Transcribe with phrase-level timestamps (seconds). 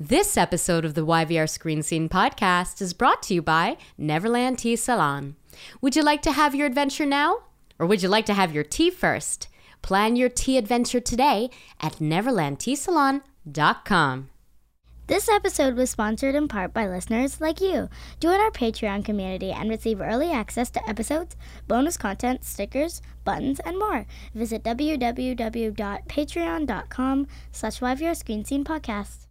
[0.00, 4.76] This episode of the YVR Screen Scene podcast is brought to you by Neverland Tea
[4.76, 5.34] Salon.
[5.80, 7.38] Would you like to have your adventure now?
[7.80, 9.48] Or would you like to have your tea first?
[9.82, 11.50] Plan your tea adventure today
[11.80, 14.30] at neverlandteasalon.com.
[15.08, 17.88] This episode was sponsored in part by listeners like you.
[18.20, 21.34] Join our Patreon community and receive early access to episodes,
[21.66, 24.06] bonus content, stickers, buttons, and more.
[24.32, 29.27] Visit www.patreon.com slash YVR Screen Scene Podcast.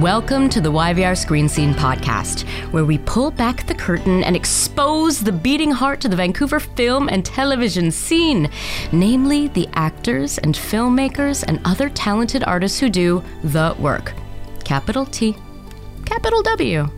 [0.00, 5.20] Welcome to the YVR Screen Scene podcast, where we pull back the curtain and expose
[5.20, 8.48] the beating heart to the Vancouver film and television scene,
[8.92, 14.14] namely the actors and filmmakers and other talented artists who do the work.
[14.64, 15.36] Capital T,
[16.06, 16.88] capital W.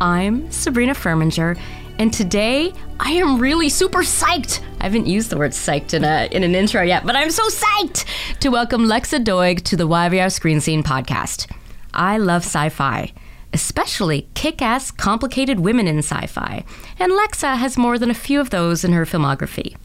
[0.00, 1.58] I'm Sabrina Furminger,
[1.98, 4.60] and today I am really super psyched.
[4.80, 7.48] I haven't used the word psyched in, a, in an intro yet, but I'm so
[7.48, 8.04] psyched
[8.40, 11.50] to welcome Lexa Doig to the YVR Screen Scene podcast.
[11.92, 13.12] I love sci fi,
[13.52, 16.64] especially kick ass, complicated women in sci fi,
[16.98, 19.76] and Lexa has more than a few of those in her filmography.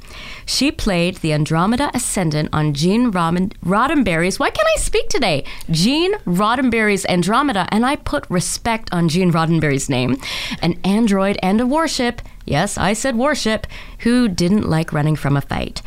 [0.46, 4.40] She played the Andromeda Ascendant on Gene Rodden- Roddenberry's.
[4.40, 5.44] Why can't I speak today?
[5.72, 10.18] Gene Roddenberry's Andromeda, and I put respect on Gene Roddenberry's name.
[10.62, 13.66] An android and a warship, yes, I said warship,
[14.00, 15.82] who didn't like running from a fight.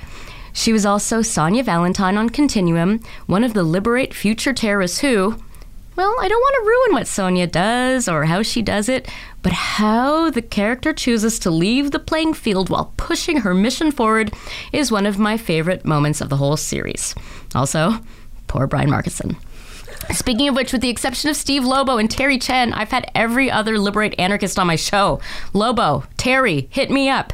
[0.53, 5.37] She was also Sonya Valentine on Continuum, one of the Liber8 Future terrorists who,
[5.97, 9.11] well, I don't want to ruin what Sonya does or how she does it,
[9.43, 14.33] but how the character chooses to leave the playing field while pushing her mission forward
[14.73, 17.15] is one of my favorite moments of the whole series.
[17.55, 17.95] Also,
[18.47, 19.37] poor Brian Markinson.
[20.13, 23.51] Speaking of which, with the exception of Steve Lobo and Terry Chen, I've had every
[23.51, 25.21] other Liber8 anarchist on my show.
[25.53, 27.33] Lobo, Terry, hit me up.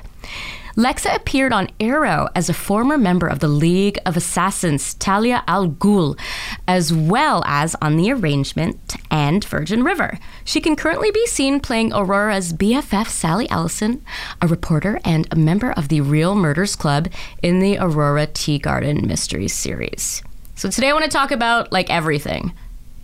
[0.76, 5.68] Lexa appeared on Arrow as a former member of the League of Assassins, Talia al
[5.68, 6.18] Ghul,
[6.66, 10.18] as well as on The Arrangement and Virgin River.
[10.44, 14.02] She can currently be seen playing Aurora's BFF, Sally Allison,
[14.40, 17.08] a reporter and a member of the Real Murders Club
[17.42, 20.22] in the Aurora Teagarden Mysteries series.
[20.54, 22.54] So today I want to talk about like everything.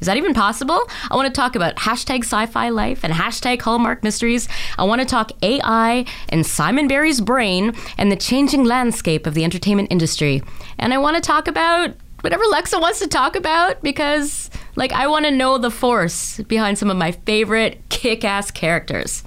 [0.00, 0.80] Is that even possible?
[1.10, 4.48] I want to talk about hashtag sci fi life and hashtag Hallmark mysteries.
[4.78, 9.42] I want to talk AI and Simon Barry's brain and the changing landscape of the
[9.42, 10.42] entertainment industry.
[10.78, 15.08] And I want to talk about whatever Lexa wants to talk about because, like, I
[15.08, 19.24] want to know the force behind some of my favorite kick ass characters.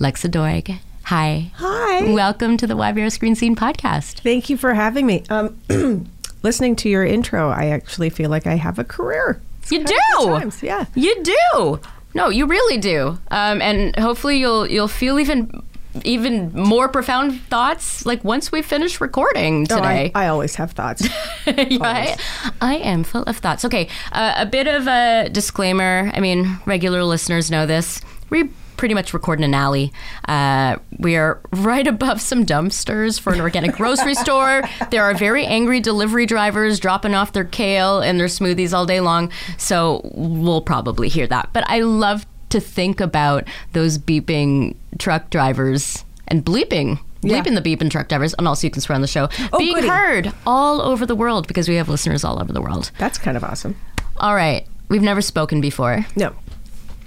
[0.00, 0.78] Lexa Doig.
[1.04, 1.52] Hi.
[1.56, 2.12] Hi.
[2.12, 4.20] Welcome to the YVR Screen Scene podcast.
[4.20, 5.22] Thank you for having me.
[5.30, 5.56] Um,
[6.42, 9.40] listening to your intro, I actually feel like I have a career.
[9.70, 10.50] You do.
[10.62, 10.86] Yeah.
[10.94, 11.80] You do.
[12.14, 13.18] No, you really do.
[13.30, 15.62] Um, and hopefully you'll you'll feel even
[16.04, 20.10] even more profound thoughts like once we finish recording today.
[20.14, 21.06] I, I always have thoughts.
[21.44, 22.16] Yeah, I,
[22.60, 23.64] I am full of thoughts.
[23.64, 26.10] Okay, uh, a bit of a disclaimer.
[26.14, 28.00] I mean, regular listeners know this.
[28.30, 28.48] We
[28.82, 29.92] pretty much record in an alley.
[30.26, 34.64] Uh, we are right above some dumpsters for an organic grocery store.
[34.90, 39.00] There are very angry delivery drivers dropping off their kale and their smoothies all day
[39.00, 39.30] long.
[39.56, 41.50] So we'll probably hear that.
[41.52, 46.98] But I love to think about those beeping truck drivers and bleeping.
[47.20, 47.40] Yeah.
[47.40, 49.28] Bleeping the beeping truck drivers, and also you can swear on the show.
[49.52, 49.86] Oh, being goody.
[49.86, 52.90] heard all over the world because we have listeners all over the world.
[52.98, 53.76] That's kind of awesome.
[54.16, 56.34] All right, we've never spoken before, No.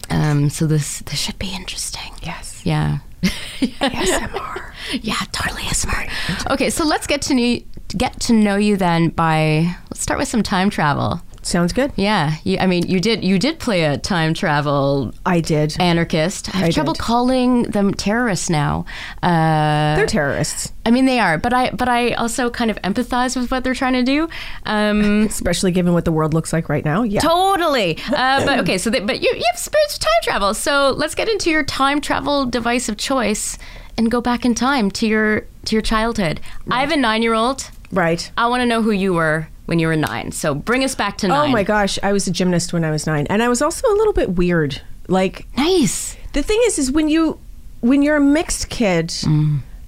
[0.09, 2.11] Um, so this this should be interesting.
[2.21, 2.61] Yes.
[2.65, 4.71] Yeah, ASMR.
[5.01, 6.09] yeah, totally smart.
[6.49, 7.59] Okay, so let's get to know
[7.97, 11.21] get to know you then by let's start with some time travel.
[11.45, 11.91] Sounds good.
[11.95, 15.75] Yeah, you, I mean you did you did play a time travel I did.
[15.79, 16.49] anarchist.
[16.55, 17.01] I have I trouble did.
[17.01, 18.85] calling them terrorists now.
[19.21, 23.39] Uh, They're terrorists, I mean they are, but I but I also kind of empathize
[23.39, 24.27] with what they're trying to do.
[24.65, 27.03] Um, especially given what the world looks like right now.
[27.03, 27.19] Yeah.
[27.21, 27.99] Totally.
[28.07, 30.53] Uh, but okay, so they, but you, you have experience of time travel.
[30.55, 33.59] So let's get into your time travel device of choice
[33.99, 36.41] and go back in time to your to your childhood.
[36.71, 37.69] I have a nine year old.
[37.91, 38.29] Right.
[38.37, 40.31] I want to know who you were when you were nine.
[40.31, 41.49] So bring us back to nine.
[41.49, 43.87] Oh my gosh, I was a gymnast when I was nine, and I was also
[43.87, 44.81] a little bit weird.
[45.07, 46.15] Like Nice.
[46.33, 47.39] the thing is, is when you
[47.81, 49.13] when you're a mixed kid,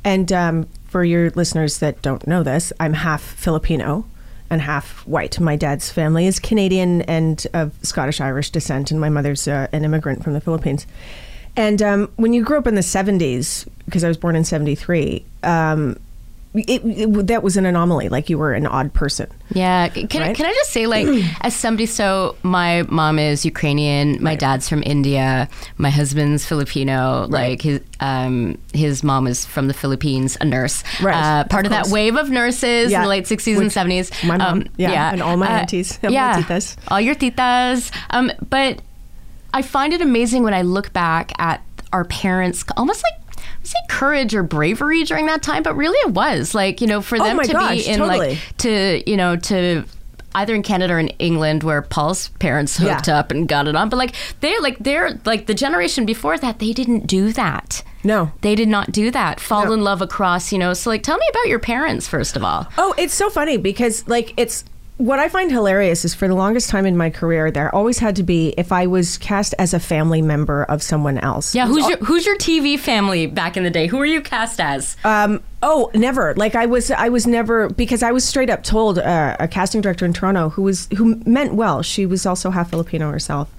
[0.04, 4.06] and um, for your listeners that don't know this, I'm half Filipino
[4.50, 5.40] and half white.
[5.40, 9.84] My dad's family is Canadian and of Scottish Irish descent, and my mother's uh, an
[9.84, 10.86] immigrant from the Philippines.
[11.56, 15.26] And um, when you grew up in the 70s, because I was born in 73,
[15.42, 15.98] um,
[16.54, 18.10] it, it, that was an anomaly.
[18.10, 19.28] Like you were an odd person.
[19.54, 19.90] Yeah.
[19.90, 20.36] Can, I, Right?
[20.36, 21.08] can I just say, like,
[21.42, 25.48] as somebody, so my mom is Ukrainian, my dad's from India,
[25.78, 30.84] my husband's Filipino, like his um, his mom is from the Philippines, a nurse.
[31.02, 34.28] Right, Uh, part of, that wave of nurses Yeah, in the late 60s and 70s.
[34.28, 36.76] my mom, yeah, and all my aunties, and my yeah, titas.
[36.90, 37.92] all your titas.
[38.10, 38.82] Um, but
[39.54, 41.62] I find it amazing when I look back at
[41.94, 43.27] our parents, almost like
[43.68, 47.20] say courage or bravery during that time, but really it was like you know for
[47.20, 48.30] Oh them my to gosh, be in totally.
[48.30, 49.84] like to you know to
[50.36, 53.18] either in Canada or in England where Paul's parents hooked Yeah.
[53.20, 56.60] up and got it on, but like they're like they're like the generation before that
[56.60, 57.84] they didn't do that.
[58.04, 58.32] No.
[58.42, 59.40] They did not do that.
[59.40, 59.74] Fall No.
[59.74, 60.74] in love across, you know.
[60.74, 62.68] So like tell me about your parents first of all.
[62.78, 64.64] Oh, it's so funny because like it's
[64.98, 68.16] what I find hilarious is for the longest time in my career, there always had
[68.16, 71.54] to be if I was cast as a family member of someone else.
[71.54, 73.88] Yeah, who's your who's your TV family back in the day?
[73.88, 74.98] Who were you cast as?
[75.04, 76.34] Um, oh, never.
[76.36, 79.82] Like I was, I was never because I was straight up told uh, a casting
[79.82, 81.84] director in Toronto who was who meant well.
[81.84, 83.54] She was also half Filipino herself.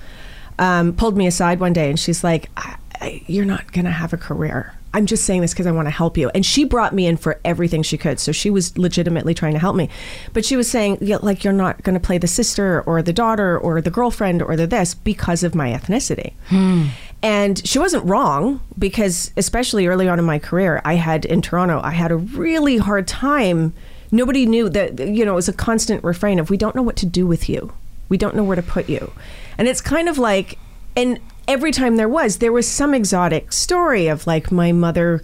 [0.59, 4.13] Um, pulled me aside one day and she's like, I, I, "You're not gonna have
[4.13, 6.31] a career." I'm just saying this because I want to help you.
[6.31, 8.19] And she brought me in for everything she could.
[8.19, 9.91] So she was legitimately trying to help me.
[10.33, 13.13] But she was saying, yeah, like, you're not going to play the sister or the
[13.13, 16.33] daughter or the girlfriend or the this because of my ethnicity.
[16.49, 16.87] Hmm.
[17.23, 21.81] And she wasn't wrong because, especially early on in my career, I had in Toronto,
[21.83, 23.75] I had a really hard time.
[24.11, 26.97] Nobody knew that, you know, it was a constant refrain of, we don't know what
[26.97, 27.73] to do with you.
[28.09, 29.13] We don't know where to put you.
[29.59, 30.59] And it's kind of like,
[30.97, 31.19] and
[31.49, 35.21] every time there was, there was some exotic story of like my mother.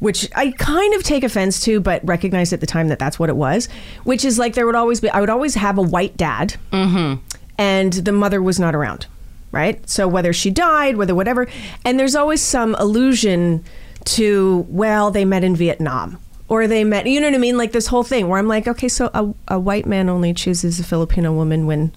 [0.00, 3.28] Which I kind of take offense to, but recognized at the time that that's what
[3.28, 3.68] it was.
[4.04, 7.20] Which is like there would always be, I would always have a white dad, mm-hmm.
[7.58, 9.08] and the mother was not around,
[9.50, 9.88] right?
[9.90, 11.48] So whether she died, whether whatever,
[11.84, 13.64] and there's always some allusion
[14.04, 16.18] to, well, they met in Vietnam.
[16.48, 17.58] Or they met, you know what I mean?
[17.58, 20.78] Like this whole thing where I'm like, okay, so a, a white man only chooses
[20.78, 21.92] a Filipino woman when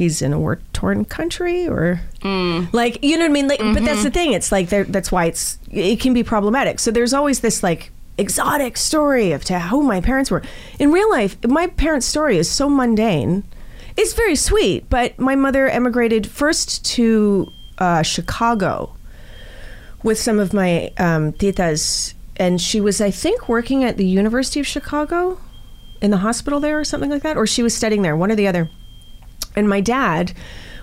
[0.00, 2.00] he's in a war torn country or
[2.72, 3.48] like, you know what I mean?
[3.48, 4.32] Like, but that's the thing.
[4.32, 6.80] It's like, that's why it's, it can be problematic.
[6.80, 10.42] So there's always this like exotic story of to who my parents were.
[10.78, 13.44] In real life, my parents' story is so mundane.
[13.96, 18.94] It's very sweet, but my mother emigrated first to uh, Chicago
[20.02, 24.60] with some of my um, titas, and she was, I think, working at the University
[24.60, 25.38] of Chicago
[26.00, 28.36] in the hospital there or something like that, or she was studying there, one or
[28.36, 28.70] the other.
[29.56, 30.32] And my dad,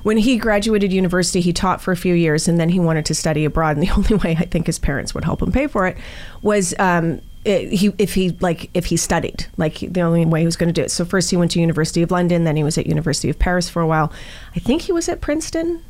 [0.03, 3.15] when he graduated university, he taught for a few years, and then he wanted to
[3.15, 3.77] study abroad.
[3.77, 5.97] And the only way I think his parents would help him pay for it
[6.41, 10.57] was um, he if he like if he studied, like the only way he was
[10.57, 10.91] going to do it.
[10.91, 13.69] So first he went to University of London, then he was at University of Paris
[13.69, 14.11] for a while.
[14.55, 15.83] I think he was at Princeton.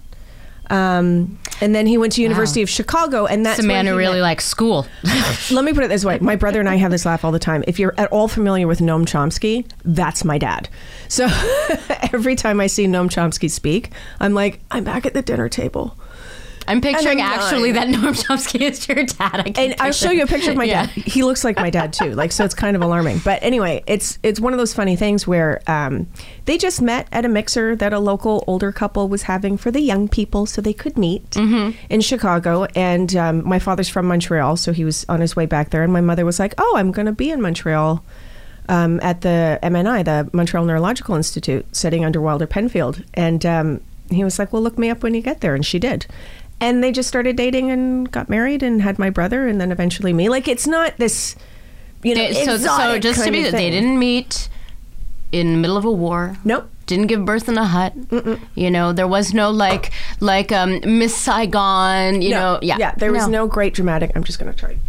[0.70, 4.16] Um, and then he went to University of Chicago, and that's a man who really
[4.16, 4.86] met- likes school.
[5.52, 6.20] let me put it this way.
[6.20, 7.64] My brother and I have this laugh all the time.
[7.68, 10.70] If you're at all familiar with Noam Chomsky, that's my dad.
[11.08, 11.28] So
[12.14, 15.98] every time I see Noam Chomsky speak, I'm like, I'm back at the dinner table.
[16.68, 19.54] I'm picturing I'm actually that Noam Chomsky is your dad.
[19.58, 20.86] And I'll show you a picture of my Yeah.
[20.88, 20.90] dad.
[21.06, 22.14] He looks like my dad too.
[22.14, 23.20] Like so, it's kind of alarming.
[23.24, 26.08] But anyway, it's it's one of those funny things where um,
[26.46, 29.82] they just met at a mixer that a local older couple was having for the
[29.82, 32.66] young people, so they could meet in Chicago.
[32.76, 35.84] And um, my father's from Montreal, so he was on his way back there.
[35.84, 38.04] And my mother was like, "Oh, I'm going to be in Montreal."
[38.70, 43.02] Um, at the MNI, the Montreal Neurological Institute, sitting under Wilder Penfield.
[43.14, 43.80] And um,
[44.12, 45.56] he was like, Well, look me up when you get there.
[45.56, 46.06] And she did.
[46.60, 50.12] And they just started dating and got married and had my brother and then eventually
[50.14, 50.28] me.
[50.28, 51.36] Like, it's not this,
[52.04, 54.50] you know, They- so, so just to be, they didn't meet
[55.32, 56.38] in the middle of a war.
[56.44, 56.70] Nope.
[56.88, 57.94] Didn't give birth in a hut.
[58.56, 62.22] You know, there was no like like um Miss Saigon.
[62.22, 62.40] You no.
[62.54, 63.46] know, yeah, Yeah, there was no.
[63.46, 64.12] great dramatic.
[64.16, 64.80] I'm just going to try to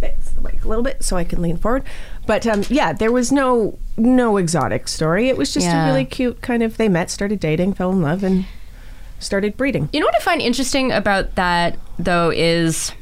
[0.00, 1.84] fix the mic a little bit so I can lean forward.
[2.26, 5.28] But um, yeah, there was no no exotic story.
[5.28, 5.84] It was just Yeah.
[5.86, 6.76] a really cute kind of.
[6.78, 8.44] They met, started dating, fell in love, and
[9.20, 9.88] started breeding.
[9.92, 12.92] You know what I find interesting about that though is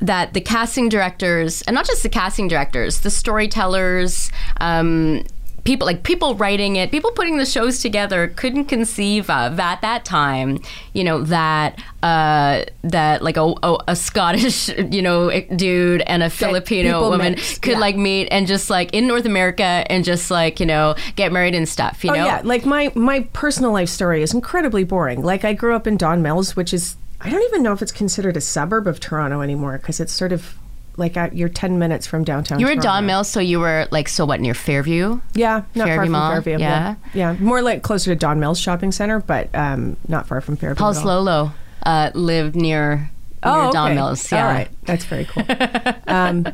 [0.00, 4.30] that the casting directors, and not just the casting directors, the storytellers,
[4.60, 5.22] um,
[5.64, 10.04] people like people writing it, people putting the shows together couldn't conceive of at that
[10.04, 10.58] time,
[10.92, 16.30] you know, that uh, that like a, a, a Scottish, you know, dude and a
[16.30, 17.78] Filipino woman mix, could yeah.
[17.78, 21.54] like meet and just like in North America and just like you know get married
[21.54, 22.04] and stuff.
[22.04, 25.22] You Oh know, yeah, like my my personal life story is incredibly boring.
[25.22, 27.92] Like I grew up in Don Mills, which is I don't even know if it's
[27.92, 30.54] considered a suburb of Toronto anymore because it's sort of
[30.96, 32.60] like at, you're ten minutes from downtown.
[32.60, 32.88] You were Toronto.
[32.88, 35.20] Don Mills, so you were like so what near Fairview?
[35.34, 36.58] Yeah, not Fairview far from Mall, Fairview.
[36.58, 36.94] yeah.
[37.14, 40.78] yeah, more like closer to Don Mills Shopping Center, but um, not far from Fairview.
[40.78, 40.94] Paul.
[40.94, 41.52] Slolo
[41.84, 43.10] uh, lived near
[43.44, 44.30] near Don Mills.
[44.30, 44.46] Yeah.
[44.46, 44.68] All right.
[44.84, 45.44] That's very cool.
[46.06, 46.46] um,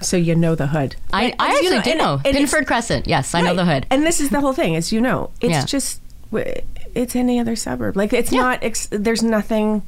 [0.00, 0.94] so you know the hood.
[1.12, 2.12] I, I actually you know, do know.
[2.14, 3.08] and it's- Pinford Crescent.
[3.08, 3.86] Yes, I know the hood.
[3.90, 5.30] And this is the whole thing, as you know.
[5.40, 5.64] It's Yeah.
[5.64, 6.00] just,
[6.94, 7.96] it's any other suburb.
[7.96, 8.42] Like, it's Yeah.
[8.42, 9.82] not, ex- there's nothing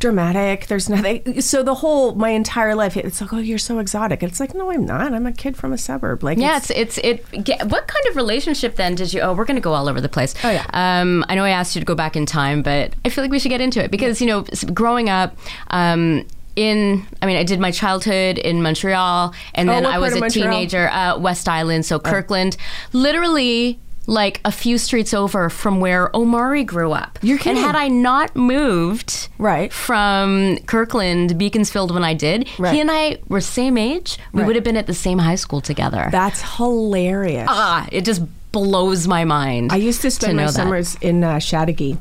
[0.00, 0.66] dramatic.
[0.66, 1.40] There's nothing.
[1.40, 4.22] So the whole, my entire life, it's like, oh, you're so exotic.
[4.22, 5.12] It's like, no, I'm not.
[5.12, 6.24] I'm a kid from a suburb.
[6.24, 7.44] Like, yes, it's, it's it.
[7.44, 9.20] Get, what kind of relationship then did you?
[9.20, 10.34] Oh, we're going to go all over the place.
[10.42, 10.66] Oh, yeah.
[10.72, 13.30] Um, I know I asked you to go back in time, but I feel like
[13.30, 15.36] we should get into it because you know, growing up.
[15.68, 16.26] Um,
[16.56, 20.28] in, I mean, I did my childhood in Montreal, and Oh, then I was a
[20.28, 22.56] teenager at West Island, so Kirkland,
[22.92, 23.78] literally
[24.10, 27.18] like a few streets over from where Omari grew up.
[27.22, 27.58] You're kidding.
[27.58, 29.72] And had I not moved Right.
[29.72, 32.74] from Kirkland, Beaconsfield, when I did, Right.
[32.74, 34.18] he and I were same age.
[34.32, 34.46] We Right.
[34.48, 36.08] would have been at the same high school together.
[36.10, 37.46] that's hilarious.
[37.48, 39.72] ah, it just blows my mind.
[39.72, 40.54] I used to spend know my that.
[40.54, 41.98] summers in uh, Châteauguay.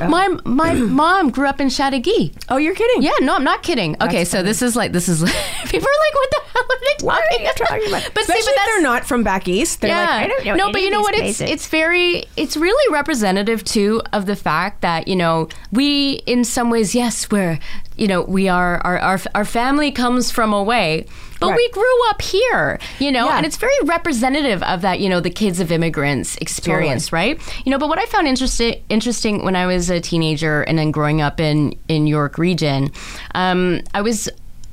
[0.00, 0.08] Oh.
[0.08, 2.32] My my mom grew up in Châteauguay.
[2.48, 3.02] Oh, you're kidding?
[3.02, 3.96] Yeah, no, I'm not kidding.
[4.02, 5.20] okay, so this is like this is
[5.64, 8.14] people are like, what the hell are they talking, What are you talking about?
[8.14, 9.80] But see, Especially but if they're not from back east.
[9.80, 10.00] They're yeah.
[10.00, 10.54] like, I don't know.
[10.54, 11.14] No, but you know what?
[11.14, 16.44] It's it's very it's really representative too of the fact that you know we in
[16.44, 17.58] some ways yes we're
[17.96, 21.06] you know we are our our, our family comes from away.
[21.40, 21.56] But Right.
[21.56, 23.36] we grew up here, you know, Yeah.
[23.36, 27.36] and it's very representative of that, you know, the kids of immigrants experience, right?
[27.64, 30.92] You know, but what I found interesting interesting when I was a teenager and then
[30.92, 32.92] growing up in in York region,
[33.34, 34.28] um, I was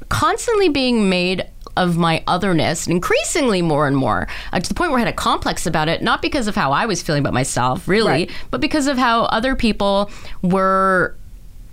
[0.10, 1.44] constantly being made
[1.76, 5.08] of my otherness, and increasingly more and more, uh, to the point where I had
[5.14, 8.32] a complex about it, not because of how I was feeling about myself, really, Right.
[8.52, 10.12] but because of how other people
[10.42, 11.16] were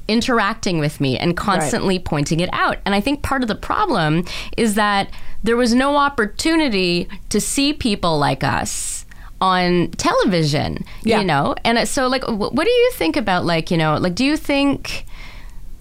[0.09, 2.79] interacting with me and constantly pointing it out.
[2.85, 4.25] And I think part of the problem
[4.57, 5.11] is that
[5.43, 9.05] there was no opportunity to see people like us
[9.41, 11.21] on television, Yeah.
[11.21, 11.55] you know?
[11.65, 14.37] And uh, so like what do you think about like, you know, like do you
[14.37, 15.05] think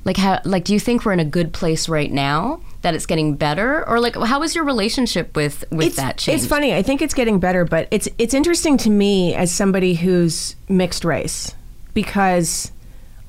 [0.04, 3.08] like how like do you think we're in a good place right now that it's
[3.08, 6.42] getting better or like how is your relationship with with it's, that change?
[6.42, 6.76] It's funny.
[6.76, 11.04] I think it's getting better, but it's it's interesting to me as somebody who's mixed
[11.04, 11.56] race
[11.96, 12.72] because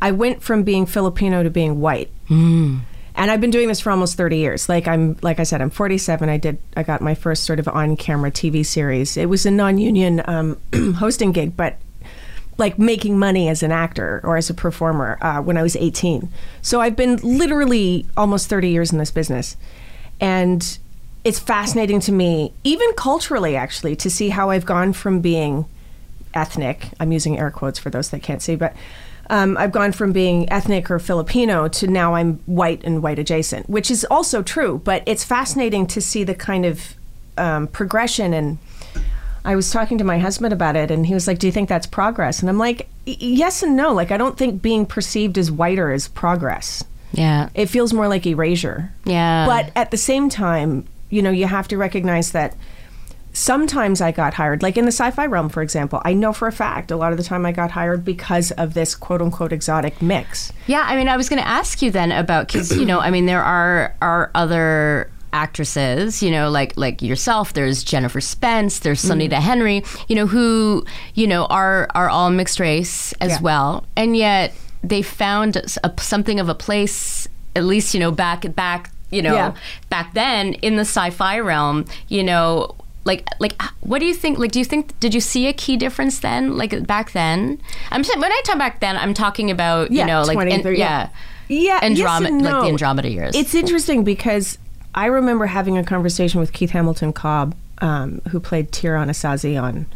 [0.01, 2.11] I went from being Filipino to being white.
[2.29, 2.79] Hmm.
[3.15, 4.69] And I've been doing this for almost 30 years.
[4.69, 6.29] Like I'm like I said I'm 47.
[6.29, 9.17] I did I got my first sort of on-camera TV series.
[9.17, 10.59] It was a non-union um,
[10.97, 11.79] hosting gig, but
[12.59, 16.29] like making money as an actor or as a performer uh, when I was 18.
[16.63, 19.57] So I've been literally almost 30 years in this business.
[20.21, 20.79] And
[21.25, 25.67] it's fascinating to me, even culturally, actually, to see how I've gone from being
[26.35, 26.89] ethnic.
[27.01, 28.75] I'm using air quotes for those that can't see, but
[29.31, 33.69] um, I've gone from being ethnic or Filipino to now I'm white and white adjacent,
[33.69, 34.81] which is also true.
[34.85, 36.95] But it's fascinating to see the kind of
[37.37, 38.33] um, progression.
[38.33, 38.59] And
[39.45, 41.69] I was talking to my husband about it, and he was like, "Do you think
[41.69, 43.93] that's progress?" And I'm like, "Yes and no.
[43.93, 46.85] Like, I don't think being perceived as whiter is progress.
[47.13, 47.49] yeah.
[47.55, 49.47] It feels more like erasure." Yeah.
[49.47, 52.55] But at the same time, you know, you have to recognize that
[53.37, 56.01] sometimes I got hired, like in the sci fi realm, for example.
[56.05, 58.73] I know for a fact a lot of the time I got hired because of
[58.75, 60.53] this quote unquote exotic mix.
[60.67, 63.11] Yeah, I mean, I was going to ask you then about because you know, I
[63.11, 67.53] mean, there are are other actresses, you know, like like yourself.
[67.53, 68.79] There's Jennifer Spence.
[68.79, 69.29] There's Mm.
[69.29, 69.85] Sonita Henry.
[70.09, 73.41] You know, who you know are are all mixed race as Yeah.
[73.43, 77.29] well, and yet they found a, something of a place.
[77.55, 79.53] At least you know back back you know Yeah.
[79.91, 81.85] back then in the sci-fi realm.
[82.09, 82.75] You know.
[83.07, 84.39] Like, like, what do you think?
[84.39, 86.59] Like, do you think did you see a key difference then?
[86.59, 87.61] Like back then,
[87.91, 90.63] I'm saying when I talk back then, I'm talking about you know, like, 20, and-
[90.63, 91.09] 30, yeah,
[91.49, 92.69] Yeah, yes Andromeda, and like the.
[92.69, 93.37] Andromeda years.
[93.37, 94.59] It's interesting because
[94.95, 99.87] I remember having a conversation with Keith Hamilton Cobb, um, who played Tyr Anasazi on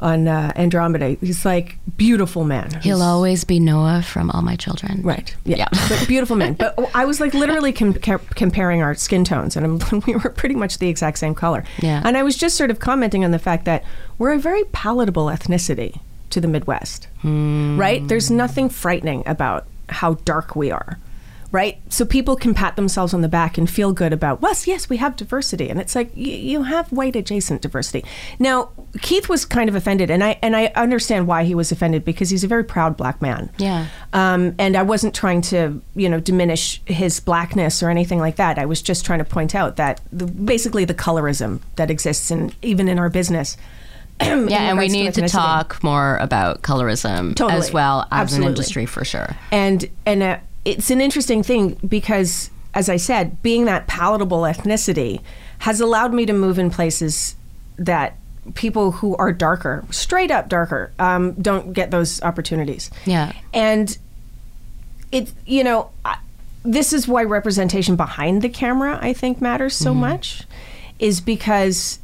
[0.00, 1.16] on uh, Andromeda.
[1.20, 2.70] He's like beautiful man.
[2.82, 5.02] He'll He's- always be Noah from All My Children.
[5.02, 5.34] Right.
[5.44, 5.56] Yeah.
[5.58, 5.68] Yeah.
[5.88, 6.54] but beautiful man.
[6.54, 10.30] But I was like literally com- com- comparing our skin tones, and I'm, we were
[10.30, 11.64] pretty much the exact same color.
[11.78, 12.02] Yeah.
[12.04, 13.84] And I was just sort of commenting on the fact that
[14.18, 17.06] we're a very palatable ethnicity to the Midwest.
[17.22, 18.06] Right.
[18.06, 20.98] There's nothing frightening about how dark we are.
[21.54, 21.80] Right.
[21.88, 24.96] So people can pat themselves on the back and feel good about, well, yes, we
[24.96, 25.70] have diversity.
[25.70, 28.04] And it's like, y- you have white adjacent diversity.
[28.40, 28.70] Now,
[29.02, 32.28] Keith was kind of offended, and I, and I understand why he was offended because
[32.30, 33.50] he's a very proud black man.
[33.58, 33.86] Yeah.
[34.12, 38.58] Um, and I wasn't trying to, you know, diminish his blackness or anything like that.
[38.58, 42.52] I was just trying to point out that the, basically the colorism that exists in
[42.62, 43.56] even in our business.
[44.20, 47.58] Yeah, and we regards to need to talk more about colorism Totally.
[47.60, 48.46] as well as Absolutely.
[48.46, 49.36] an industry for sure.
[49.52, 55.20] And and uh, it's an interesting thing because, as I said, being that palatable ethnicity
[55.58, 57.36] has allowed me to move in places
[57.76, 58.16] that
[58.54, 62.90] people who are darker, straight up darker, um, don't get those opportunities.
[63.06, 63.32] Yeah.
[63.52, 63.96] and
[65.12, 66.18] it's you know I,
[66.64, 70.42] this is why representation behind the camera I think matters so much
[70.98, 72.00] is because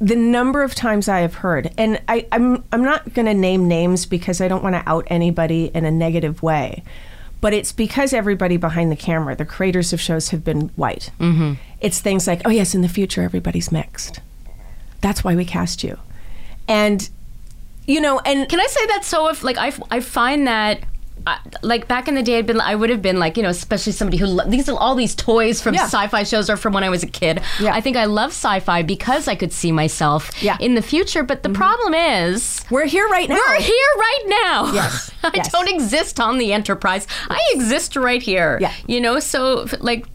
[0.00, 3.68] the number of times I have heard, and I, I'm I'm not going to name
[3.68, 6.82] names because I don't want to out anybody in a negative way,
[7.42, 11.10] but it's because everybody behind the camera, the creators of shows, have been white.
[11.20, 11.54] Mm-hmm.
[11.80, 14.20] It's things like, oh yes, in the future everybody's mixed.
[15.02, 15.98] That's why we cast you,
[16.66, 17.10] and
[17.86, 20.84] you know, and Can I say that so if like I, I find that
[21.26, 23.48] uh, like back in the day I'd been I would have been like you know
[23.48, 25.84] especially somebody who lo- these are all these toys from Yeah.
[25.84, 27.40] sci-fi shows or from when I was a kid.
[27.60, 27.72] Yeah.
[27.74, 30.54] I think I love sci-fi because I could see myself Yeah.
[30.54, 30.62] Mm-hmm.
[30.64, 33.36] in the future, but the problem is we're here right now.
[33.36, 34.72] we're here right now.
[34.72, 35.10] Yes.
[35.22, 35.52] I Yes.
[35.52, 37.06] don't exist on the Enterprise.
[37.28, 38.58] I exist right here.
[38.60, 38.72] Yeah.
[38.86, 40.06] You know, so like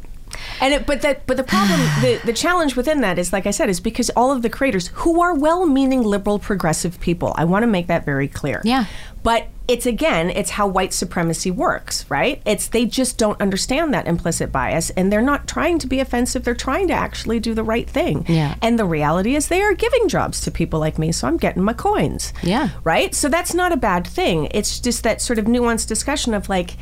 [0.59, 3.51] And it, but that but the problem the the challenge within that is like I
[3.51, 7.31] said is because all of the creators who are well-meaning liberal progressive people.
[7.37, 8.61] I want to make that very clear.
[8.65, 8.85] Yeah.
[9.23, 12.41] But it's again, it's how white supremacy works, right?
[12.45, 16.45] It's they just don't understand that implicit bias and they're not trying to be offensive.
[16.45, 18.25] They're trying to actually do the right thing.
[18.29, 18.55] Yeah.
[18.61, 21.63] And the reality is they are giving jobs to people like me, so I'm getting
[21.63, 22.31] my coins.
[22.41, 22.69] Yeah.
[22.85, 23.13] Right?
[23.13, 24.47] So that's not a bad thing.
[24.51, 26.77] It's just that sort of nuanced discussion of like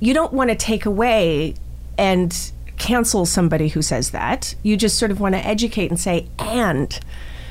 [0.00, 1.54] you don't want to take away
[1.98, 4.54] and cancel somebody who says that.
[4.62, 6.98] You just sort of want to educate and say, and.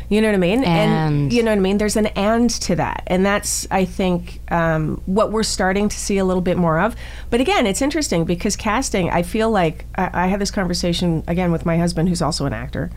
[0.10, 0.64] You know what I mean?
[0.64, 1.34] And.
[1.34, 1.78] you know what I mean?
[1.78, 3.04] There's an and to that.
[3.08, 6.96] And that's, I think, um, what we're starting to see a little bit more of.
[7.30, 11.52] But again, it's interesting because casting, I feel like I, I had this conversation again
[11.52, 12.92] with my husband, who's also an actor,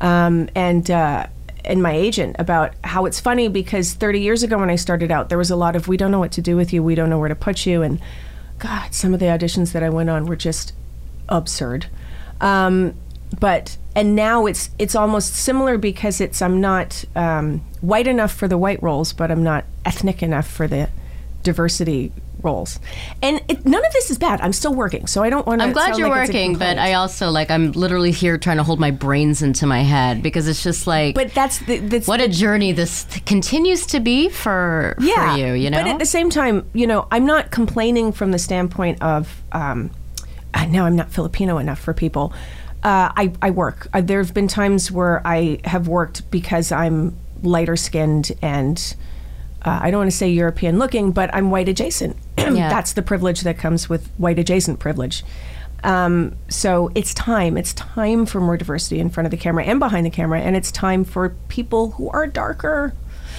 [0.00, 1.26] um, and, uh,
[1.64, 5.28] and my agent about how it's funny because 30 years ago when I started out,
[5.28, 7.10] there was a lot of, we don't know what to do with you, we don't
[7.10, 7.82] know where to put you.
[7.82, 8.00] And
[8.58, 10.72] God, some of the auditions that I went on were just
[11.28, 11.86] absurd.
[12.40, 12.94] Um,
[13.40, 18.46] but and now it's it's almost similar because it's I'm not um, white enough for
[18.46, 20.88] the white roles, but I'm not ethnic enough for the
[21.42, 22.78] diversity roles.
[23.20, 24.40] And it, none of this is bad.
[24.40, 25.66] I'm still working, so I don't want to.
[25.66, 28.92] I'm glad you're working, but I also like I'm literally here trying to hold my
[28.92, 32.70] brains into my head because it's just like But that's the that's what a journey
[32.70, 35.82] this th- continues to be for yeah, for you, you know.
[35.82, 39.90] But at the same time, you know, I'm not complaining from the standpoint of um,
[40.68, 42.32] now I'm not Filipino enough for people.
[42.82, 43.88] Uh, I, I work.
[43.92, 48.94] Uh, there have been times where I have worked because I'm lighter skinned and
[49.62, 52.16] uh, I don't want to say European looking, but I'm white adjacent.
[52.38, 52.70] Yeah.
[52.70, 55.22] That's the privilege that comes with white adjacent privilege.
[55.84, 57.58] Um, so it's time.
[57.58, 60.56] It's time for more diversity in front of the camera and behind the camera, and
[60.56, 62.94] it's time for people who are darker.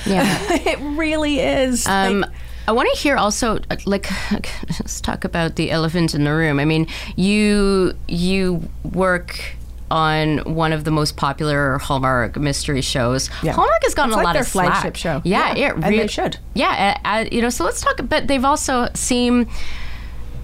[0.06, 0.38] yeah.
[0.52, 1.88] it really is.
[1.88, 2.30] Um, Like,
[2.70, 4.08] I want to hear also, like,
[4.80, 6.60] let's talk about the elephant in the room.
[6.60, 9.56] I mean, you you work
[9.90, 13.32] on one of the most popular Hallmark mystery shows.
[13.42, 13.54] Yeah.
[13.54, 14.68] Hallmark has gotten It's a like lot their of slack.
[14.74, 15.22] flagship show.
[15.24, 16.38] Yeah, Yeah, it really should.
[16.54, 17.50] Yeah, uh, uh, you know.
[17.50, 18.00] So let's talk.
[18.08, 19.50] But they've also seem.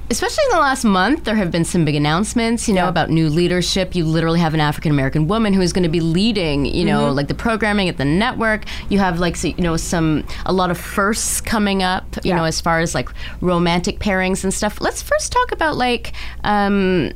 [0.08, 2.89] Especially in the last month, there have been some big announcements, you know, Yeah.
[2.89, 3.96] about new leadership.
[3.96, 7.06] You literally have an African American woman who is going to be leading, you know,
[7.08, 7.15] Mm-hmm.
[7.15, 8.65] like the programming at the network.
[8.88, 12.36] You have like, so, you know, some a lot of firsts coming up, you Yeah.
[12.38, 13.10] know, as far as like
[13.41, 14.80] romantic pairings and stuff.
[14.80, 16.13] Let's first talk about like,
[16.44, 17.12] um,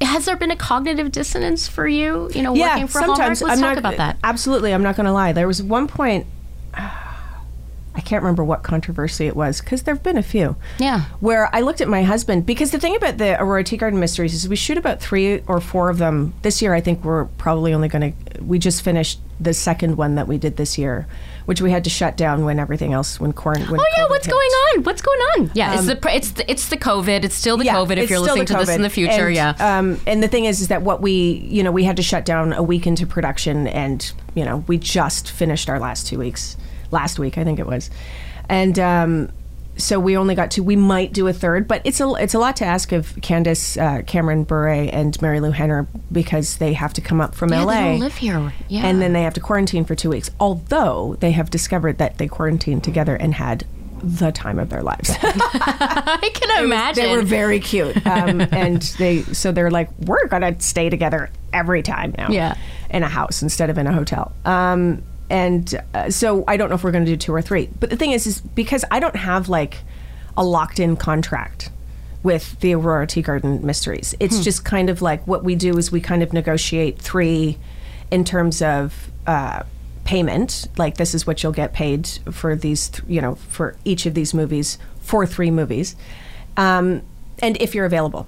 [0.00, 3.18] has there been a cognitive dissonance for you, you know, working for Hallmark?
[3.28, 4.16] Let's talk not, about that.
[4.24, 5.32] Absolutely, I'm not going to lie.
[5.32, 6.26] There was one point.
[7.94, 10.56] I can't remember what controversy it was because there have been a few.
[10.78, 11.02] Yeah.
[11.20, 14.48] Where I looked at my husband because the thing about the Aurora Teagarden mysteries is
[14.48, 16.72] we shoot about three or four of them this year.
[16.72, 18.42] I think we're probably only going to.
[18.42, 21.06] We just finished the second one that we did this year,
[21.44, 23.76] which we had to shut down when everything else when quarantine.
[23.78, 24.84] Oh yeah, what's going on?
[24.84, 25.50] What's going on?
[25.54, 27.24] Yeah, it's the it's the, it's the COVID.
[27.24, 27.98] It's still the COVID.
[27.98, 29.54] If you're listening to this in the future, And, yeah.
[29.78, 32.24] Um, and the thing is, is that what we, you know, we had to shut
[32.24, 36.56] down a week into production, and you know, we just finished our last two weeks
[36.92, 37.90] last week, I think it was,
[38.48, 39.32] and um,
[39.76, 40.62] so we only got to.
[40.62, 43.76] We might do a third, but it's a it's a lot to ask of Candace
[43.76, 47.94] uh, Cameron Bure and Marilu Henner because they have to come up from yeah, LA.
[47.94, 48.52] live here.
[48.68, 50.30] Yeah, And then they have to quarantine for two weeks.
[50.38, 53.66] Although they have discovered that they quarantined together and had
[54.02, 55.10] the time of their lives.
[55.22, 57.04] I can imagine.
[57.04, 61.82] They were very cute, um, and they so they're like, we're gonna stay together every
[61.82, 62.28] time now.
[62.30, 62.56] Yeah.
[62.90, 64.32] in a house instead of in a hotel.
[64.44, 67.68] Um, and uh, so I don't know if we're gonna do two or three.
[67.80, 69.78] But the thing is, is because I don't have like
[70.36, 71.70] a locked-in contract
[72.22, 74.14] with the Aurora Teagarden Mysteries.
[74.20, 74.42] It's Hmm.
[74.42, 77.58] just kind of like what we do is we kind of negotiate three
[78.12, 79.10] in terms of.
[79.26, 79.62] Uh,
[80.04, 84.04] payment like this is what you'll get paid for these th- you know for each
[84.04, 85.94] of these movies for three movies
[86.56, 87.00] um,
[87.38, 88.26] and if you're available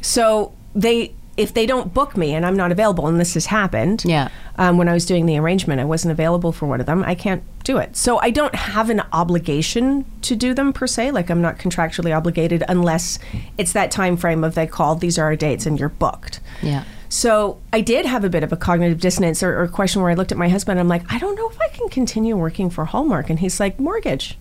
[0.00, 1.12] so they
[1.42, 4.28] if they don't book me and I'm not available, and this has happened, Yeah.
[4.56, 7.02] um, when I was doing the arrangement, I wasn't available for one of them.
[7.04, 7.96] I can't do it.
[7.96, 11.10] So I don't have an obligation to do them per se.
[11.10, 13.18] Like I'm not contractually obligated unless
[13.58, 16.40] it's that time frame of they called, these are our dates, and you're booked.
[16.62, 16.84] Yeah.
[17.08, 20.14] So I did have a bit of a cognitive dissonance or, or question where I
[20.14, 20.80] looked at my husband.
[20.80, 23.78] I'm like, I don't know if I can continue working for Hallmark, and he's like,
[23.78, 24.38] mortgage,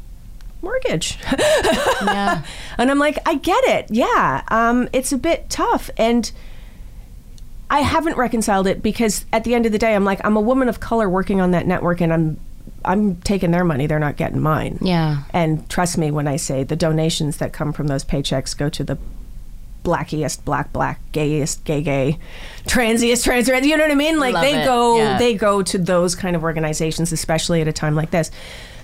[0.61, 1.17] mortgage.
[2.03, 2.43] Yeah.
[2.77, 3.87] And I'm like, I get it.
[3.91, 4.41] Yeah.
[4.47, 5.89] Um, it's a bit tough.
[5.97, 6.31] And
[7.71, 10.41] I haven't reconciled it because at the end of the day, I'm like, I'm a
[10.41, 12.39] woman of color working on that network and I'm
[12.83, 13.87] I'm taking their money.
[13.87, 14.77] They're not getting mine.
[14.81, 15.23] Yeah.
[15.33, 18.83] And trust me when I say the donations that come from those paychecks go to
[18.83, 18.97] the
[19.83, 22.19] blackiest black black gayest gay gay
[22.67, 24.65] transiest trans you know what i mean like Love they it.
[24.65, 25.17] go Yeah.
[25.17, 28.29] they go to those kind of organizations especially at a time like this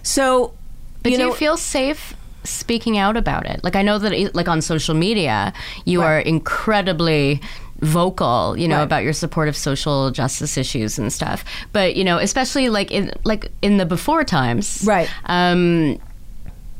[0.02, 0.56] so
[1.04, 3.62] But you do know you feel safe speaking out about it?
[3.64, 5.54] Like I know that like on social media,
[5.86, 6.08] you Right.
[6.08, 7.42] are incredibly
[7.82, 8.84] vocal, you know, Right.
[8.84, 11.44] about your support of social justice issues and stuff.
[11.74, 14.84] But, you know, especially like in like in the before times.
[14.86, 15.10] Right.
[15.26, 16.00] Um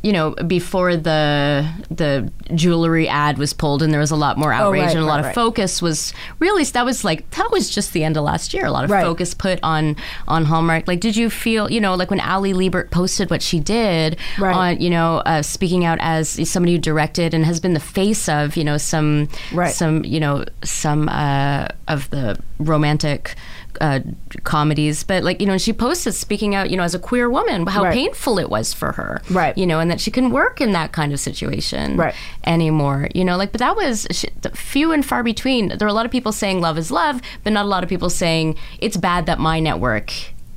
[0.08, 4.54] you know, before the the jewelry ad was pulled, and there was a lot more
[4.54, 5.36] outrage Oh, right, and a lot right, of right.
[5.36, 8.66] focus was really that was like that was just the end of last year.
[8.66, 9.96] A lot of focus put on
[10.28, 10.88] on Hallmark.
[10.88, 14.18] Like, did you feel you know like when Ali Liebert posted what she did
[14.56, 18.30] on you know uh, speaking out as somebody who directed and has been the face
[18.30, 19.74] of you know some Right.
[19.74, 23.36] some you know some uh, of the romantic.
[23.80, 24.00] Uh,
[24.44, 27.66] comedies, but like you know, she posted speaking out, you know, as a queer woman,
[27.68, 27.94] how Right.
[27.94, 29.58] painful it was for her, Right.
[29.58, 32.16] You know, and that she couldn't work in that kind of situation, Right.
[32.46, 33.08] anymore.
[33.14, 35.70] You know, like, but that was sh- few and far between.
[35.78, 37.90] There are a lot of people saying love is love, but not a lot of
[37.90, 40.12] people saying it's bad that my network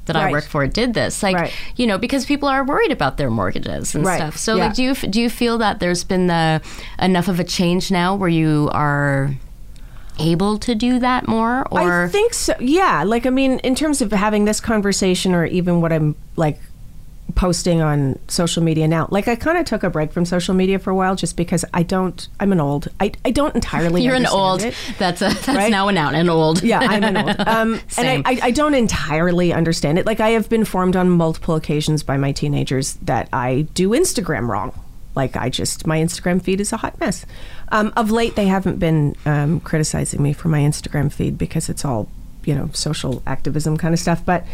[0.07, 1.23] that I work for did this.
[1.23, 1.53] Like, Right.
[1.77, 4.17] you know, because people are worried about their mortgages and Right.
[4.17, 4.37] stuff.
[4.37, 4.65] So, Yeah.
[4.67, 6.61] like, do you do you feel that there's been the
[7.01, 9.31] enough of a change now where you are
[10.19, 12.55] able to do that more, or I think so.
[12.61, 16.59] Yeah, like I mean, in terms of having this conversation, or even what I'm like
[17.37, 20.79] posting on social media now, like I kind of took a break from social media
[20.79, 22.27] for a while, just because I don't.
[22.41, 22.89] I'm an old.
[22.99, 24.03] I I don't entirely.
[24.05, 24.63] you're an understand old?
[24.63, 24.75] it.
[24.99, 25.71] That's a that's Right?
[25.71, 26.15] now a noun.
[26.15, 26.63] An old.
[26.63, 27.37] Yeah, I'm an old.
[27.47, 30.07] Um, and I, I, I don't entirely understand it.
[30.07, 34.49] Like I have been formed on multiple occasions by my teenagers that I do Instagram
[34.49, 34.73] wrong.
[35.15, 37.27] Like I just my Instagram feed is a hot mess.
[37.73, 41.85] Um, of late, they haven't been um, criticizing me for my Instagram feed because it's
[41.85, 42.09] all
[42.45, 44.25] you know social activism kind of stuff.
[44.25, 44.47] But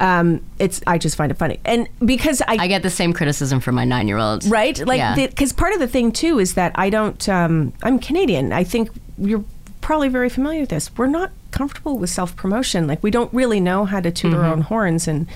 [0.00, 3.60] um, it's I just find it funny, and because I I get the same criticism
[3.60, 4.44] from my nine year old.
[4.46, 5.14] right like Yeah.
[5.14, 8.90] because part of the thing too is that i don't um, i'm canadian i think
[9.18, 9.44] you're
[9.80, 13.84] probably very familiar with this we're not comfortable with self-promotion like we don't really know
[13.84, 14.40] how to toot Mm-hmm.
[14.40, 15.26] our own horns and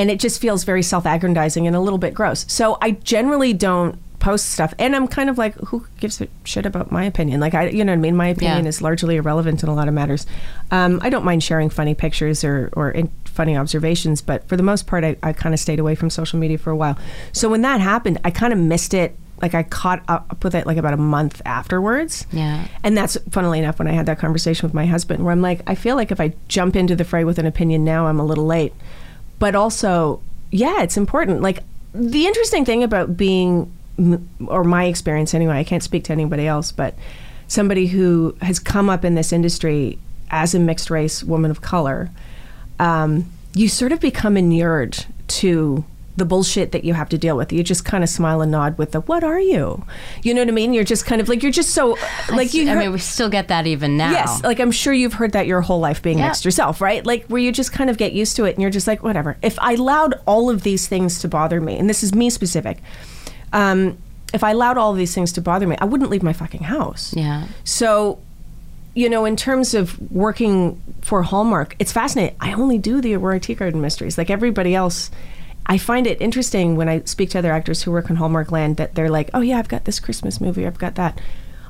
[0.00, 2.40] and it just feels very self-aggrandizing and a little bit gross.
[2.48, 6.66] So i generally don't post stuff and i'm kind of like who gives a shit
[6.66, 7.40] about my opinion?
[7.40, 8.16] Like i you know what i mean?
[8.16, 8.68] My opinion Yeah.
[8.72, 10.26] is largely irrelevant in a lot of matters.
[10.70, 14.62] Um, i don't mind sharing funny pictures or or in, funny observations but for the
[14.72, 16.96] most part i, I kind of stayed away from social media for a while.
[17.32, 19.10] So when that happened i kind of missed it.
[19.44, 22.26] Like i caught up with it like about a month afterwards.
[22.30, 22.66] Yeah.
[22.84, 25.60] and that's funnily enough when i had that conversation with my husband where i'm like
[25.66, 28.24] i feel like if i jump into the fray with an opinion now i'm a
[28.32, 28.74] little late
[29.40, 30.22] but also
[30.52, 31.42] yeah it's important.
[31.42, 33.76] Like the interesting thing about being
[34.46, 36.94] or my experience anyway i can't speak to anybody else but
[37.48, 39.98] somebody who has come up in this industry
[40.30, 42.10] as a mixed race woman of color
[42.78, 45.84] um, you sort of become inured to
[46.16, 47.52] the bullshit that you have to deal with.
[47.52, 49.84] You just kind of smile and nod with the "What are you?"
[50.22, 50.74] You know what I mean?
[50.74, 51.96] You're just kind of like you're just so
[52.32, 52.64] like you.
[52.64, 54.10] I heard- mean, we still get that even now.
[54.10, 56.26] Yes, like I'm sure you've heard that your whole life being Yeah.
[56.26, 57.04] mixed yourself, right?
[57.06, 59.36] Like where you just kind of get used to it and you're just like, whatever.
[59.40, 62.78] If I allowed all of these things to bother me, and this is me specific,
[63.52, 63.96] um,
[64.34, 66.64] if I allowed all of these things to bother me, I wouldn't leave my fucking
[66.64, 67.12] house.
[67.16, 67.46] Yeah.
[67.64, 68.18] So,
[68.94, 72.36] you know, in terms of working for Hallmark, it's fascinating.
[72.40, 74.18] I only do the Aurora Teagarden mysteries.
[74.18, 75.10] Like everybody else,
[75.66, 78.76] I find it interesting when I speak to other actors who work in Hallmark Land
[78.78, 81.20] that they're like, "Oh yeah, I've got this Christmas movie, I've got that."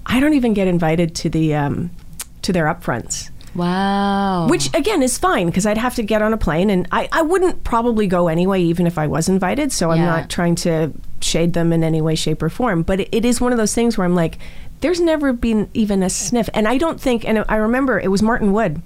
[0.06, 1.90] I don't even get invited to the um,
[2.42, 3.30] to their upfronts.
[3.54, 4.46] Wow.
[4.48, 7.22] Which again is fine because I'd have to get on a plane and I, I
[7.22, 9.72] wouldn't probably go anyway, even if I was invited.
[9.72, 10.06] So I'm Yeah.
[10.06, 12.82] not trying to shade them in any way, shape, or form.
[12.82, 14.38] But it, it is one of those things where I'm like,
[14.82, 16.48] there's never been even a sniff.
[16.54, 18.80] And I don't think, and I remember it was Martin Wood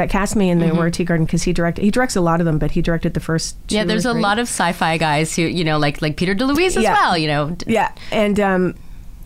[0.00, 2.46] that cast me in the Aurora Teagarden because he directed, he directs a lot of
[2.46, 5.42] them, but he directed the first two yeah, there's a lot of sci-fi guys who,
[5.42, 6.94] you know, like like Peter DeLuise as Yeah.
[6.94, 7.18] well.
[7.18, 8.74] You know, Yeah, and um,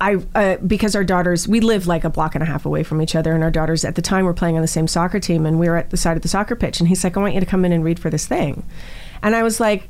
[0.01, 3.01] I uh, because our daughters we live like a block and a half away from
[3.01, 5.47] each other, and our daughters at the time were playing on the same soccer team,
[5.47, 7.35] and we were at the side of the soccer pitch, and he's like, "I want
[7.35, 8.65] you to come in and read for this thing,"
[9.23, 9.89] and I was like,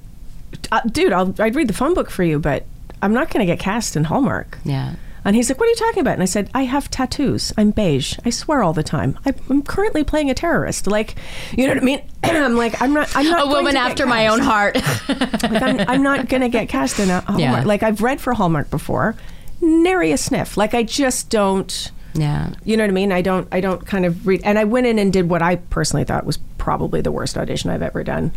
[0.71, 2.65] uh, "Dude, I'll I'd read the phone book for you, but
[3.01, 4.95] I'm not going to get cast in Hallmark." yeah.
[5.25, 7.53] And he's like, "What are you talking about?" And I said, "I have tattoos.
[7.57, 8.19] I'm beige.
[8.25, 9.19] I swear all the time.
[9.25, 10.87] I'm currently playing a terrorist.
[10.87, 11.15] Like,
[11.57, 12.03] you know what I mean?
[12.25, 13.15] I'm like, I'm not.
[13.17, 14.33] I'm not A woman after my cast.
[14.33, 14.77] own heart.
[15.51, 17.41] Like, I'm, I'm not going to get cast in a Hallmark.
[17.41, 17.65] Yeah.
[17.65, 19.15] Like, I've read for Hallmark before,
[19.61, 20.57] nary a sniff.
[20.57, 21.91] Like, I just don't.
[22.15, 22.51] yeah.
[22.65, 23.13] You know what I mean?
[23.13, 23.47] I don't.
[23.53, 24.41] I don't kind of read.
[24.45, 27.71] And I went in and did what I personally thought was probably the worst audition
[27.71, 28.33] I've ever done.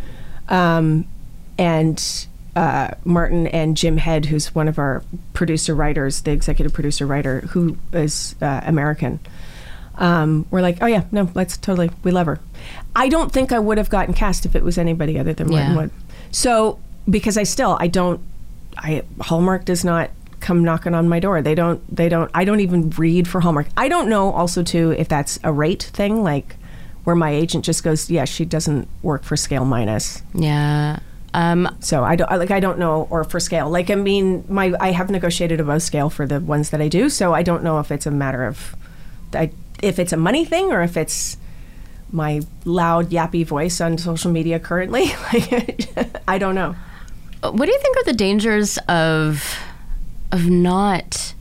[0.49, 1.05] Um,
[1.57, 7.05] and uh, Martin and Jim Head, who's one of our producer writers, the executive producer
[7.05, 9.19] writer, who is uh, American.
[9.95, 12.39] Um, we're like, oh yeah, no, let's totally, we love her.
[12.95, 15.71] I don't think I would have gotten cast if it was anybody other than Martin
[15.71, 15.77] Yeah.
[15.77, 15.91] Wood.
[16.31, 18.19] So because I still, I don't,
[18.77, 21.41] I Hallmark does not come knocking on my door.
[21.41, 22.29] They don't, they don't.
[22.33, 23.67] I don't even read for Hallmark.
[23.75, 26.57] I don't know also too if that's a rate thing, like
[27.03, 30.21] where my agent just goes, yeah, she doesn't work for Scale Minus.
[30.33, 30.99] Yeah.
[31.37, 33.69] Um, So I don't I- like I don't know or for scale.
[33.69, 37.09] Like I mean my I have negotiated above scale for the ones that I do,
[37.09, 38.75] so I don't know if it's a matter of
[39.33, 39.51] I,
[39.83, 41.37] if it's a money thing or if it's
[42.11, 45.05] my loud yappy voice on social media currently.
[45.33, 46.75] Like I don't know.
[47.43, 49.43] what do you think are the dangers of
[50.31, 51.33] of not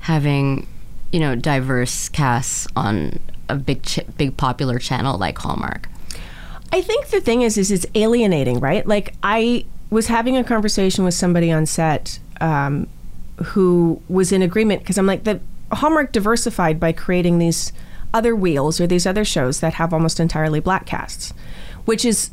[0.00, 0.66] having,
[1.12, 3.18] you know, diverse casts on
[3.50, 5.88] a big ch- big popular channel like Hallmark?
[6.72, 8.86] I think the thing is, is it's alienating, right?
[8.86, 12.88] Like I was having a conversation with somebody on set um,
[13.42, 15.40] who was in agreement because I'm like the
[15.72, 17.72] Hallmark diversified by creating these
[18.12, 21.32] other wheels or these other shows that have almost entirely black casts,
[21.84, 22.30] which is.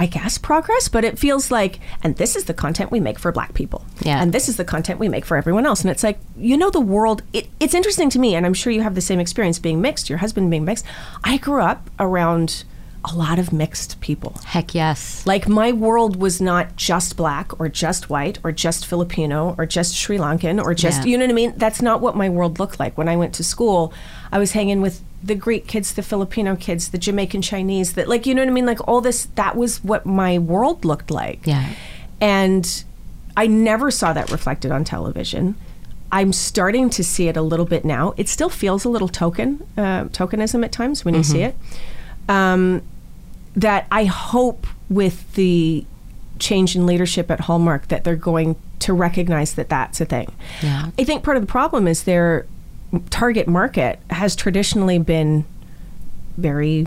[0.00, 3.32] I guess progress, but it feels like, and this is the content we make for
[3.32, 3.84] black people.
[4.00, 4.22] Yeah.
[4.22, 5.80] And this is the content we make for everyone else.
[5.80, 8.72] And it's like, you know, the world, it, it's interesting to me, and I'm sure
[8.72, 10.84] you have the same experience being mixed, your husband being mixed.
[11.24, 12.62] I grew up around
[13.10, 14.38] a lot of mixed people.
[14.44, 15.26] Heck yes.
[15.26, 19.94] Like my world was not just black or just white or just Filipino or just
[19.94, 21.10] Sri Lankan or just Yeah.
[21.12, 21.54] you know what I mean?
[21.56, 22.98] That's not what my world looked like.
[22.98, 23.92] When I went to school,
[24.32, 28.26] I was hanging with the Greek kids, the Filipino kids, the Jamaican Chinese, that like
[28.26, 28.66] you know what I mean?
[28.66, 31.46] Like all this that was what my world looked like.
[31.46, 31.72] Yeah.
[32.20, 32.84] And
[33.36, 35.54] I never saw that reflected on television.
[36.10, 38.14] I'm starting to see it a little bit now.
[38.16, 41.54] It still feels a little token, uh, tokenism at times when you see it.
[42.30, 42.82] Um,
[43.56, 45.84] that I hope with the
[46.38, 50.32] change in leadership at Hallmark that they're going to recognize that that's a thing.
[50.62, 50.90] Yeah.
[50.98, 52.46] I think part of the problem is their
[53.10, 55.44] target market has traditionally been
[56.36, 56.86] very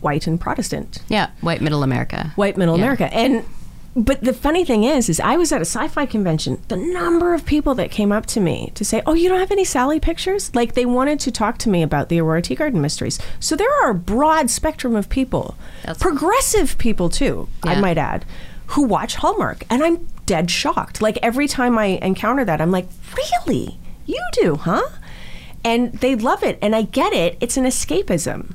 [0.00, 2.32] white and Protestant Yeah, white middle America.
[2.36, 2.82] white middle Yeah.
[2.84, 3.12] America.
[3.14, 3.44] And
[3.96, 6.60] but the funny thing is, is I was at a sci-fi convention.
[6.68, 9.50] The number of people that came up to me to say, "Oh, you don't have
[9.50, 13.18] any Sally pictures?" Like they wanted to talk to me about the Aurora Teagarden mysteries.
[13.40, 18.24] So there are a broad spectrum of people, That's- progressive people too, I might add,
[18.68, 21.00] who watch Hallmark, and I'm dead shocked.
[21.00, 23.78] Like every time I encounter that, I'm like, "Really?
[24.04, 24.82] You do, huh?"
[25.64, 27.36] And they love it, and I get it.
[27.40, 28.52] It's an escapism.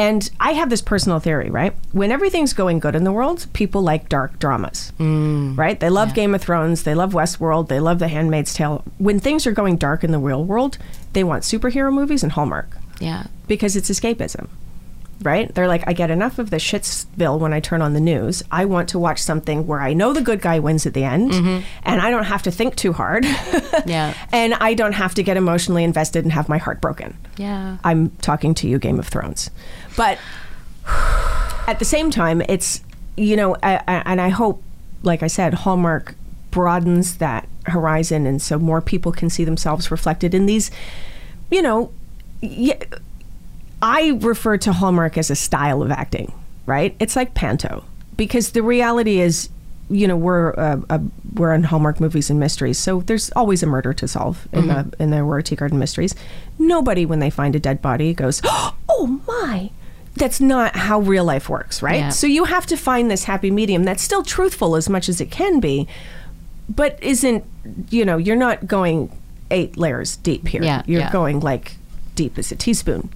[0.00, 1.74] And I have this personal theory, right?
[1.92, 5.54] When everything's going good in the world, people like dark dramas, mm.
[5.58, 5.78] right?
[5.78, 8.82] They love Game of Thrones, they love Westworld, they love The Handmaid's Tale.
[8.96, 10.78] When things are going dark in the real world,
[11.12, 13.24] they want superhero movies and Hallmark Yeah.
[13.46, 14.48] because it's escapism,
[15.22, 15.54] right?
[15.54, 18.42] They're like, I get enough of the shitsville when I turn on the news.
[18.50, 21.32] I want to watch something where I know the good guy wins at the end,
[21.32, 21.64] mm-hmm.
[21.84, 23.24] and I don't have to think too hard,
[23.86, 24.14] Yeah.
[24.32, 27.16] and I don't have to get emotionally invested and have my heart broken.
[27.36, 27.76] Yeah.
[27.84, 29.50] I'm talking to you, Game of Thrones.
[29.96, 30.18] But
[31.66, 32.82] at the same time, it's,
[33.16, 34.62] you know, I, I, and I hope,
[35.02, 36.14] like I said, Hallmark
[36.50, 40.70] broadens that horizon and so more people can see themselves reflected in these,
[41.50, 41.92] you know,
[42.42, 42.78] y-
[43.82, 46.32] I refer to Hallmark as a style of acting,
[46.66, 46.94] right?
[47.00, 47.84] It's like panto
[48.16, 49.48] because the reality is,
[49.88, 50.98] you know, we're uh, uh,
[51.34, 54.92] we're in Hallmark movies and mysteries, so there's always a murder to solve in the
[54.98, 56.14] in the Teagarden mysteries.
[56.58, 59.70] Nobody, when they find a dead body, goes, "Oh my."
[60.16, 62.00] That's not how real life works, right?
[62.00, 62.08] Yeah.
[62.10, 65.30] So you have to find this happy medium that's still truthful as much as it
[65.30, 65.86] can be,
[66.68, 67.44] but isn't,
[67.90, 69.16] you know, you're not going
[69.52, 70.62] eight layers deep here.
[70.62, 71.12] Yeah, you're yeah.
[71.12, 71.76] going like
[72.16, 73.10] deep as a teaspoon.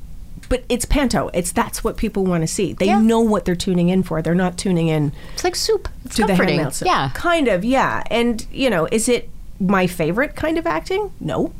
[0.55, 1.31] But it's panto.
[1.35, 2.75] It's that's what people want to see.
[2.75, 3.01] They Yeah.
[3.01, 4.23] know what they're tuning in for.
[4.23, 5.88] They're not tuning in It's like soup.
[6.05, 6.55] It's to the comforting.
[6.59, 6.87] handmaid's Tale.
[6.93, 7.11] Yeah.
[7.12, 8.05] kind of, yeah.
[8.09, 11.11] And you know, is it my favorite kind of acting?
[11.19, 11.53] No.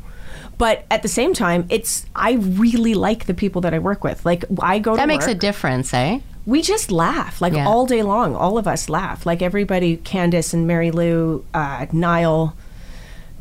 [0.57, 4.25] But at the same time, it's I really like the people that I work with.
[4.25, 6.19] Like I go to That makes a difference, eh?
[6.45, 7.67] we just laugh like Yeah.
[7.67, 8.33] all day long.
[8.33, 9.25] All of us laugh.
[9.25, 12.53] Like everybody, Candace and Marilu, uh, Niall,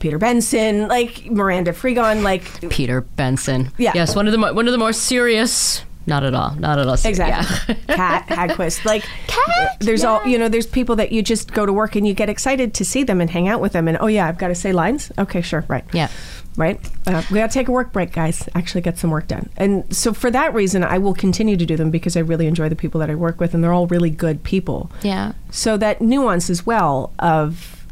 [0.05, 3.73] Peter Benson, like Miranda Frigon, like Peter Benson.
[3.79, 3.93] Yeah.
[3.95, 5.83] Yes, one of the mo- one of the more serious.
[6.07, 6.55] Not at all.
[6.57, 6.99] Not at all.
[6.99, 7.19] serious.
[7.19, 7.77] Exactly.
[7.89, 7.97] Yeah.
[7.97, 8.85] Cat Haggquist.
[8.85, 12.07] Like Cat, there's all you know, there's people that you just go to work and
[12.07, 14.37] you get excited to see them and hang out with them and oh yeah, I've
[14.37, 15.11] got to say lines.
[15.17, 15.87] Okay, sure, right.
[15.95, 16.11] yeah.
[16.59, 16.79] right?
[17.07, 18.47] Uh, we got to take a work break, guys.
[18.55, 19.49] Actually, get some work done.
[19.57, 22.69] And so, for that reason, I will continue to do them because I really enjoy
[22.69, 24.91] the people that I work with, and they're all really good people.
[25.03, 25.33] Yeah.
[25.51, 27.84] So that nuance as well of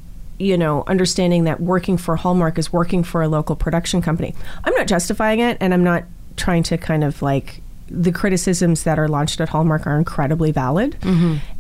[0.43, 4.35] you know understanding that working for Hallmark is working for a local production company.
[4.65, 6.05] I'm not justifying it, and I'm not
[6.37, 10.97] trying to kind of like the criticisms that are launched at Hallmark are incredibly valid,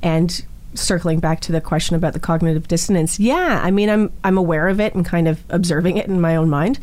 [0.03, 4.38] and circling back to the question about the cognitive dissonance, yeah, I mean, I'm I'm
[4.38, 6.79] aware of it and kind of observing it in my own mind.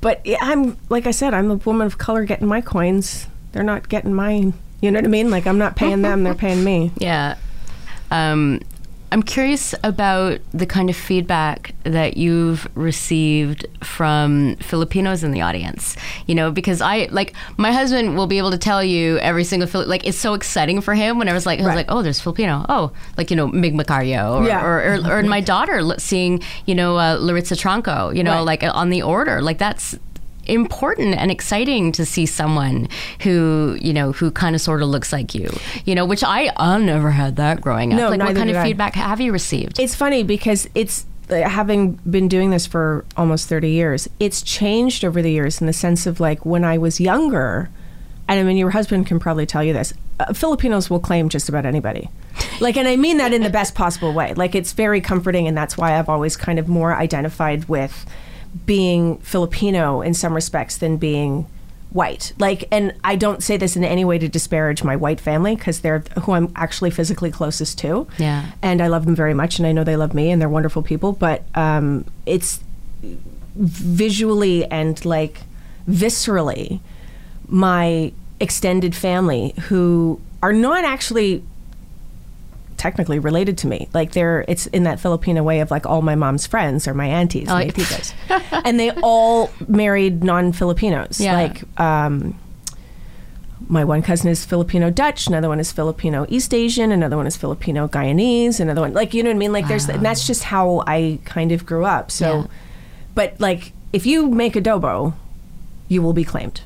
[0.00, 3.26] But yeah, I'm like I said, I'm a woman of color getting my coins.
[3.52, 4.54] They're not getting mine.
[4.80, 5.30] You know what I mean?
[5.30, 6.92] Like I'm not paying them; they're paying me.
[6.98, 7.36] Yeah.
[8.12, 8.60] Um,
[9.12, 15.96] I'm curious about the kind of feedback that you've received from Filipinos in the audience.
[16.28, 19.66] You know, because I like my husband will be able to tell you every single
[19.68, 21.76] Fili- like it's so exciting for him whenever it's like I was Right.
[21.78, 22.64] like, oh, there's Filipino.
[22.68, 24.64] Oh, like you know, Mig Macario, or, Yeah.
[24.64, 28.14] or, or, or my daughter seeing you know uh, Laritza Tronco.
[28.16, 28.60] You know, Right.
[28.60, 29.98] like on the order, like that's
[30.50, 32.88] important and exciting to see someone
[33.22, 35.48] who you know who kind of sort of looks like you
[35.84, 38.56] you know which i i never had that growing up No, like what kind of
[38.56, 38.62] I.
[38.64, 43.70] feedback have you received It's funny because it's having been doing this for almost 30
[43.70, 47.70] years, it's changed over the years in the sense of like when I was younger,
[48.26, 49.92] and I mean, your husband can probably tell you this.
[50.18, 52.08] Uh, Filipinos will claim just about anybody.
[52.60, 54.34] Like, and I mean that in the best possible way.
[54.34, 58.06] Like, it's very comforting, and that's why I've always kind of more identified with
[58.66, 61.46] being Filipino in some respects than being
[61.90, 62.32] white.
[62.38, 65.80] Like, and I don't say this in any way to disparage my white family because
[65.80, 68.46] they're who I'm actually physically closest to Yeah.
[68.62, 70.82] and I love them very much, and I know they love me, and they're wonderful
[70.82, 71.12] people.
[71.12, 72.60] But um, it's
[73.56, 75.42] visually and like
[75.88, 76.80] viscerally
[77.48, 81.42] my extended family who are not actually
[82.80, 83.88] technically related to me.
[83.92, 87.06] Like they're it's in that Filipino way of like all my mom's friends are my
[87.06, 87.56] aunties, Oh,
[88.64, 91.20] and they all married non-Filipinos.
[91.20, 91.34] Yeah.
[91.34, 92.38] Like um,
[93.68, 97.36] my one cousin is Filipino Dutch, another one is Filipino East Asian, another one is
[97.36, 99.52] Filipino Guyanese, another one like you know what I mean.
[99.52, 102.10] Like there's and that's just how I kind of grew up.
[102.10, 102.46] So, Yeah.
[103.14, 105.12] but like if you make adobo,
[105.88, 106.62] you will be claimed.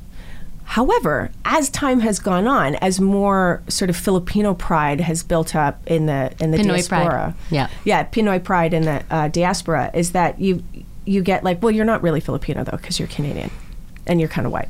[0.65, 5.81] However, as time has gone on, as more sort of Filipino pride has built up
[5.87, 7.03] in the in the Pinoy pride.
[7.05, 7.69] diaspora, Yeah.
[7.85, 10.65] yeah, Pinoy pride in the uh, diaspora is that you
[11.05, 13.51] you get like, well, you're not really Filipino though because you're Canadian
[14.07, 14.69] and you're kind of white,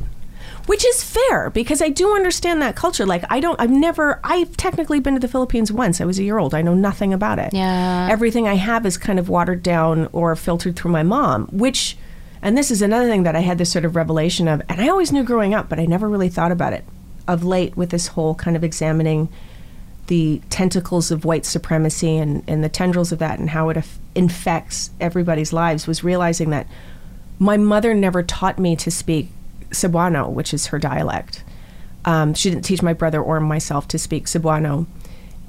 [0.67, 3.07] which is fair because I do understand that culture.
[3.07, 6.01] Like, I don't, I've never, I've technically been to the Philippines once.
[6.01, 6.53] I was a year old.
[6.55, 7.53] I know nothing about it.
[7.55, 8.09] Yeah.
[8.11, 11.97] everything I have is kind of watered down or filtered through my mom, which.
[12.45, 14.89] And this is another thing that I had this sort of revelation of, and I
[14.89, 16.85] always knew growing up, but I never really thought about it
[17.27, 19.31] of late with this whole kind of examining
[20.09, 23.99] the tentacles of white supremacy and, and the tendrils of that and how it aff-
[24.15, 26.67] infects everybody's lives was realizing that
[27.39, 29.31] my mother never taught me to speak
[29.71, 31.43] Cebuano, which is her dialect.
[32.05, 34.85] Um, she didn't teach my brother or myself to speak Cebuano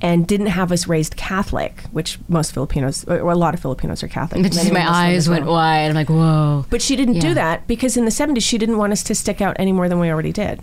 [0.02, 4.08] and didn't have us raised Catholic, which most Filipinos, or a lot of Filipinos are
[4.08, 4.44] Catholic.
[4.44, 7.22] But just my eyes went wide i'm like whoa But she didn't Yeah.
[7.22, 9.88] do that because in the 70s she didn't want us to stick out any more
[9.90, 10.62] than we already did.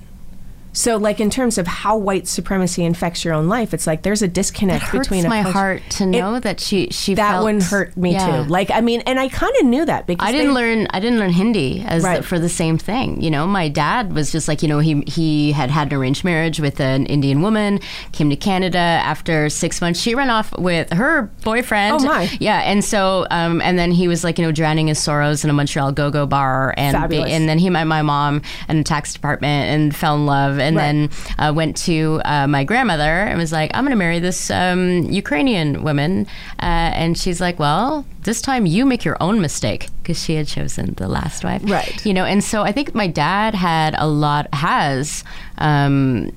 [0.75, 4.23] So, like in terms of how white supremacy infects your own life, it's like there's
[4.23, 7.45] a disconnect it hurts between my heart to It- know that she she that felt,
[7.45, 8.43] one hurt me Yeah.
[8.45, 8.49] too.
[8.49, 10.87] Like, I mean, and I kind of knew that because I didn't they- learn.
[10.91, 12.25] I didn't learn Hindi as Right.
[12.25, 13.21] for the same thing.
[13.21, 16.25] You know, my dad was just like you know he he had had an arranged
[16.25, 17.79] marriage with an Indian woman,
[18.13, 20.01] came to Canada after six months.
[20.01, 21.97] She ran off with her boyfriend.
[22.01, 22.31] Oh, my.
[22.41, 25.51] Yeah, and so um, and then he was like you know drowning his sorrows in
[25.51, 29.69] a Montreal go-go bar, and and then he met my mom in the tax department
[29.71, 30.83] and fell in love, and Right.
[30.83, 34.51] then uh, went to uh, my grandmother and was like, I'm going to marry this
[34.51, 36.27] um, Ukrainian woman.
[36.61, 40.47] Uh, and she's like, Well, this time you make your own mistake because she had
[40.49, 41.63] chosen the last wife.
[41.65, 42.05] Right.
[42.07, 45.25] You know, and so I think my dad had a lot, has.
[45.59, 46.33] Um,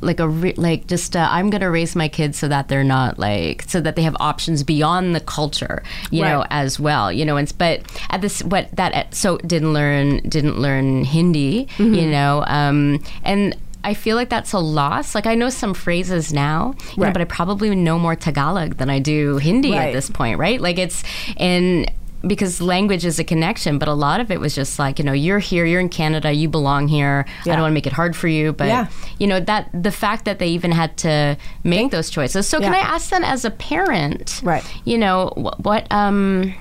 [0.00, 3.18] like a re- like just uh, I'm gonna raise my kids so that they're not
[3.18, 7.36] like so that they have options beyond the culture you know as well you know
[7.36, 11.94] and but at this what that so didn't learn didn't learn Hindi Mm-hmm.
[11.94, 15.14] you know um and I feel like that's a loss.
[15.14, 18.90] Like I know some phrases now, you know, but I probably know more Tagalog than
[18.90, 20.60] I do Hindi at this point, right?
[20.60, 21.02] Like it's
[21.36, 21.90] and
[22.26, 25.12] because language is a connection, but a lot of it was just like, you know,
[25.12, 27.24] you're here, you're in Canada, you belong here.
[27.42, 28.88] I don't want to make it hard for you, but Yeah.
[29.20, 32.48] you know that the fact that they even had to make those choices.
[32.48, 34.64] So can I ask then, as a parent, Right.
[34.84, 36.52] You know what, what um,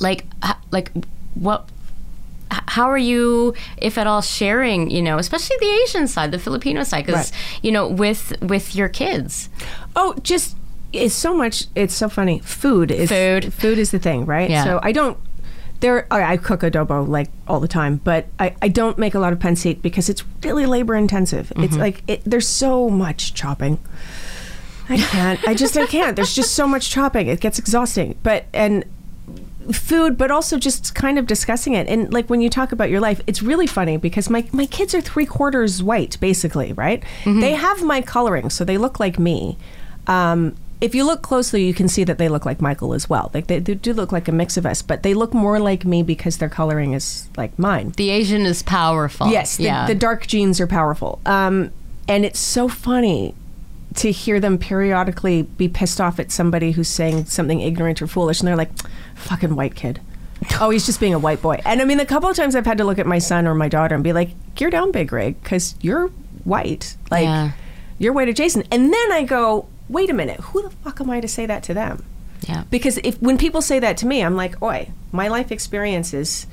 [0.00, 0.26] like
[0.72, 0.90] like
[1.34, 1.68] what
[2.50, 4.90] how are you, if at all, sharing?
[4.90, 7.60] You know, especially the Asian side, the Filipino side, because Right.
[7.62, 9.48] you know, with with your kids.
[9.96, 10.56] Oh, just
[10.92, 11.66] it's so much.
[11.74, 12.38] It's so funny.
[12.40, 13.52] Food is Food.
[13.52, 14.50] Food is the thing, right?
[14.50, 14.64] Yeah.
[14.64, 15.18] So I don't.
[15.80, 19.18] There, I I cook adobo like all the time, but I, I don't make a
[19.18, 21.52] lot of pancit because it's really labor intensive.
[21.56, 21.80] It's mm-hmm.
[21.80, 23.78] like it, there's so much chopping.
[24.88, 25.48] I can't.
[25.48, 26.14] I just I can't.
[26.14, 27.26] There's just so much chopping.
[27.26, 28.16] It gets exhausting.
[28.22, 28.84] But and
[29.72, 31.88] food, but also just kind of discussing it.
[31.88, 34.94] And like when you talk about your life, it's really funny because my my kids
[34.94, 37.02] are three quarters white, basically, right?
[37.40, 39.56] They have my coloring, so they look like me.
[40.06, 43.30] Um, if you look closely, you can see that they look like Michael as well.
[43.32, 45.84] Like they, they do look like a mix of us, but they look more like
[45.84, 47.94] me because their coloring is like mine.
[47.96, 49.28] The Asian is powerful.
[49.28, 49.86] Yes, the, yeah.
[49.86, 51.20] the dark genes are powerful.
[51.24, 51.70] Um,
[52.06, 53.34] and it's so funny
[53.96, 58.40] to hear them periodically be pissed off at somebody who's saying something ignorant or foolish,
[58.40, 58.70] and they're like,
[59.14, 60.00] "Fucking white kid."
[60.60, 61.60] oh, he's just being a white boy.
[61.64, 63.54] And I mean, a couple of times I've had to look at my son or
[63.54, 66.08] my daughter and be like, "Gear down, big rig, because you're
[66.44, 66.96] white.
[67.10, 67.52] Like, Yeah.
[67.98, 71.20] you're white adjacent." And then I go, "Wait a minute, who the fuck am I
[71.20, 72.04] to say that to them?"
[72.48, 72.64] yeah.
[72.70, 76.46] Because if when people say that to me, I'm like, "Oi, my life experiences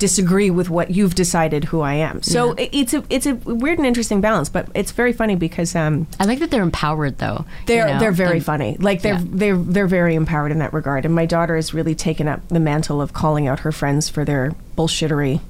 [0.00, 3.78] disagree with what you've decided who I am." So it, it's a it's a weird
[3.78, 7.44] and interesting balance, but it's very funny because um, I like that they're empowered though.
[7.66, 8.00] they're you know?
[8.00, 8.76] they're very And- funny.
[8.80, 9.24] Like they're Yeah.
[9.24, 11.04] they're they're very empowered in that regard.
[11.04, 14.24] And my daughter has really taken up the mantle of calling out her friends for
[14.24, 15.40] their bullshittery.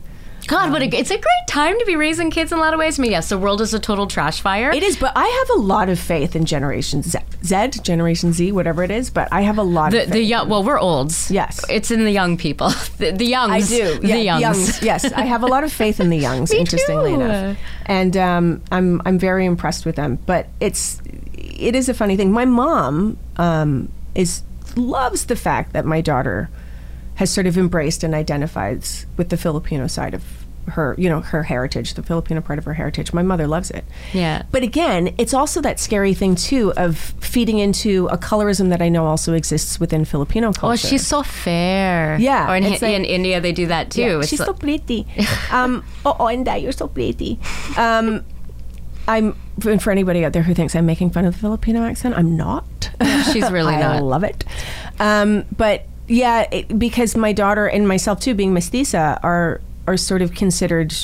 [0.50, 2.80] God, what a, it's a great time to be raising kids in a lot of
[2.80, 2.98] ways.
[2.98, 4.72] I mean, yes, the world is a total trash fire.
[4.72, 8.50] It is, but I have a lot of faith in Generation Z, Z Generation Z,
[8.50, 9.10] whatever it is.
[9.10, 11.30] But I have a lot the, of the young, well, we're olds.
[11.30, 11.64] Yes.
[11.70, 13.52] it's in the young people, the, the youngs.
[13.52, 14.00] I do.
[14.00, 14.82] the Yeah, youngs.
[14.82, 16.52] Yes, I have a lot of faith in the youngs.
[16.52, 17.20] Interestingly too.
[17.20, 20.18] enough, and um, I'm I'm very impressed with them.
[20.26, 21.00] But it's
[21.32, 22.32] it is a funny thing.
[22.32, 24.42] My mom um, is
[24.74, 26.50] loves the fact that my daughter
[27.14, 31.42] has sort of embraced and identifies with the Filipino side of her, you know, her
[31.44, 33.12] heritage, the Filipino part of her heritage.
[33.12, 33.84] My mother loves it.
[34.12, 34.42] Yeah.
[34.52, 38.88] But again, it's also that scary thing too of feeding into a colorism that I
[38.88, 40.72] know also exists within Filipino culture.
[40.72, 42.16] Oh, she's so fair.
[42.20, 44.00] Yeah, Or in, like- in India, they do that too.
[44.02, 45.06] Yeah, she's like- so pretty.
[45.50, 47.38] um, oh, and that you're so pretty.
[47.76, 48.24] Um,
[49.08, 49.36] I'm
[49.66, 52.36] and for anybody out there who thinks I'm making fun of the Filipino accent, I'm
[52.36, 52.90] not.
[53.32, 54.02] she's really I not.
[54.02, 54.44] love it.
[55.00, 59.60] Um, but yeah, it, because my daughter and myself too, being mestiza, are
[59.90, 60.94] are sort of considered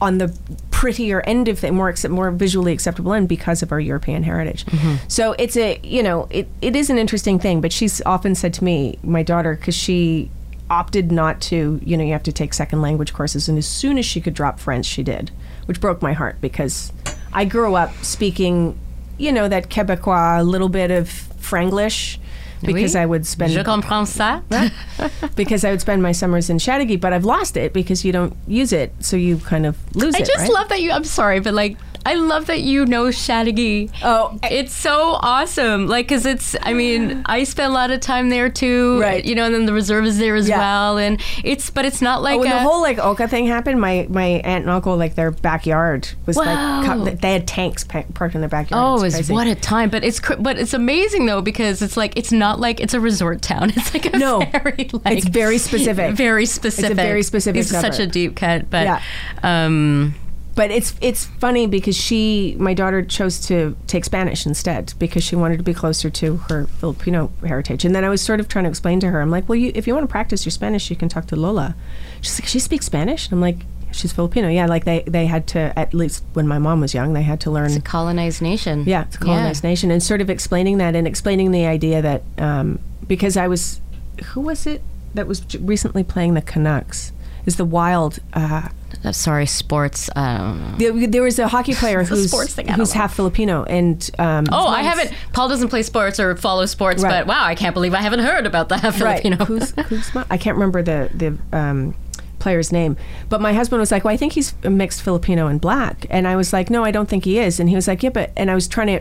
[0.00, 0.36] on the
[0.70, 4.66] prettier end of things, more accept, more visually acceptable end because of our European heritage.
[4.66, 4.96] Mm-hmm.
[5.08, 7.60] So it's a you know it, it is an interesting thing.
[7.60, 10.30] But she's often said to me, my daughter, because she
[10.68, 13.98] opted not to, you know, you have to take second language courses, and as soon
[13.98, 15.30] as she could drop French, she did,
[15.66, 16.92] which broke my heart because
[17.32, 18.76] I grew up speaking,
[19.16, 21.08] you know, that Quebecois, a little bit of
[21.40, 22.18] Franglish.
[22.62, 23.00] Because Oui.
[23.02, 24.42] I would spend Je comprends ça.
[25.36, 28.34] because I would spend my summers in Châteauguay, but I've lost it because you don't
[28.46, 30.22] use it, so you kind of lose I it.
[30.22, 30.52] I just right?
[30.52, 30.90] love that you.
[30.92, 31.76] I'm sorry, but like,
[32.06, 33.90] I love that you know Châteauguay.
[34.02, 35.86] Oh, it's so awesome.
[35.86, 36.54] Like, cause it's.
[36.62, 39.00] I mean, I spent a lot of time there too.
[39.00, 39.24] Right.
[39.24, 40.58] You know, and then the reserve is there as Yeah.
[40.58, 41.70] well, and it's.
[41.70, 44.24] But it's not like Oh, when a, the whole like Oka thing happened, my my
[44.44, 46.82] aunt and uncle like their backyard was Wow.
[46.96, 49.00] like they had tanks parked in their backyard.
[49.00, 49.88] Oh, it's it's what a time!
[49.90, 53.40] But it's but it's amazing though because it's like it's not like it's a resort
[53.42, 53.72] town.
[53.76, 54.40] It's like a No.
[54.52, 56.14] very like It's very specific.
[56.24, 56.90] Very specific.
[56.92, 59.00] It's very specific It's such a deep cut, but Yeah.
[59.42, 60.14] um,
[60.54, 65.34] But it's it's funny because she, my daughter, chose to take Spanish instead because she
[65.34, 67.84] wanted to be closer to her Filipino heritage.
[67.84, 69.72] And then I was sort of trying to explain to her, I'm like, well, you,
[69.74, 71.74] if you want to practice your Spanish, you can talk to Lola.
[72.20, 73.32] She's like, she speaks Spanish.
[73.32, 73.58] I'm like,
[73.90, 74.48] she's Filipino.
[74.48, 77.40] Yeah, like they they had to at least when my mom was young, they had
[77.40, 77.66] to learn.
[77.66, 78.84] it's a colonized nation.
[78.86, 82.22] Yeah, it's a colonized nation, and sort of explaining that and explaining the idea that
[82.38, 82.78] um,
[83.08, 83.80] because I was,
[84.26, 84.82] who was it
[85.14, 87.12] that was recently playing the Canucks?
[87.46, 88.18] Is the Wild?
[88.32, 88.68] Uh,
[89.04, 90.08] Uh, sorry, sports.
[90.16, 94.08] Um, there, there was a hockey player a who's sports thing, who's half Filipino, and
[94.18, 95.12] um, oh, I haven't.
[95.32, 97.10] Paul doesn't play sports or follow sports, Right.
[97.10, 99.20] but wow, I can't believe I haven't heard about that Right.
[99.20, 99.44] Filipino.
[99.44, 101.94] Who's, who's mo- I can't remember the the um,
[102.38, 102.96] player's name,
[103.28, 106.36] but my husband was like, "Well, I think he's mixed Filipino and black," and I
[106.36, 108.50] was like, "No, I don't think he is," and he was like, "Yeah, but," and
[108.50, 109.00] I was trying to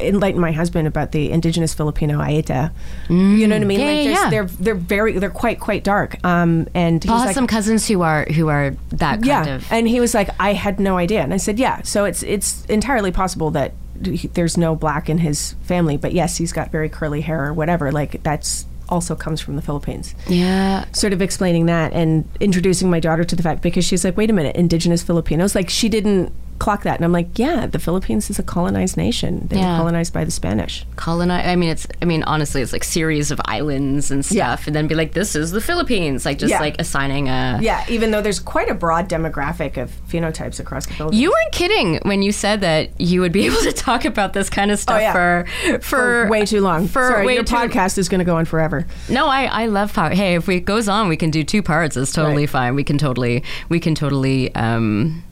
[0.00, 2.72] enlighten my husband about the indigenous Filipino Aeta.
[3.08, 3.80] you know what I mean?
[3.80, 4.04] Mm.
[4.04, 6.22] Yeah, like yeah, they're they're very they're quite quite dark.
[6.24, 9.54] Um, and Paul he's has like, some cousins who are who are that kind yeah,
[9.56, 9.72] of.
[9.72, 11.82] and he was like, I had no idea, and I said, yeah.
[11.82, 13.72] So it's it's entirely possible that
[14.04, 17.52] he- there's no black in his family, but yes, he's got very curly hair or
[17.52, 17.92] whatever.
[17.92, 20.14] Like that's also comes from the Philippines.
[20.26, 20.84] yeah.
[20.92, 24.30] Sort of explaining that and introducing my daughter to the fact because she's like, wait
[24.30, 25.54] a minute, indigenous Filipinos.
[25.54, 29.48] Like she didn't clock that, and I'm like, yeah, the Philippines is a colonized nation.
[29.50, 29.72] They Yeah.
[29.72, 30.86] were colonized by the Spanish.
[30.94, 31.44] colonize.
[31.46, 31.86] I mean, it's.
[32.00, 34.66] I mean, honestly, it's like series of islands and stuff, Yeah.
[34.66, 36.60] and then be like, "This is the Philippines," like just Yeah.
[36.60, 37.58] like assigning a.
[37.60, 41.20] Yeah, even though there's quite a broad demographic of phenotypes across the Philippines.
[41.20, 44.48] You weren't kidding when you said that you would be able to talk about this
[44.50, 45.12] kind of stuff Oh, yeah.
[45.12, 45.46] for,
[45.80, 46.86] for for way too long.
[46.86, 48.86] For Sorry, your too podcast is going to go on forever.
[49.08, 50.10] No, I, I love power.
[50.10, 51.96] Hey, if it goes on, we can do two parts.
[51.96, 52.50] It's totally Right.
[52.50, 52.74] fine.
[52.74, 55.22] We can totally we can totally um,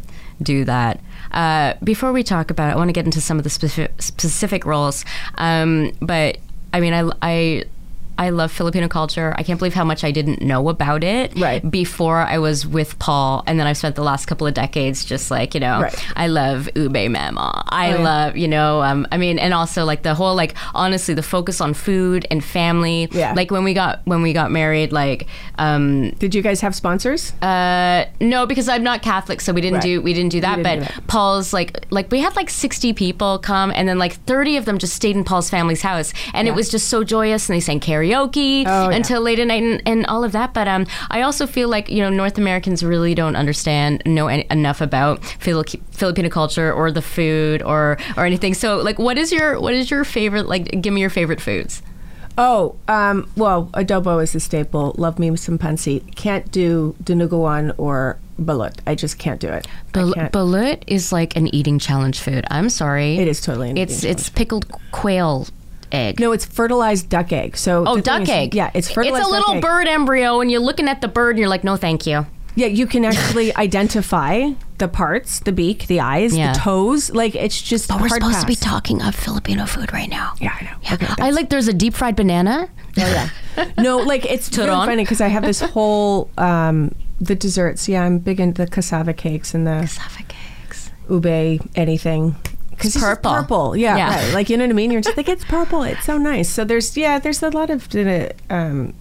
[0.42, 1.00] do that.
[1.32, 4.00] Uh, before we talk about, it, I want to get into some of the specific
[4.00, 5.04] specific roles.
[5.36, 6.38] Um, but
[6.72, 7.10] I mean, I.
[7.22, 7.64] I
[8.18, 9.32] I love Filipino culture.
[9.38, 11.62] I can't believe how much I didn't know about it Right.
[11.70, 15.30] before I was with Paul, and then I've spent the last couple of decades just
[15.30, 15.80] like you know.
[15.82, 16.06] Right.
[16.16, 17.64] I love ube mama.
[17.68, 18.02] I Oh, yeah.
[18.02, 18.82] love you know.
[18.82, 22.44] Um, I mean, and also like the whole like honestly the focus on food and
[22.44, 23.08] family.
[23.12, 23.32] Yeah.
[23.34, 25.26] Like when we got when we got married, like
[25.58, 27.32] um, Did you guys have sponsors?
[27.40, 29.82] uh, no, because I'm not Catholic, so we didn't Right.
[29.82, 30.56] do we didn't do that.
[30.56, 31.06] didn't but do that.
[31.06, 34.78] Paul's like like we had like 60 people come, and then like 30 of them
[34.78, 37.78] just stayed in Paul's family's house, and it was just so joyous, and they sang
[37.78, 38.07] karaoke
[38.66, 38.96] Oh, yeah.
[38.96, 40.54] until late at night and, and all of that.
[40.54, 44.46] But um, I also feel like you know North Americans really don't understand know any,
[44.50, 48.54] enough about Fili- Filipino culture or the food or or anything.
[48.54, 50.46] So like, what is your what is your favorite?
[50.46, 51.82] Like, give me your favorite foods.
[52.40, 54.94] Oh, um, well, adobo is a staple.
[54.96, 56.14] Love me some pancit.
[56.14, 58.78] Can't do dinuguan or balut.
[58.86, 59.66] I just can't do it.
[59.92, 62.46] Bal- balut is like an eating challenge food.
[62.48, 63.18] I'm sorry.
[63.18, 65.48] It is totally an It's it's pickled quail
[65.92, 66.20] egg.
[66.20, 67.56] no, it's fertilized duck egg.
[67.56, 68.54] So Oh, duck is- egg.
[68.54, 69.20] Yeah, it's fertilized.
[69.22, 69.62] It's a little egg.
[69.62, 72.26] bird embryo, and you're looking at the bird, and you're like, no, thank you.
[72.54, 76.52] Yeah, you can actually identify the parts, the beak, the eyes, Yeah.
[76.54, 77.08] the toes.
[77.10, 77.88] Like it's just.
[77.88, 80.32] But we're supposed to be talking of Filipino food right now.
[80.40, 80.70] Yeah, I know.
[80.82, 80.94] Yeah.
[80.94, 81.50] Okay, I like.
[81.50, 82.68] There's a deep fried banana.
[82.96, 83.70] Oh yeah.
[83.78, 87.88] no, like it's really funny because I have this whole um, the desserts.
[87.88, 90.90] Yeah, I'm big into the cassava cakes and the Cassava cakes.
[91.08, 92.34] ube anything.
[92.78, 93.32] Because it's purple.
[93.32, 94.24] purple, yeah, Yeah.
[94.26, 94.34] right.
[94.34, 94.90] Like you know what I mean.
[94.90, 95.82] You're just like it's purple.
[95.82, 96.48] It's so nice.
[96.48, 98.94] So there's yeah, there's a lot of uh, um,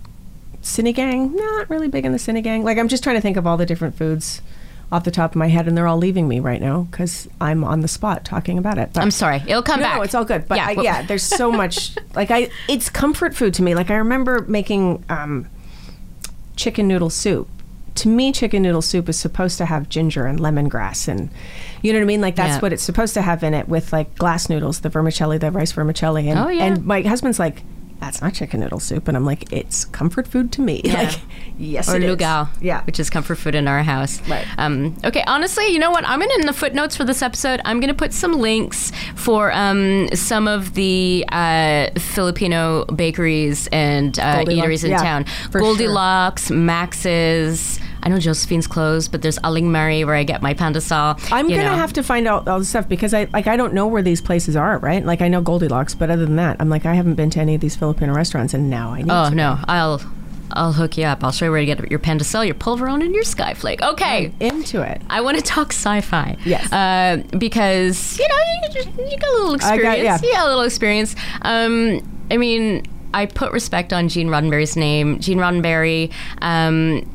[0.63, 1.33] sinigang.
[1.35, 2.63] Not really big in the sinigang.
[2.63, 4.41] Like I'm just trying to think of all the different foods
[4.91, 7.63] off the top of my head, and they're all leaving me right now because I'm
[7.63, 8.91] on the spot talking about it.
[8.93, 9.43] But I'm sorry.
[9.45, 9.97] It'll come no, back.
[9.97, 10.47] No, it's all good.
[10.47, 11.95] But Yeah, yeah, I, yeah there's so much.
[12.15, 13.75] like I, it's comfort food to me.
[13.75, 15.47] Like I remember making um,
[16.55, 17.47] chicken noodle soup.
[17.95, 21.29] To me, chicken noodle soup is supposed to have ginger and lemongrass, and
[21.81, 22.21] you know what I mean.
[22.21, 22.59] Like that's Yeah.
[22.59, 25.71] what it's supposed to have in it with like glass noodles, the vermicelli, the rice
[25.71, 26.65] vermicelli, and Oh, yeah.
[26.65, 27.63] and my husband's like.
[27.99, 30.81] That's not chicken noodle soup, and I'm like, it's comfort food to me.
[30.85, 31.01] Yeah.
[31.01, 31.19] Like,
[31.57, 32.15] yes, or it is.
[32.15, 34.21] lugao, Yeah, which is comfort food in our house.
[34.29, 34.45] Right.
[34.59, 36.07] Um, okay, honestly, you know what?
[36.07, 37.59] I'm gonna in the footnotes for this episode.
[37.65, 44.45] I'm gonna put some links for um, some of the uh, Filipino bakeries and uh,
[44.45, 45.23] eateries in yeah, town.
[45.49, 45.61] for sure.
[45.61, 47.79] Goldilocks, Max's.
[48.07, 51.19] I know Josephine's closed, but there's Aling Mary where I get my pandesal.
[51.29, 51.75] I'm gonna know.
[51.75, 54.21] have to find out all the stuff because I like I don't know where these
[54.21, 55.03] places are, right?
[55.05, 57.53] Like I know Goldilocks, but other than that, I'm like I haven't been to any
[57.55, 59.35] of these Filipino restaurants, and now I need Oh to.
[59.35, 60.01] no, I'll
[60.53, 61.21] I'll hook you up.
[61.21, 63.81] I'll show you where to get your pandesal, your polvoron, and your skyflake.
[63.81, 64.31] Okay.
[64.39, 65.01] into it.
[65.09, 66.37] I want to talk sci-fi.
[66.45, 66.71] Yes.
[66.71, 70.21] Uh, because you know you, just, you got a little I got- experience.
[70.23, 70.45] yeah.
[70.45, 71.13] A little experience.
[71.41, 71.99] Um,
[72.31, 75.19] I mean, I put respect on Gene Roddenberry's name.
[75.19, 76.13] Gene Roddenberry.
[76.41, 77.05] Um,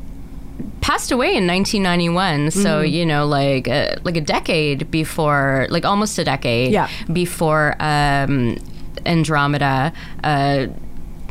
[0.81, 2.93] passed away in 1991 so Mm-hmm.
[2.93, 6.89] you know like uh, like a decade before like almost a decade Yeah.
[7.11, 8.57] before um
[9.05, 9.93] andromeda
[10.23, 10.67] uh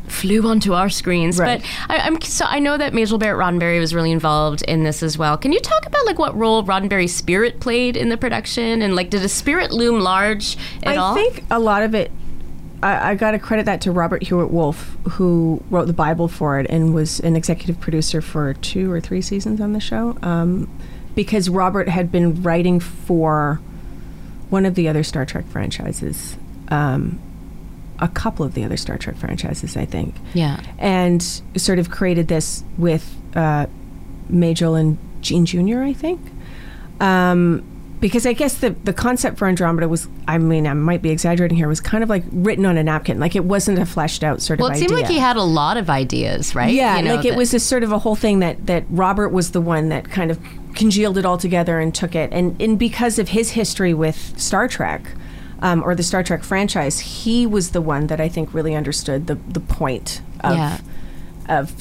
[0.09, 1.62] flew onto our screens Right.
[1.62, 5.03] but I, i'm so i know that majel barrett roddenberry was really involved in this
[5.03, 8.83] as well can you talk about like what role roddenberry's spirit played in the production
[8.83, 12.11] and like did his spirit loom large at I all think a lot of it.
[12.83, 16.59] I, I got to credit that to Robert Hewitt Wolfe, who wrote the Bible for
[16.59, 20.16] it and was an executive producer for two or three seasons on the show.
[20.22, 20.68] Um,
[21.14, 23.61] because Robert had been writing for
[24.51, 26.37] one of the other Star Trek franchises,
[26.68, 27.20] um,
[27.99, 30.14] a couple of the other Star Trek franchises, I think.
[30.35, 31.22] yeah and
[31.57, 33.66] sort of created this with uh,
[34.28, 35.83] Majel and Gene Jr.
[35.83, 36.20] I think,
[37.01, 37.62] um,
[38.03, 41.57] because I guess the the concept for Andromeda was, I mean, I might be exaggerating
[41.57, 44.42] here, was kind of like written on a napkin, like it wasn't a fleshed out
[44.42, 45.05] sort well of Well, it seemed idea.
[45.05, 47.64] like he had a lot of ideas right Yeah, You know, like it was this
[47.64, 50.38] sort of a whole thing that that Robert was the one that kind of
[50.74, 54.68] congealed it all together and took it, and and because of his history with Star
[54.68, 55.03] Trek.
[55.64, 59.28] Um, or the Star Trek franchise, he was the one that I think really understood
[59.28, 60.78] the the point of Yeah.
[61.49, 61.74] Of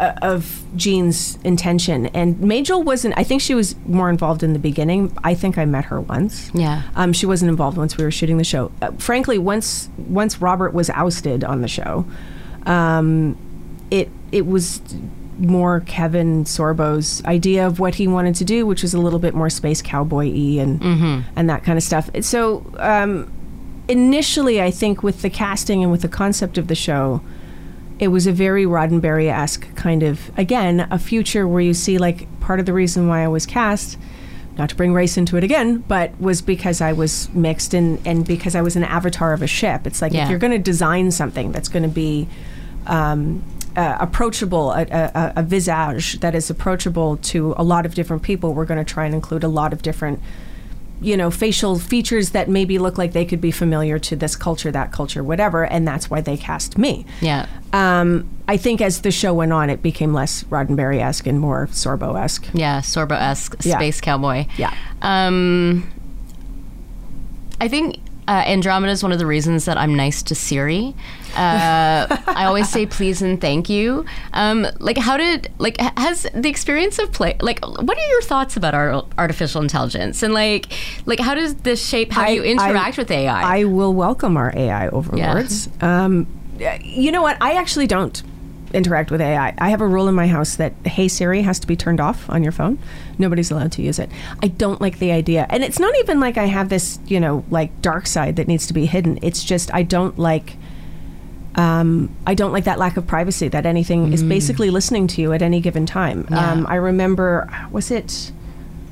[0.00, 2.06] uh, of Gene's intention.
[2.06, 3.14] And Majel wasn't.
[3.16, 5.16] I think she was more involved in the beginning.
[5.22, 6.50] I think I met her once.
[6.52, 6.82] Yeah.
[6.96, 8.72] Um, she wasn't involved once we were shooting the show.
[8.82, 12.04] Uh, frankly, once once Robert was ousted on the show,
[12.66, 13.36] um,
[13.90, 14.80] it it was
[15.38, 19.34] more Kevin Sorbo's idea of what he wanted to do, which was a little bit
[19.34, 20.82] more space cowboy y and
[21.36, 22.10] and that kind of stuff.
[22.22, 23.30] So um,
[23.86, 27.20] initially, I think with the casting and with the concept of the show,
[27.98, 32.26] it was a very Roddenberry esque kind of again a future where you see like
[32.40, 33.98] part of the reason why I was cast.
[34.56, 38.26] Not to bring race into it again, but was because I was mixed and, and
[38.26, 39.86] because I was an avatar of a ship.
[39.86, 40.24] It's like Yeah.
[40.24, 42.26] if you're going to design something that's going to be
[42.88, 43.44] um,
[43.76, 48.52] uh, approachable, a, a, a visage that is approachable to a lot of different people,
[48.52, 50.20] we're going to try and include a lot of different,
[51.00, 54.70] you know, facial features that maybe look like they could be familiar to this culture,
[54.72, 55.64] that culture, whatever.
[55.64, 57.06] And that's why they cast me.
[57.20, 57.46] Yeah.
[57.72, 61.66] Um, I think as the show went on, it became less Roddenberry esque and more
[61.68, 62.46] Sorbo esque.
[62.52, 63.76] Yeah, Sorbo esque Yeah.
[63.76, 64.46] space cowboy.
[64.56, 64.74] Yeah.
[65.02, 65.88] Um,
[67.60, 70.94] I think uh, Andromeda is one of the reasons that I'm nice to Siri.
[71.36, 74.04] Uh, I always say please and thank you.
[74.32, 77.36] Um, like, how did like has the experience of play?
[77.40, 80.66] Like, what are your thoughts about our artificial intelligence and like
[81.06, 83.60] like how does this shape how you interact with AI?
[83.60, 85.68] I will welcome our AI overlords.
[85.80, 86.26] Um,
[86.82, 87.36] you know what?
[87.40, 88.22] I actually don't
[88.74, 89.54] interact with AI.
[89.58, 92.28] I have a rule in my house that Hey Siri has to be turned off
[92.28, 92.78] on your phone.
[93.18, 94.10] Nobody's allowed to use it.
[94.42, 95.46] I don't like the idea.
[95.50, 98.66] And it's not even like I have this, you know, like dark side that needs
[98.66, 99.18] to be hidden.
[99.22, 100.56] It's just I don't like
[101.54, 105.32] um, I don't like that lack of privacy that anything is basically listening to you
[105.32, 106.26] at any given time.
[106.30, 106.52] Yeah.
[106.52, 108.32] Um, I remember, was it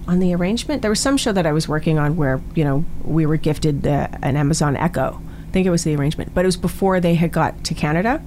[0.09, 0.83] on the arrangement?
[0.83, 3.87] There was some show that I was working on where, you know, we were gifted
[3.87, 5.21] uh, an Amazon Echo.
[5.49, 8.23] I think it was the arrangement, but it was before they had got to Canada.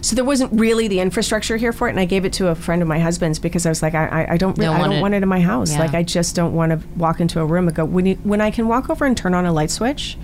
[0.00, 2.56] So there wasn't really the infrastructure here for it, and I gave it to a
[2.56, 4.90] friend of my husband's because I was like, I, I, don't, really, Don't I want
[4.90, 5.02] don't it.
[5.02, 5.72] want it in my house.
[5.72, 5.78] Yeah.
[5.78, 8.40] Like, I just don't want to walk into a room and go when you, when
[8.40, 10.18] I can walk over and turn on a light switch.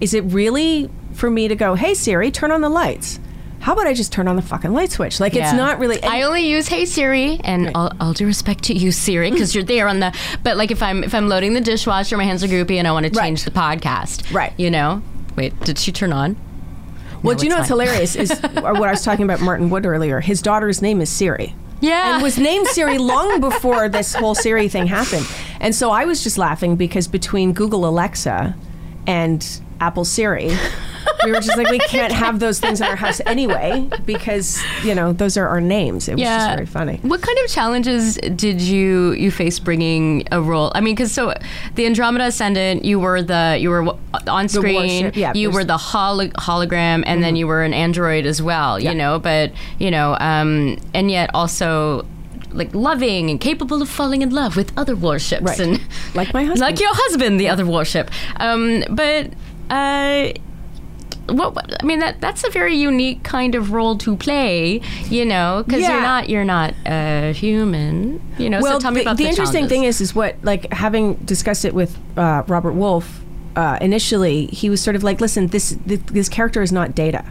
[0.00, 3.18] Is it really for me to go, hey Siri, turn on the lights?
[3.60, 5.20] How about I just turn on the fucking light switch?
[5.20, 5.48] Like, Yeah.
[5.50, 6.02] it's not really.
[6.02, 9.62] I only use Hey Siri, and all, all due respect to you, Siri, because you're
[9.64, 10.14] there on the.
[10.42, 12.92] But like, if I'm if I'm loading the dishwasher, my hands are goopy, and I
[12.92, 13.26] want to Right.
[13.26, 14.54] change the podcast, Right.
[14.56, 15.02] You know,
[15.36, 16.36] wait, did she turn on?
[17.22, 19.84] well, No, do you know what's hilarious is what I was talking about Martin Wood
[19.84, 20.20] earlier.
[20.20, 21.54] His daughter's name is Siri.
[21.82, 22.14] Yeah.
[22.14, 25.26] and was named Siri long before this whole Siri thing happened.
[25.60, 28.54] And so I was just laughing because between Google Alexa
[29.06, 29.46] and
[29.80, 30.50] Apple Siri,
[31.24, 34.94] we were just like, we can't have those things in our house anyway because you
[34.94, 36.08] know those are our names.
[36.08, 36.98] It was just very funny.
[37.02, 40.70] What kind of challenges did you you face bringing a role?
[40.74, 41.32] I mean, because so
[41.76, 46.28] the Andromeda Ascendant, you were the you were on screen, yeah, you were the holo-
[46.38, 48.78] hologram, and then you were an android as well.
[48.78, 48.90] Yeah.
[48.92, 52.06] You know, but you know, um, and yet also.
[52.52, 55.60] Like loving and capable of falling in love with other warships, Right.
[55.60, 55.80] and
[56.16, 56.60] Like my husband.
[56.62, 58.10] like your husband, the other warship.
[58.40, 59.30] Um, but
[59.70, 60.32] uh,
[61.28, 65.24] what, what- I mean that that's a very unique kind of role to play, you
[65.24, 65.92] know, because Yeah.
[65.92, 68.60] you're not you're not a human, you know.
[68.60, 69.70] well, so tell me the, about the the, interesting challenges.
[69.70, 73.20] thing is, is what like having discussed it with uh, Robert Wolfe.
[73.56, 77.24] Uh, initially, he was sort of like, "Listen, this this, this character is not Data."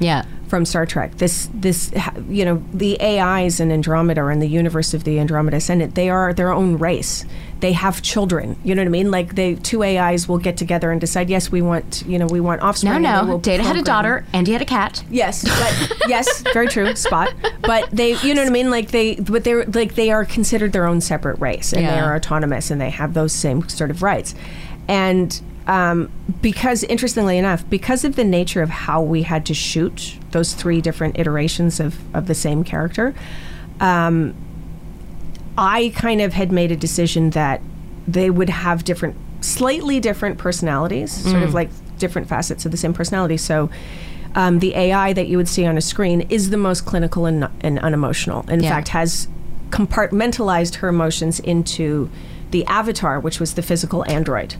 [0.00, 1.16] yeah, from Star Trek.
[1.16, 1.92] This, this,
[2.28, 6.32] you know, the AIs in Andromeda and the universe of the Andromeda Ascendant, they are
[6.32, 7.24] their own race.
[7.60, 8.56] They have children.
[8.62, 9.10] You know what I mean?
[9.10, 12.38] Like the two AIs will get together and decide, yes, we want, you know, we
[12.38, 13.02] want offspring.
[13.02, 13.38] no, no.
[13.38, 15.02] Data had a daughter, and he had a cat.
[15.10, 16.94] Yes, but yes, very true.
[16.94, 17.32] Spot.
[17.62, 18.70] But they, you know what I mean?
[18.70, 22.14] Like they, but they're like they are considered their own separate race, and they are
[22.14, 24.34] autonomous, and they have those same sort of rights.
[24.86, 26.10] And um,
[26.42, 30.80] because, interestingly enough, because of the nature of how we had to shoot those three
[30.80, 33.14] different iterations of of the same character,
[33.80, 34.34] um,
[35.58, 37.60] I kind of had made a decision that
[38.06, 42.92] they would have different, slightly different personalities, sort of like different facets of the same
[42.92, 43.36] personality.
[43.36, 43.70] So.
[44.34, 47.48] Um, the AI that you would see on a screen is the most clinical and,
[47.62, 48.44] and unemotional.
[48.50, 48.68] In Yeah.
[48.68, 49.28] fact, has
[49.70, 52.10] compartmentalized her emotions into
[52.50, 54.56] the avatar, which was the physical android.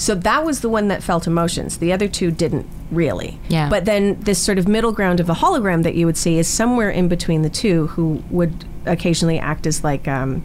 [0.00, 1.76] So that was the one that felt emotions.
[1.76, 3.38] The other two didn't really.
[3.48, 3.68] Yeah.
[3.68, 6.48] But then this sort of middle ground of a hologram that you would see is
[6.48, 10.42] somewhere in between the two, who would occasionally act as like um,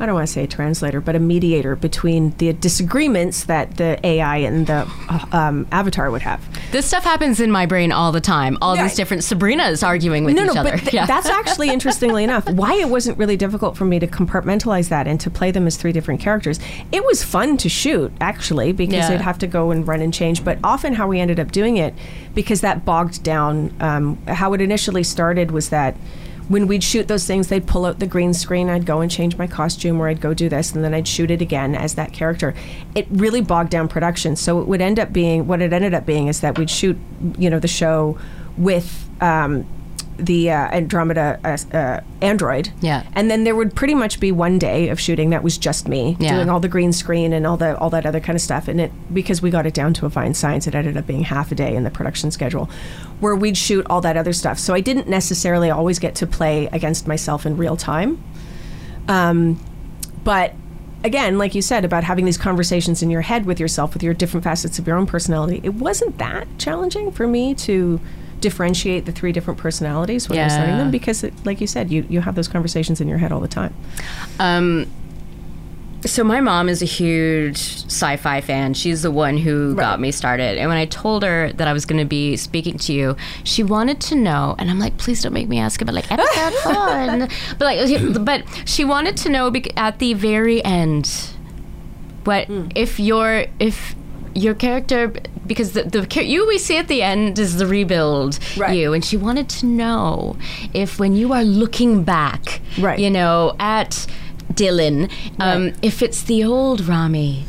[0.00, 3.98] I don't want to say a translator, but a mediator between the disagreements that the
[4.06, 6.40] AI and the uh, um, avatar would have.
[6.72, 8.56] This stuff happens in my brain all the time.
[8.62, 8.84] All Yeah.
[8.84, 10.70] these different Sabrinas arguing with no, each no, other.
[10.72, 11.06] but th- yeah.
[11.06, 15.18] that's actually interestingly enough why it wasn't really difficult for me to compartmentalize that and
[15.20, 16.60] to play them as three different characters.
[16.92, 19.10] It was fun to shoot actually because Yeah.
[19.10, 20.44] they'd have to go and run and change.
[20.44, 21.94] But often how we ended up doing it
[22.34, 23.74] because that bogged down.
[23.80, 25.96] Um, how it initially started was that.
[26.48, 28.70] When we'd shoot those things, they'd pull out the green screen.
[28.70, 31.30] I'd go and change my costume, or I'd go do this, and then I'd shoot
[31.30, 32.54] it again as that character.
[32.94, 34.34] It really bogged down production.
[34.34, 36.98] So it would end up being what it ended up being is that we'd shoot,
[37.36, 38.18] you know, the show
[38.56, 39.66] with um,
[40.18, 42.70] the uh, Andromeda uh, uh, android.
[42.80, 43.04] Yeah.
[43.14, 46.16] And then there would pretty much be one day of shooting that was just me
[46.18, 46.34] Yeah.
[46.34, 48.66] doing all the green screen and all the all that other kind of stuff.
[48.68, 51.22] And it because we got it down to a fine science, it ended up being
[51.22, 52.68] half a day in the production schedule,
[53.20, 54.58] where we'd shoot all that other stuff.
[54.58, 58.22] So I didn't necessarily always get to play against myself in real time.
[59.06, 59.58] Um,
[60.24, 60.52] but
[61.04, 64.14] again, like you said about having these conversations in your head with yourself, with your
[64.14, 68.00] different facets of your own personality, it wasn't that challenging for me to
[68.40, 70.58] differentiate the three different personalities when Yeah.
[70.58, 73.32] learning them because, it, like you said, you, you have those conversations in your head
[73.32, 73.74] all the time.
[74.38, 74.86] Um,
[76.06, 78.72] so my mom is a huge sci-fi fan.
[78.74, 80.56] She's the one who got me started.
[80.56, 83.64] And when I told her that I was going to be speaking to you, she
[83.64, 86.54] wanted to know, and I'm like, please don't make me ask about like episode.
[86.64, 87.28] And,
[87.58, 91.10] but like, but she wanted to know at the very end,
[92.24, 92.68] what Hmm.
[92.76, 93.96] if your if
[94.34, 95.12] your character
[95.46, 98.76] because the, the you we see at the end is the rebuild Right.
[98.76, 100.36] you and she wanted to know
[100.74, 102.98] if when you are looking back Right.
[102.98, 104.06] you know at
[104.52, 105.10] Dylan
[105.40, 105.76] um, Right.
[105.82, 107.44] if it's the old Rommie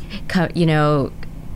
[0.54, 1.12] you know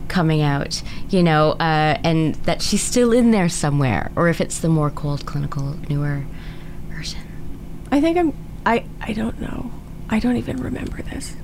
[0.07, 4.59] coming out you know uh, and that she's still in there somewhere or if it's
[4.59, 6.23] the more cold clinical newer
[6.89, 7.21] version
[7.91, 8.33] I think I'm.
[8.65, 9.71] I I don't know.
[10.09, 11.35] I don't even remember this.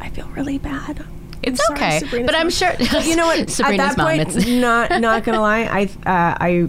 [0.00, 1.04] I feel really bad.
[1.42, 3.48] It's sorry, okay, Sabrina's but I'm sure- you know what?
[3.50, 5.60] Sabrina's At that mom, point, it's- not not gonna lie.
[5.62, 6.68] I uh, I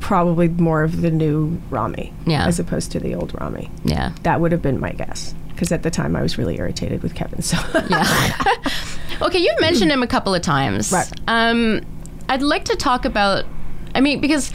[0.00, 2.46] probably more of the new Rommie, Yeah.
[2.46, 3.70] as opposed to the old Rommie.
[3.84, 7.02] yeah That would have been my guess because at the time I was really irritated
[7.04, 7.40] with Kevin.
[7.42, 7.56] So
[7.88, 8.04] Yeah.
[9.22, 10.90] okay, you've mentioned him a couple of times.
[10.90, 11.08] Right.
[11.28, 11.82] Um,
[12.28, 13.44] I'd like to talk about.
[13.94, 14.52] I mean, because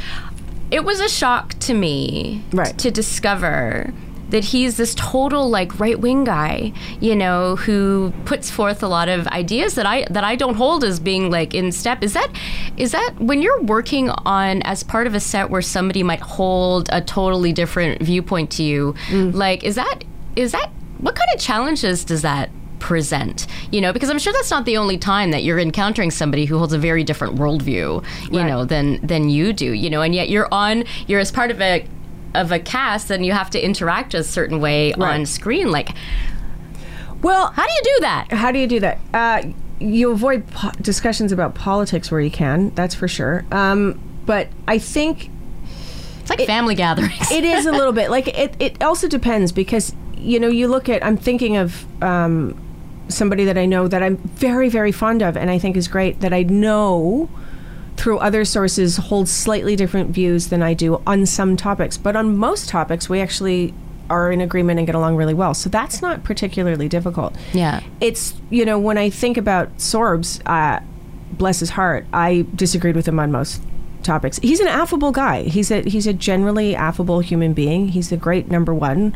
[0.71, 2.77] it was a shock to me Right.
[2.79, 3.93] to discover
[4.29, 9.07] that he's this total like right wing guy, you know, who puts forth a lot
[9.09, 12.03] of ideas that I that I don't hold as being like in step.
[12.03, 12.29] Is that
[12.77, 16.89] is that when you're working on as part of a set where somebody might hold
[16.91, 19.33] a totally different viewpoint to you, Mm.
[19.33, 20.03] like is that
[20.35, 20.69] is that
[20.99, 22.49] what kind of challenges does that
[22.79, 26.45] present you know because i'm sure that's not the only time that you're encountering somebody
[26.45, 28.47] who holds a very different worldview you Right.
[28.47, 31.59] know than than you do you know and yet you're on you're as part of
[31.59, 31.85] a
[32.33, 35.89] of a cast and you have to interact a certain way on screen like
[37.21, 38.99] well, how do you do that How do you do that?
[39.13, 39.43] Uh,
[39.79, 42.71] you avoid po- discussions about politics where you can.
[42.71, 43.45] That's for sure.
[43.51, 45.29] Um, but I think
[46.21, 48.55] it's like family gatherings it is a little bit like it.
[48.59, 51.05] It also depends because you know you look at.
[51.05, 52.59] I'm thinking of um,
[53.07, 56.19] somebody that I know that I'm very very fond of, and I think is great
[56.21, 57.29] that I know
[57.97, 62.37] through other sources hold slightly different views than I do on some topics, but on
[62.37, 63.73] most topics we actually
[64.09, 65.53] are in agreement and get along really well.
[65.53, 67.35] So that's not particularly difficult.
[67.53, 67.81] Yeah.
[67.99, 70.79] It's you know when I think about Sorbs, uh,
[71.33, 73.61] bless his heart, I disagreed with him on most
[74.03, 74.37] topics.
[74.37, 75.43] He's an affable guy.
[75.43, 77.89] He's a he's a generally affable human being.
[77.89, 79.15] He's a great number one.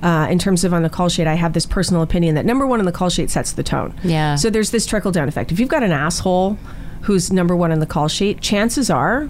[0.00, 2.64] Uh, in terms of on the call sheet, I have this personal opinion that number
[2.64, 3.98] one on the call sheet sets the tone.
[4.04, 4.36] Yeah.
[4.36, 5.50] So there's this trickle down effect.
[5.50, 6.56] If you've got an asshole
[7.02, 9.28] who's number one on the call sheet, chances are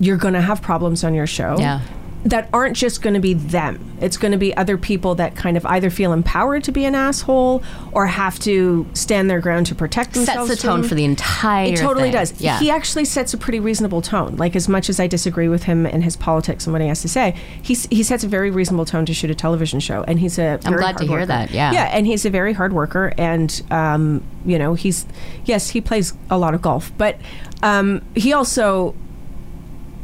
[0.00, 1.56] you're going to have problems on your show.
[1.58, 1.80] Yeah.
[2.24, 3.96] That aren't just going to be them.
[4.00, 6.94] It's going to be other people that kind of either feel empowered to be an
[6.94, 7.62] asshole
[7.92, 10.50] or have to stand their ground to protect themselves.
[10.50, 12.12] sets the tone for the entire it totally thing.
[12.12, 12.40] does.
[12.40, 14.36] yeah He actually sets a pretty reasonable tone.
[14.36, 17.02] Like as much as I disagree with him and his politics and what he has
[17.02, 20.02] to say, he he sets a very reasonable tone to shoot a television show.
[20.02, 20.58] And he's a.
[20.64, 21.26] I'm glad to hear worker.
[21.26, 21.72] that, yeah.
[21.72, 23.12] Yeah, and he's a very hard worker.
[23.16, 25.06] And um, you know, he's
[25.44, 27.16] yes, he plays a lot of golf, but
[27.62, 28.94] um, he also.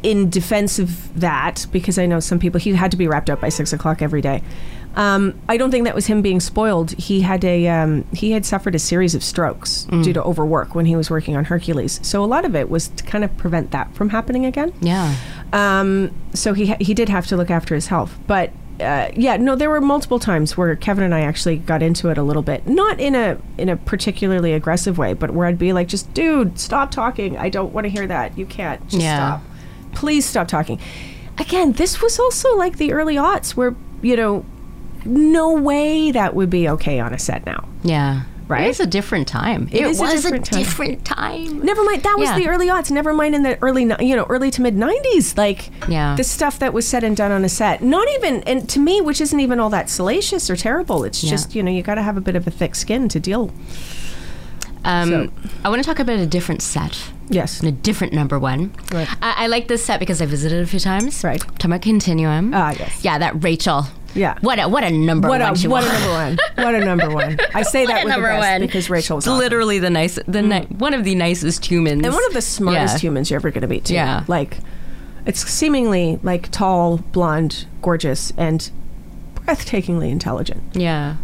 [0.05, 3.41] In defense of that, because I know some people, he had to be wrapped up
[3.41, 4.41] by six o'clock every day.
[4.95, 6.91] Um, I don't think that was him being spoiled.
[6.91, 10.03] He had a um, he had suffered a series of strokes Mm.
[10.03, 11.99] due to overwork when he was working on Hercules.
[12.03, 14.71] So a lot of it was to kind of prevent that from happening again.
[14.79, 15.15] yeah
[15.51, 18.51] Um, so he ha- he did have to look after his health, but.
[18.77, 22.17] Uh, yeah, no, there were multiple times where Kevin and I actually got into it
[22.17, 25.71] a little bit, not in a in a particularly aggressive way, but where I'd be
[25.71, 27.37] like, "Just, dude, stop talking.
[27.37, 28.37] I don't want to hear that.
[28.37, 28.81] You can't.
[28.89, 29.15] Just Yeah.
[29.39, 29.41] stop.
[29.95, 30.79] Please stop talking."
[31.39, 34.45] Again, this was also like the early aughts, where you know,
[35.05, 37.63] no way that would be okay on a set now.
[37.83, 38.65] yeah Right?
[38.67, 40.59] it is a different time It it, a was a different time.
[40.59, 42.03] different time Never mind.
[42.03, 42.37] That was Yeah.
[42.37, 42.91] the early aughts.
[42.91, 45.35] Never mind in the early, you know, early to mid '90s.
[45.35, 46.15] Like, Yeah.
[46.15, 47.81] the stuff that was said and done on a set.
[47.81, 51.03] Not even, and to me, which isn't even all that salacious or terrible.
[51.03, 51.31] It's Yeah.
[51.31, 53.49] just, you know, you got to have a bit of a thick skin to deal.
[54.85, 55.29] Um, So-
[55.63, 56.97] I want to talk about a different set,
[57.29, 57.59] Yes.
[57.59, 58.71] and a different number one.
[58.93, 59.07] Right.
[59.21, 61.23] I, I like this set because I visited it a few times.
[61.23, 61.39] Right.
[61.41, 62.51] Talking about Continuum.
[62.53, 63.03] Ah, yes.
[63.03, 63.85] Yeah, that Rachel.
[64.13, 64.37] Yeah.
[64.41, 66.37] What a what a number What a one she what a number one.
[66.55, 67.37] What a number one.
[67.53, 68.61] I say that with number the best one.
[68.61, 69.39] because Rachel was It's awesome.
[69.39, 72.95] literally the nice, the ni- one of the nicest humans, and one of the smartest
[72.95, 72.99] Yeah.
[73.09, 73.85] humans you're ever going to meet.
[73.85, 73.95] Too.
[73.95, 74.23] Yeah.
[74.29, 74.59] Like,
[75.25, 78.69] It's seemingly like tall, blonde, gorgeous, and
[79.45, 80.63] breathtakingly intelligent.
[80.73, 81.15] Yeah.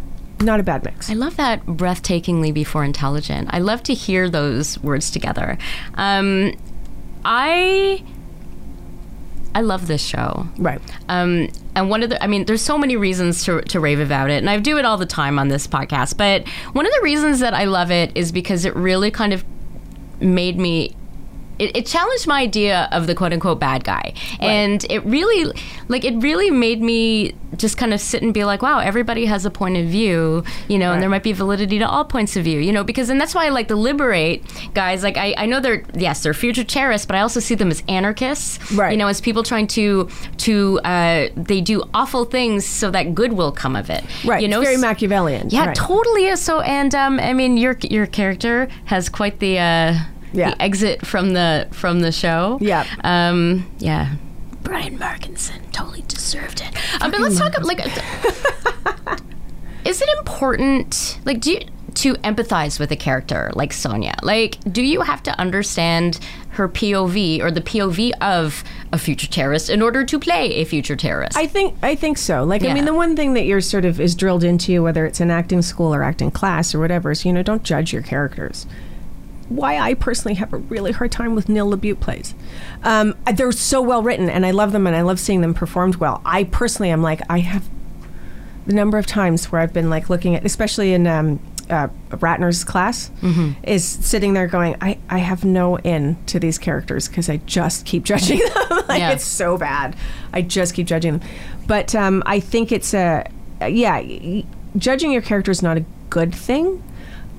[0.42, 1.10] Not a bad mix.
[1.10, 3.50] I love that breathtakingly before intelligent.
[3.52, 5.58] I love to hear those words together.
[5.96, 6.54] Um,
[7.24, 8.04] I
[9.54, 10.48] I love this show.
[10.58, 10.82] Right.
[11.10, 14.30] Um, and one of the, I mean, there's so many reasons to, to rave about
[14.30, 16.18] it, and I do it all the time on this podcast.
[16.18, 19.44] But one of the reasons that I love it is because it really kind of
[20.22, 20.96] made me
[21.62, 24.14] it, it, challenged my idea of the quote unquote bad guy.
[24.42, 24.42] Right.
[24.42, 25.54] And it really,
[25.88, 29.46] like, it really made me just kind of sit and be like, wow, everybody has
[29.46, 30.94] a point of view, you know, right.
[30.94, 33.36] and there might be validity to all points of view, you know, because, and that's
[33.36, 35.04] why I like to Liber8 guys.
[35.04, 37.84] Like, I, I know they're, yes, they're future terrorists, but I also see them as
[37.88, 38.92] anarchists, right.
[38.92, 43.34] you know, as people trying to, to, uh, they do awful things so that good
[43.34, 44.04] will come of it.
[44.26, 44.42] Right.
[44.42, 45.50] You know, it's very Machiavellian.
[45.52, 45.76] Yeah, right.
[45.76, 46.42] totally is.
[46.42, 50.00] So, and, um, I mean, your, your character has quite the, uh,
[50.34, 50.52] yeah.
[50.52, 52.58] the exit from the from the show.
[52.62, 52.86] Yeah.
[53.04, 54.16] Um, yeah.
[54.64, 57.02] Brian Markinson totally deserved it.
[57.02, 57.80] Um, but let's talk about like.
[59.86, 61.20] is it important?
[61.26, 61.60] Like, do you
[61.94, 64.16] to empathize with a character like Sonya?
[64.24, 66.20] Like, do you have to understand
[66.52, 68.64] her POV or the POV of
[68.94, 71.38] a future terrorist in order to play a future terrorist?
[71.38, 72.44] I think I think so.
[72.44, 72.72] Like, yeah.
[72.72, 75.20] I mean, the one thing that you're sort of is drilled into you, whether it's
[75.20, 78.66] in acting school or acting class or whatever, is you know, don't judge your characters
[79.56, 82.34] why I personally have a really hard time with Neil LaBute plays.
[82.84, 85.98] Um, they're so well written, and I love them, and I love seeing them performed
[85.98, 86.22] well.
[86.26, 87.68] I personally am like, I have
[88.66, 91.40] the number of times where I've been like looking at, especially in um,
[91.70, 93.52] uh, Ratner's class, mm-hmm.
[93.64, 97.86] is sitting there going, I, I have no in to these characters because I just
[97.86, 98.84] keep judging them.
[98.88, 99.12] like yeah.
[99.12, 99.96] it's so bad.
[100.34, 101.30] I just keep judging them.
[101.68, 103.30] But um, I think it's a,
[103.62, 104.42] yeah,
[104.78, 106.84] judging your character is not a good thing.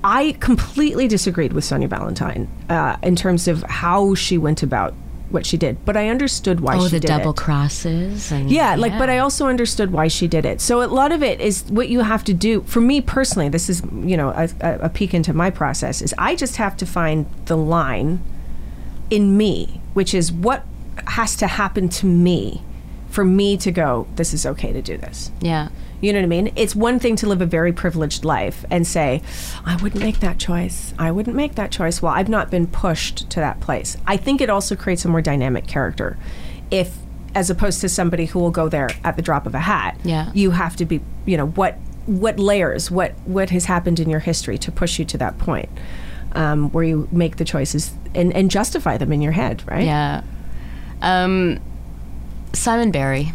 [0.03, 4.93] I completely disagreed with Sonya Valentine uh, in terms of how she went about
[5.29, 7.09] what she did, but I understood why oh, she did it.
[7.09, 8.31] Oh, the double crosses.
[8.31, 10.61] And, yeah, like, but I also understood why she did it.
[10.61, 12.61] So a lot of it is what you have to do.
[12.61, 16.01] For me personally, this is you know a, a peek into my process.
[16.01, 18.21] Is I just have to find the line
[19.09, 20.65] in me, which is what
[21.07, 22.61] has to happen to me
[23.09, 24.07] for me to go.
[24.15, 25.31] This is okay to do this.
[25.41, 25.69] Yeah.
[26.03, 26.51] You know what I mean?
[26.57, 29.21] It's one thing to live a very privileged life and say,
[29.63, 30.93] I wouldn't make that choice.
[30.99, 32.01] I wouldn't make that choice.
[32.01, 33.95] Well, I've not been pushed to that place.
[34.05, 36.17] I think it also creates a more dynamic character.
[36.69, 36.97] If
[37.35, 39.97] as opposed to somebody who will go there at the drop of a hat.
[40.03, 40.29] Yeah.
[40.33, 44.19] You have to be, you know, what what layers, what what has happened in your
[44.19, 45.69] history to push you to that point.
[46.33, 49.85] Um, where you make the choices and, and justify them in your head, right?
[49.85, 50.23] Yeah.
[51.01, 51.61] Um,
[52.51, 53.31] Simon Barry.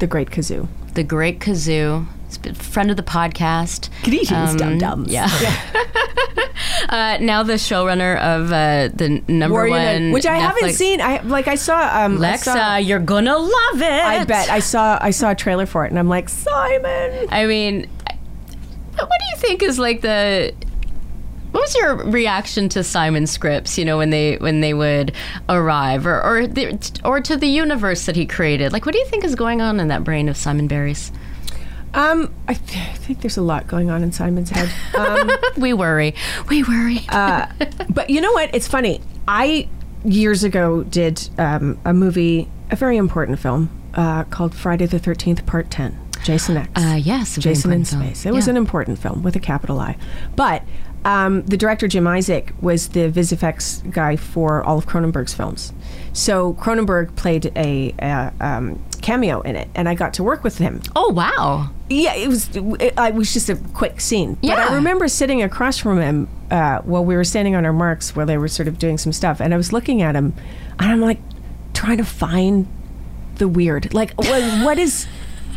[0.00, 2.06] The great Gazoo the great Gazoo.
[2.26, 3.88] It's a friend of the podcast.
[4.02, 5.10] Greetings, um, dum dums.
[5.10, 5.30] Yeah.
[5.40, 5.56] yeah.
[6.90, 10.40] uh, now the showrunner of uh, the number Warrior Nun, which I Netflix.
[10.40, 11.00] haven't seen.
[11.00, 11.48] I like.
[11.48, 12.04] I saw.
[12.04, 13.82] Um, Lexa, saw, you're gonna love it.
[13.82, 14.50] I bet.
[14.50, 14.98] I saw.
[15.00, 17.28] I saw a trailer for it, and I'm like, Simon.
[17.30, 20.52] I mean, what do you think is like the
[21.50, 23.78] what was your reaction to Simon scripts?
[23.78, 25.12] You know, when they when they would
[25.48, 28.72] arrive, or or the, or to the universe that he created?
[28.72, 31.10] Like, what do you think is going on in that brain of Simon Barry's?
[31.94, 34.70] Um, I, th- I think there's a lot going on in Simon's head.
[34.94, 36.14] Um, we worry,
[36.48, 37.00] we worry.
[37.08, 37.46] uh,
[37.88, 38.54] but you know what?
[38.54, 39.00] It's funny.
[39.26, 39.68] I
[40.04, 45.46] years ago did um, a movie, a very important film uh, called Friday the Thirteenth
[45.46, 45.98] Part Ten.
[46.24, 46.68] Jason X.
[46.74, 48.26] Uh, yes, Jason in Space.
[48.26, 48.34] It yeah.
[48.34, 49.96] was an important film with a capital I.
[50.36, 50.62] But
[51.04, 55.72] um, the director Jim Isaac was the VisFX guy for all of Cronenberg's films.
[56.12, 60.58] So Cronenberg played a, a um, cameo in it, and I got to work with
[60.58, 60.82] him.
[60.96, 61.70] Oh wow!
[61.88, 64.36] Yeah, it was it, it was just a quick scene.
[64.42, 64.56] Yeah.
[64.56, 68.16] But I remember sitting across from him uh, while we were standing on our marks,
[68.16, 70.34] while they were sort of doing some stuff, and I was looking at him,
[70.78, 71.20] and I'm like
[71.74, 72.66] trying to find
[73.36, 73.94] the weird.
[73.94, 75.06] Like, what, what is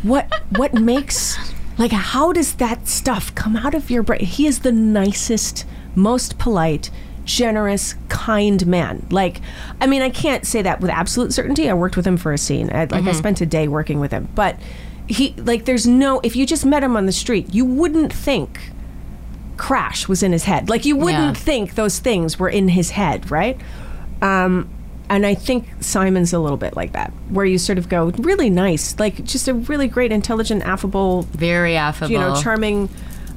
[0.03, 1.37] what what makes
[1.81, 4.23] like, how does that stuff come out of your brain?
[4.23, 5.65] He is the nicest,
[5.95, 6.91] most polite,
[7.25, 9.07] generous, kind man.
[9.09, 9.41] Like,
[9.81, 11.67] I mean, I can't say that with absolute certainty.
[11.67, 12.69] I worked with him for a scene.
[12.71, 13.07] I, like, mm-hmm.
[13.07, 14.29] I spent a day working with him.
[14.35, 14.59] But
[15.07, 18.59] he, like, there's no, if you just met him on the street, you wouldn't think
[19.57, 20.69] Crash was in his head.
[20.69, 21.43] Like, you wouldn't yeah.
[21.43, 23.59] think those things were in his head, right?
[24.21, 24.69] Um,
[25.11, 28.49] and I think Simon's a little bit like that, where you sort of go, really
[28.49, 32.87] nice, like just a really great, intelligent, affable, very affable, you know, charming,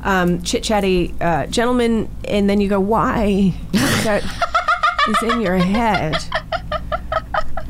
[0.04, 4.22] um, chit chatty uh, gentleman, and then you go, why that
[5.08, 6.16] is in your head?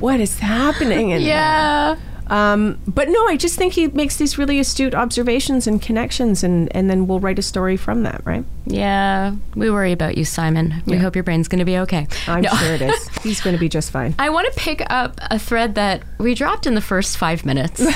[0.00, 1.94] What is happening in yeah.
[1.94, 2.13] there?
[2.28, 6.74] Um, but no, I just think he makes these really astute observations and connections, and,
[6.74, 8.44] and then we'll write a story from that, right?
[8.66, 10.82] Yeah, we worry about you, Simon.
[10.86, 11.00] We Yeah.
[11.00, 12.06] hope your brain's going to be okay.
[12.26, 12.50] I'm No.
[12.50, 13.08] sure it is.
[13.22, 14.14] He's going to be just fine.
[14.18, 17.80] I want to pick up a thread that we dropped in the first five minutes
[17.84, 17.86] of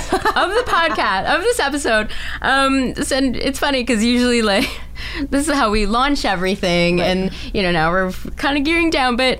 [0.51, 2.09] the podcast of this episode.
[2.43, 4.68] Um, and it's funny because usually, like,
[5.31, 9.16] this is how we launch everything, and you know now we're kind of gearing down.
[9.16, 9.39] But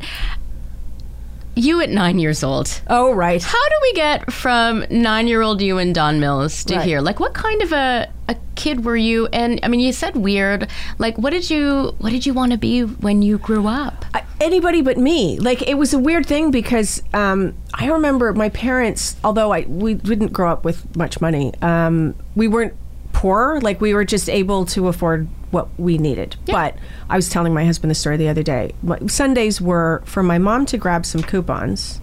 [1.59, 3.42] you at nine years old, Oh, right.
[3.42, 6.84] how do we get from nine-year-old you and Don Mills to Right.
[6.86, 7.00] here?
[7.00, 9.26] Like, what kind of a a kid were you?
[9.32, 10.68] And I mean, you said weird.
[10.98, 14.04] Like, what did you what did you want to be when you grew up?
[14.40, 15.38] Anybody but me.
[15.40, 19.16] Like it was a weird thing because um, I remember my parents.
[19.24, 22.74] Although I we didn't grow up with much money, um, we weren't
[23.12, 23.61] poor.
[23.61, 26.36] Like we were just able to afford what we needed.
[26.46, 26.76] But
[27.09, 28.74] I was telling my husband the story the other day.
[29.07, 32.01] Sundays were for my mom to grab some coupons.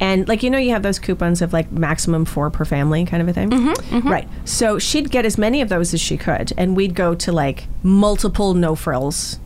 [0.00, 3.22] And like you know, you have those coupons of like maximum four per family kind
[3.22, 4.08] of a thing, mm-hmm, mm-hmm.
[4.08, 4.28] right?
[4.44, 7.68] So she'd get as many of those as she could, and we'd go to like
[7.84, 9.38] multiple no frills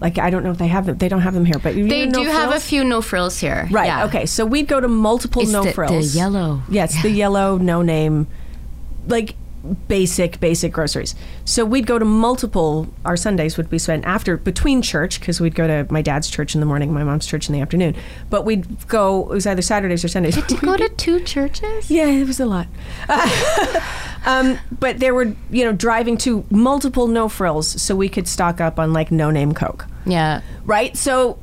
[0.00, 0.98] like I don't know if they have them.
[0.98, 3.38] They don't have them here, but you They do no have a few no frills
[3.38, 3.68] here.
[3.70, 3.86] Right.
[3.86, 4.04] Yeah.
[4.06, 4.26] Okay.
[4.26, 6.14] So we'd go to multiple It's no the- the frills.
[6.14, 6.62] yellow.
[6.68, 8.26] Yes, the yellow no name,
[9.06, 9.34] like
[9.88, 11.14] basic basic groceries.
[11.44, 12.86] So we'd go to multiple.
[13.04, 16.54] Our Sundays would be spent after between church because we'd go to my dad's church
[16.54, 17.94] in the morning, my mom's church in the afternoon.
[18.30, 19.22] But we'd go.
[19.22, 20.36] It was either Saturdays or Sundays.
[20.42, 21.90] To go to two churches?
[21.96, 22.66] Yeah, it was a lot.
[24.26, 28.60] um, but there were, you know, driving to multiple no frills so we could stock
[28.60, 30.40] up on like no name Coke Yeah.
[30.64, 30.96] right?
[30.96, 31.38] So,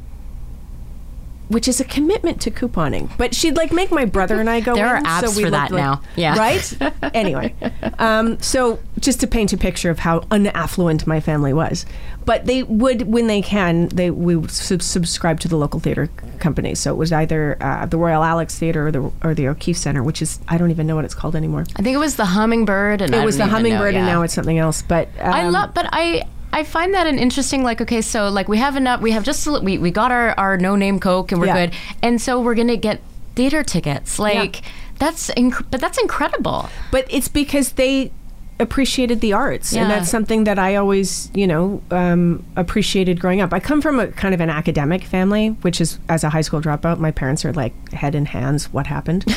[1.53, 3.09] which is a commitment to couponing.
[3.17, 4.75] But she'd like make my brother and I go.
[4.75, 6.01] There are in, apps so for that now.
[6.15, 6.37] Yeah.
[6.37, 6.77] right.
[7.13, 7.53] anyway,
[7.99, 11.85] um, so just to paint a picture of how unaffluent my family was,
[12.25, 16.07] but they would when they can they we would sub- subscribe to the local theater
[16.39, 16.75] company.
[16.75, 20.03] So it was either uh, the Royal Alex Theater or the or the O'Keefe Center,
[20.03, 21.65] which is I don't even know what it's called anymore.
[21.75, 24.05] I think it was the hummingbird, and I It was the don't know, Hummingbird, and
[24.05, 24.81] now it's something else.
[24.81, 26.23] But um, I love, but I.
[26.53, 29.45] I find that an interesting, like, okay, so like we have enough, we have just,
[29.63, 31.65] we, we got our, our no name Coke and we're Yeah.
[31.65, 31.75] good.
[32.01, 33.01] And so we're going to get
[33.35, 34.19] theater tickets.
[34.19, 34.61] Like,
[34.99, 36.69] that's, inc- but that's incredible.
[36.91, 38.11] but it's because they
[38.59, 39.81] appreciated the arts Yeah.
[39.81, 43.99] and that's something that i always you know um, appreciated growing up i come from
[43.99, 47.43] a kind of an academic family which is as a high school dropout my parents
[47.43, 49.25] are like head in hands what happened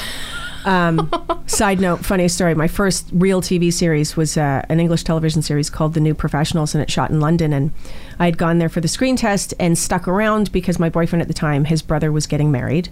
[0.66, 1.10] um,
[1.46, 2.54] side note funny story.
[2.54, 6.74] My first real tv series was uh, an english television series called the new professionals
[6.74, 7.52] and it shot in london.
[7.52, 7.72] And
[8.18, 11.28] i had gone there for the screen test and stuck around because my boyfriend at
[11.28, 12.88] the time his brother was getting married.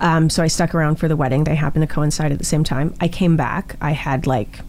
[0.00, 1.44] Um, so i stuck around for the wedding.
[1.44, 2.94] They happened to coincide at the same time.
[3.00, 3.76] I came back.
[3.80, 4.60] I had like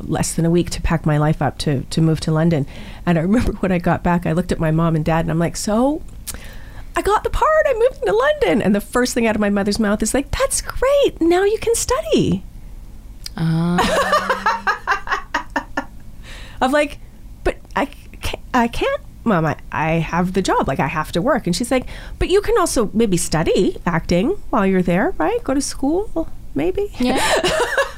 [0.00, 2.66] less than a week to pack my life up to to move to London.
[3.04, 5.30] And I remember when I got back, I looked at my mom and dad, and
[5.30, 6.02] I'm like, "So,
[6.96, 7.66] I got the part.
[7.68, 10.30] I'm moving to London." And the first thing out of my mother's mouth is like,
[10.32, 11.20] "That's great.
[11.20, 12.42] Now you can study."
[13.36, 13.76] Ah.
[16.60, 16.98] of like,
[17.44, 19.44] but I can't, I can't, mom.
[19.46, 20.68] I, I have the job.
[20.68, 21.46] Like I have to work.
[21.46, 21.86] And she's like,
[22.18, 25.42] but you can also maybe study acting while you're there, right?
[25.44, 26.90] Go to school, maybe.
[26.98, 27.20] Yeah.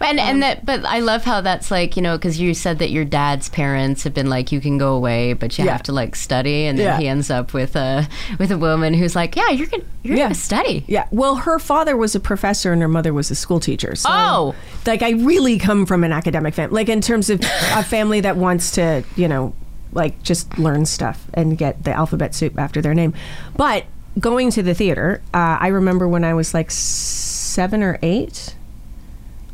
[0.00, 2.78] And Um, and that, but I love how that's like you know because you said
[2.80, 5.72] that your dad's parents have been like you can go away, but you Yeah.
[5.72, 6.98] have to like study, and then Yeah.
[6.98, 10.24] he ends up with a with a woman who's like, yeah, you're gonna you're Yeah.
[10.24, 10.84] gonna study.
[10.86, 11.06] Yeah.
[11.10, 13.94] Well, her father was a professor and her mother was a school teacher.
[13.94, 14.54] So, Oh.
[14.86, 17.40] like I really come from an academic family, like in terms of
[17.74, 19.52] a family that wants to, you know,
[19.92, 23.14] like just learn stuff and get the alphabet soup after their name.
[23.56, 23.84] But
[24.20, 28.54] going to the theater, uh, I remember when I was like seven or eight,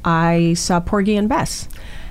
[0.05, 1.69] I saw Porgy and Bess,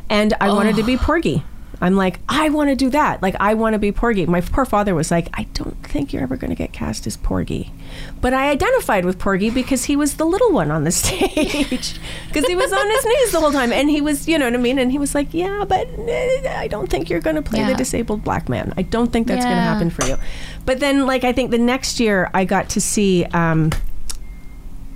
[0.09, 1.43] and I wanted to be Porgy.
[1.83, 3.23] I'm like, I want to do that.
[3.23, 4.27] Like, I want to be Porgy.
[4.27, 7.17] My poor father was like, I don't think you're ever going to get cast as
[7.17, 7.73] Porgy.
[8.21, 11.99] But I identified with Porgy because he was the little one on the stage.
[12.27, 13.73] Because he was on his knees the whole time.
[13.73, 14.77] And he was, you know what I mean?
[14.77, 17.73] And he was like, Yeah, but eh, I don't think you're going to play the
[17.73, 18.75] disabled black man.
[18.77, 20.17] I don't think that's going to happen for you.
[20.67, 23.25] But then, like, I think the next year I got to see.
[23.25, 23.71] Um,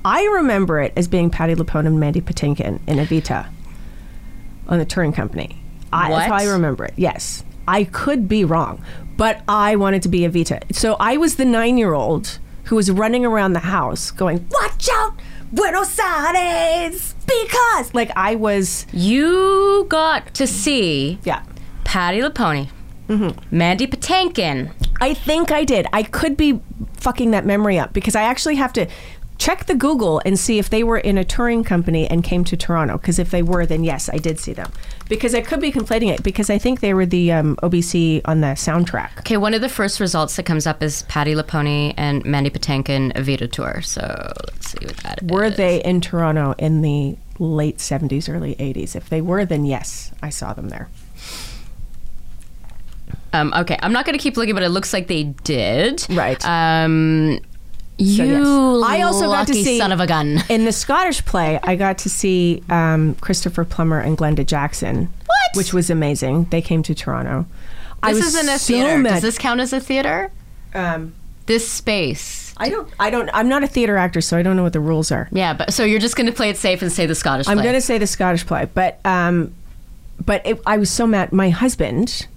[0.06, 3.48] I remember it as being Patti LuPone and Mandy Patinkin in Evita
[4.68, 5.60] on the touring company.
[5.92, 6.94] I, that's how I remember it.
[6.96, 8.84] Yes, I could be wrong,
[9.18, 10.62] but I wanted to be Evita.
[10.76, 15.20] So I was the nine-year-old who was running around the house going, "Watch out,
[15.52, 21.44] Buenos Aires!" Because like I was, You got to see yeah.
[21.84, 22.70] Patti LuPone,
[23.10, 23.56] Mm-hmm.
[23.58, 24.72] Mandy Patinkin.
[25.02, 25.86] I think I did.
[25.94, 26.60] I could be
[26.98, 28.88] fucking that memory up because I actually have to
[29.38, 32.58] check the Google and see if they were in a touring company and came to
[32.58, 32.98] Toronto.
[32.98, 34.72] Because if they were, then yes, I did see them.
[35.08, 38.42] Because I could be conflating it because I think they were the um, OBC on
[38.42, 39.20] the soundtrack.
[39.20, 43.14] Okay, one of the first results that comes up is Patti LuPone and Mandy Patinkin
[43.14, 43.82] Evita tour.
[43.82, 44.02] So
[44.46, 45.30] let's see what that is.
[45.30, 48.96] Were they in Toronto in the late 70s, early 80s?
[48.96, 50.90] If they were, then yes, I saw them there.
[53.34, 56.06] Um, okay, I'm not going to keep looking, but it looks like they did.
[56.10, 56.44] Right.
[56.46, 57.40] Um,
[57.98, 58.46] you yes.
[58.86, 60.44] I also got to see- son of a gun.
[60.50, 65.06] In the Scottish play, I got to see um, Christopher Plummer and Glenda Jackson.
[65.26, 65.58] What?
[65.58, 66.46] Which was amazing.
[66.46, 67.46] They came to Toronto.
[68.04, 68.98] I This isn't a so theater.
[68.98, 70.32] mad- Does this count as a theater?
[70.74, 71.14] um,
[71.46, 72.54] This space.
[72.58, 72.88] I don't.
[73.00, 73.30] I don't.
[73.34, 75.28] I'm not a theater actor, so I don't know what the rules are.
[75.32, 77.46] Yeah, but so you're just going to play it safe and say the Scottish.
[77.48, 77.52] Play.
[77.56, 79.54] I'm going to say the Scottish play, but um,
[80.26, 81.32] but it, I was so mad.
[81.34, 82.28] My husband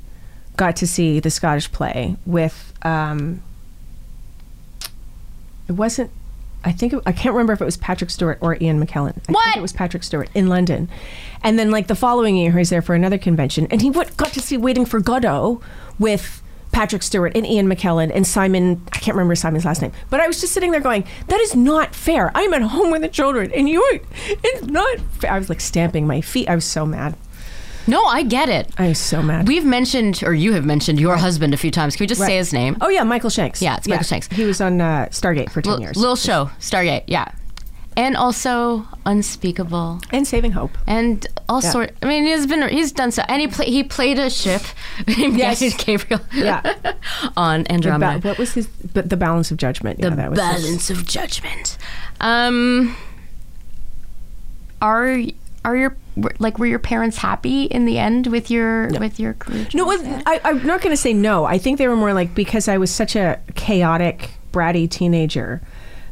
[0.56, 3.40] got to see the Scottish play with um,
[5.68, 6.10] it wasn't.
[6.64, 9.16] I think it, I can't remember if it was Patrick Stewart or Ian McKellen.
[9.28, 9.44] I What?
[9.44, 10.88] think it was Patrick Stewart in London,
[11.42, 14.16] and then like the following year, he was there for another convention, and he what,
[14.16, 15.60] got to see Waiting for Godot
[15.98, 16.42] with.
[16.70, 20.26] Patrick Stewart and Ian McKellen and Simon, I can't remember Simon's last name, but I
[20.26, 22.30] was just sitting there going, that is not fair.
[22.34, 24.00] I'm at home with the children and you, are.
[24.44, 25.32] it's not fair.
[25.32, 26.46] I was like stamping my feet.
[26.46, 27.16] I was so mad.
[27.88, 28.70] No, I get it.
[28.78, 29.48] I'm so mad.
[29.48, 31.96] We've mentioned, or you have mentioned, your husband a few times.
[31.96, 32.28] Can we just Right.
[32.28, 32.76] say his name?
[32.80, 33.60] Oh yeah, Michael Shanks.
[33.62, 34.28] Yeah, it's Michael Shanks.
[34.28, 35.96] He was on uh, Stargate for ten L- years.
[35.96, 37.04] little show, Stargate.
[37.06, 37.30] Yeah,
[37.96, 40.00] and also Unspeakable.
[40.10, 40.76] and Saving Hope.
[40.86, 41.70] and all Yeah.
[41.70, 41.96] sort.
[42.02, 44.62] I mean, he's been he's done so, and he play, he played a ship
[45.16, 45.60] named Yes.
[45.82, 46.20] Gabriel.
[46.34, 46.60] Yeah.
[47.36, 48.28] on The ba- Andromeda.
[48.28, 48.66] what was his?
[48.66, 50.00] But the balance of judgment.
[50.00, 51.78] the yeah, that was his- balance of judgment.
[52.20, 52.94] Um,
[54.82, 55.18] are
[55.64, 55.96] are your
[56.38, 59.66] like were your parents happy in the end with your with your career?
[59.74, 60.06] No, choice?
[60.06, 61.44] was, I, I'm not going to say no.
[61.44, 65.60] I think they were more like because I was such a chaotic, bratty teenager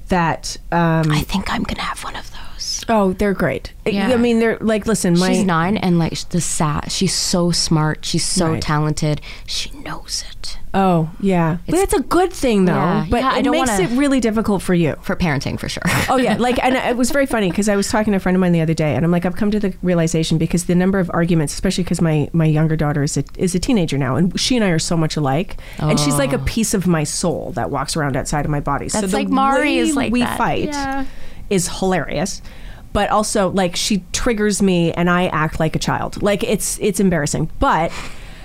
[0.08, 0.56] that.
[0.72, 2.40] Um, I think I'm gonna have one of those.
[2.88, 3.72] Oh, they're great.
[3.84, 4.08] I- Yeah.
[4.10, 6.90] I mean, they're like, listen, my she's nine and like the sat.
[6.90, 8.04] She's so smart.
[8.04, 8.62] She's so Right.
[8.62, 9.20] talented.
[9.46, 10.36] She knows it
[10.76, 11.56] Oh, yeah.
[11.66, 12.74] But that's a good thing, though.
[12.74, 14.94] Yeah, but yeah, it makes wanna- it really difficult for you.
[15.00, 15.82] for parenting for sure.
[16.10, 18.36] Oh yeah, like and it was very funny because I was talking to a friend
[18.36, 20.74] of mine the other day, and I'm like, I've come to the realization because the
[20.74, 24.16] number of arguments, especially because my my younger daughter is a, is a teenager now,
[24.16, 26.44] and she and I are so much alike, and she's like a oh.
[26.44, 28.90] piece of my soul that walks around outside of my body.
[28.90, 29.00] so Oh.
[29.00, 30.36] That's the like Mari way is like we that.
[30.36, 31.06] fight Yeah.
[31.48, 32.42] is hilarious.
[32.96, 36.22] But also, like, she triggers me, and I act like a child.
[36.22, 37.50] Like, it's it's embarrassing.
[37.58, 37.92] But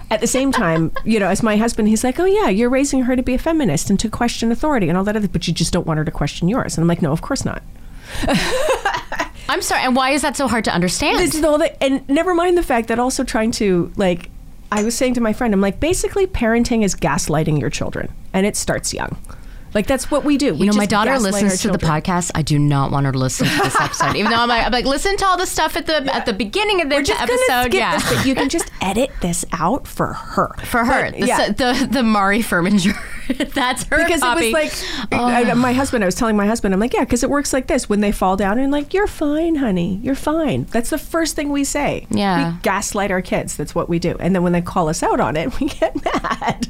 [0.09, 3.03] at the same time, you know, as my husband, he's like, "Oh yeah, you're raising
[3.03, 5.53] her to be a feminist and to question authority and all that other." But you
[5.53, 6.75] just don't want her to question yours.
[6.75, 7.63] And I'm like, "No, of course not."
[9.47, 9.83] I'm sorry.
[9.83, 11.17] And why is that so hard to understand?
[11.17, 14.29] This is all that, and never mind the fact that also trying to like,
[14.69, 18.45] I was saying to my friend, I'm like, basically, parenting is gaslighting your children, and
[18.45, 19.15] it starts young.
[19.73, 20.53] Like that's what we do.
[20.55, 22.31] You know, my daughter listens to the podcast.
[22.35, 24.71] I do not want her to listen to this episode, even though I'm like, I'm
[24.71, 27.21] like, listen to all the stuff at the at the beginning of the We're just
[27.21, 27.73] episode.
[27.73, 30.53] yeah, this, you can just edit this out for her.
[30.65, 31.49] for her, But, the, yeah.
[31.51, 32.97] the the Mari Furminger.
[33.53, 34.47] That's her because copy.
[34.49, 36.03] it was like I- my husband.
[36.03, 37.87] I was telling my husband, I'm like, yeah, because it works like this.
[37.87, 40.65] When they fall down, and like, you're fine, honey, you're fine.
[40.65, 42.07] That's the first thing we say.
[42.09, 42.53] Yeah.
[42.55, 43.55] we gaslight our kids.
[43.55, 44.17] That's what we do.
[44.19, 46.67] And then when they call us out on it, we get mad.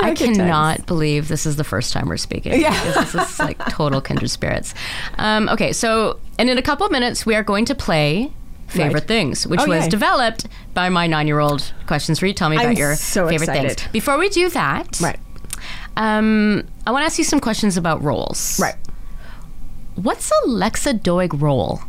[0.00, 0.36] I good times.
[0.38, 2.60] cannot believe this is the first time we're speaking.
[2.60, 2.72] Yeah.
[2.94, 4.74] this is like total kindred spirits.
[5.18, 8.32] Um, okay, so and in a couple of minutes we are going to play
[8.68, 9.08] favorite Right.
[9.08, 9.90] things, which Oh, was yay.
[9.90, 11.72] developed by my nine-year-old.
[11.86, 12.32] Questions for you.
[12.32, 13.80] Tell me about I'm your so favorite excited.
[13.80, 13.92] things.
[13.92, 15.18] Before we do that, Right.
[15.96, 18.58] Um, I want to ask you some questions about roles.
[18.58, 18.76] Right.
[19.94, 21.82] What's a Lexa Doig role?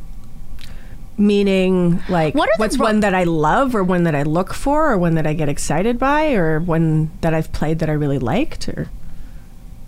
[1.18, 4.54] Meaning, like, What are what's ro- one that I love, or one that I look
[4.54, 7.94] for, or one that I get excited by, or one that I've played that I
[7.94, 8.90] really liked, or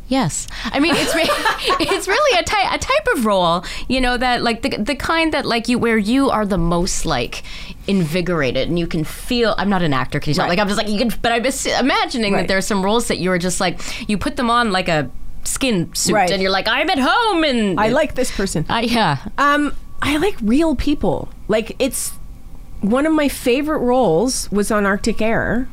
[0.07, 1.23] Yes, I mean it's re-
[1.87, 5.33] it's really a type a type of role, you know, that like the the kind
[5.33, 7.41] that like you where you are the most like
[7.87, 9.55] invigorated and you can feel.
[9.57, 10.43] I'm not an actor, can you tell?
[10.43, 10.49] Right.
[10.49, 11.43] Like I'm just like you can, but I'm
[11.83, 14.87] imagining that there are some roles that you're just like you put them on like
[14.89, 15.09] a
[15.43, 16.29] skin suit Right.
[16.29, 18.63] and you're like I'm at home and I like this person.
[18.69, 19.17] uh, yeah.
[19.39, 21.29] Um, I like real people.
[21.47, 22.11] Like it's
[22.81, 25.67] one of my favorite roles was on Arctic Air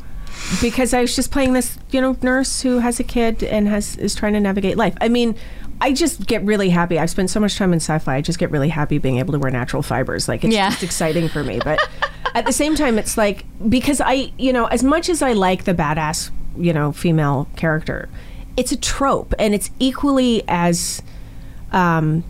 [0.60, 3.96] because I was just playing this, you know, nurse who has a kid and has
[3.96, 4.96] is trying to navigate life.
[5.00, 5.36] I mean,
[5.80, 6.98] I just get really happy.
[6.98, 8.16] I've spent so much time in sci-fi.
[8.16, 10.28] I just get really happy being able to wear natural fibers.
[10.28, 10.70] Like it's Yeah.
[10.70, 11.60] just exciting for me.
[11.62, 11.80] But
[12.34, 15.64] at the same time, it's like because I, you know, as much as I like
[15.64, 18.08] the badass, you know, female character,
[18.56, 21.02] it's a trope, and it's equally as
[21.72, 22.22] um,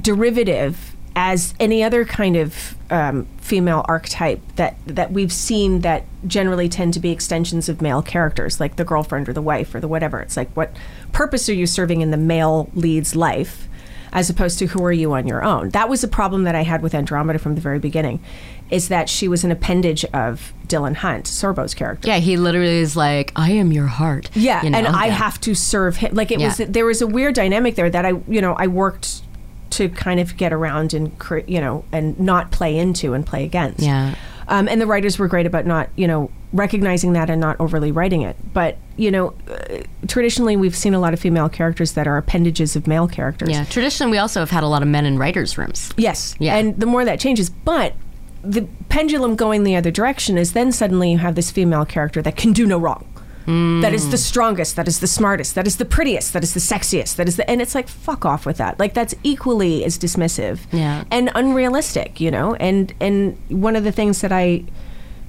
[0.00, 6.68] derivative as any other kind of um, female archetype that that we've seen that generally
[6.68, 9.88] tend to be extensions of male characters, like the girlfriend or the wife or the
[9.88, 10.20] whatever.
[10.20, 10.76] It's like what
[11.12, 13.66] purpose are you serving in the male lead's life,
[14.12, 15.70] as opposed to who are you on your own?
[15.70, 18.22] That was a problem that I had with Andromeda from the very beginning,
[18.70, 22.08] is that she was an appendage of Dylan Hunt, Sorbo's character.
[22.08, 24.28] Yeah, he literally is like, I am your heart.
[24.34, 24.78] Yeah, you know?
[24.78, 25.12] and I Yeah.
[25.12, 26.14] have to serve him.
[26.14, 29.22] Like it was, there was a weird dynamic there that I, you know, I worked
[29.70, 33.44] to kind of get around and, cre- you know, and not play into and play
[33.44, 33.80] against.
[33.80, 34.14] Yeah.
[34.48, 37.92] Um, and the writers were great about not, you know, recognizing that and not overly
[37.92, 38.36] writing it.
[38.52, 42.76] But you know, uh, traditionally we've seen a lot of female characters that are appendages
[42.76, 43.50] of male characters.
[43.50, 45.92] Yeah, traditionally we also have had a lot of men in writers' rooms.
[45.96, 46.34] Yes.
[46.38, 46.56] Yeah.
[46.56, 47.94] And the more that changes, but
[48.42, 52.36] the pendulum going the other direction is then suddenly you have this female character that
[52.36, 53.04] can do no wrong.
[53.46, 56.60] That is the strongest, that is the smartest, that is the prettiest, that is the
[56.60, 58.78] sexiest, that is the and it's like fuck off with that.
[58.80, 61.04] Like that's equally as dismissive Yeah.
[61.12, 62.54] and unrealistic, you know?
[62.56, 64.64] And and one of the things that I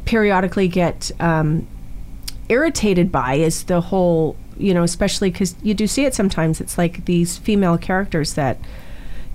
[0.05, 1.67] periodically get um,
[2.49, 6.59] irritated by is the whole, you know, especially because you do see it sometimes.
[6.61, 8.57] It's like these female characters that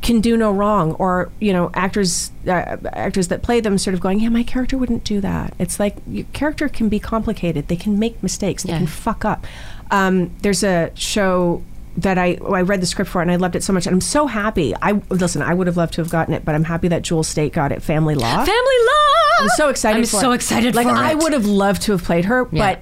[0.03, 4.01] can do no wrong, or you know, actors uh, actors that play them sort of
[4.01, 5.55] going, yeah, my character wouldn't do that.
[5.59, 7.69] It's like your character can be complicated.
[7.69, 8.65] They can make mistakes.
[8.65, 8.79] They Yeah.
[8.79, 9.47] can fuck up.
[9.91, 11.62] Um, there's a show
[11.97, 14.01] that I I read the script for and I loved it so much and I'm
[14.01, 14.74] so happy.
[14.83, 15.43] I listen.
[15.43, 17.70] I would have loved to have gotten it, but I'm happy that Jewel Staite got
[17.70, 17.83] it.
[17.83, 18.45] Family Law.
[18.45, 19.43] Family Law.
[19.43, 19.99] I'm so excited.
[19.99, 20.37] I'm so it.
[20.37, 22.74] excited Like I would have loved to have played her, Yeah.
[22.74, 22.81] but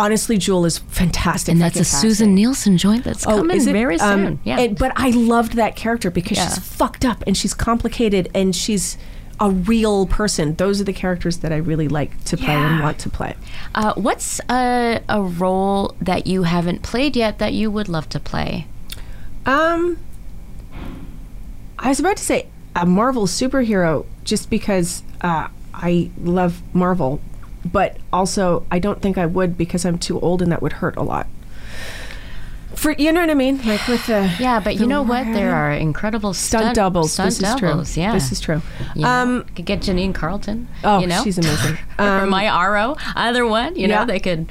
[0.00, 1.52] honestly, Jewel is fantastic.
[1.52, 2.34] and that's a Susin.
[2.34, 3.72] Nielsen joint that's coming Oh, it?
[3.72, 4.38] very Um, soon.
[4.44, 4.58] yeah.
[4.58, 6.48] and- but I loved that character because Yeah.
[6.48, 8.96] she's fucked up and she's complicated and she's
[9.38, 10.54] a real person.
[10.56, 13.34] Those are the characters that I really like to play and want to play.
[13.74, 18.20] uh, what's a, a role that you haven't played yet that you would love to
[18.20, 18.66] play?
[19.46, 19.96] Um,
[21.78, 22.46] I was about to say
[22.76, 27.20] a Marvel superhero just because uh, I love Marvel,
[27.64, 30.96] but also I don't think I would because I'm too old and that would hurt
[30.96, 31.26] a lot.
[32.74, 35.24] For you know what I mean, like with the Yeah, but you know what?
[35.24, 37.12] There are incredible stunt, stunt doubles.
[37.12, 37.88] Stunt this doubles.
[37.88, 38.02] is true.
[38.02, 38.62] Yeah, this is true.
[38.94, 40.68] You know, Um, could get Janine Carlton.
[40.84, 41.22] oh, you know?
[41.24, 41.76] she's amazing.
[41.98, 43.74] or Um, Maya Aro, either one.
[43.76, 44.48] You know, they could.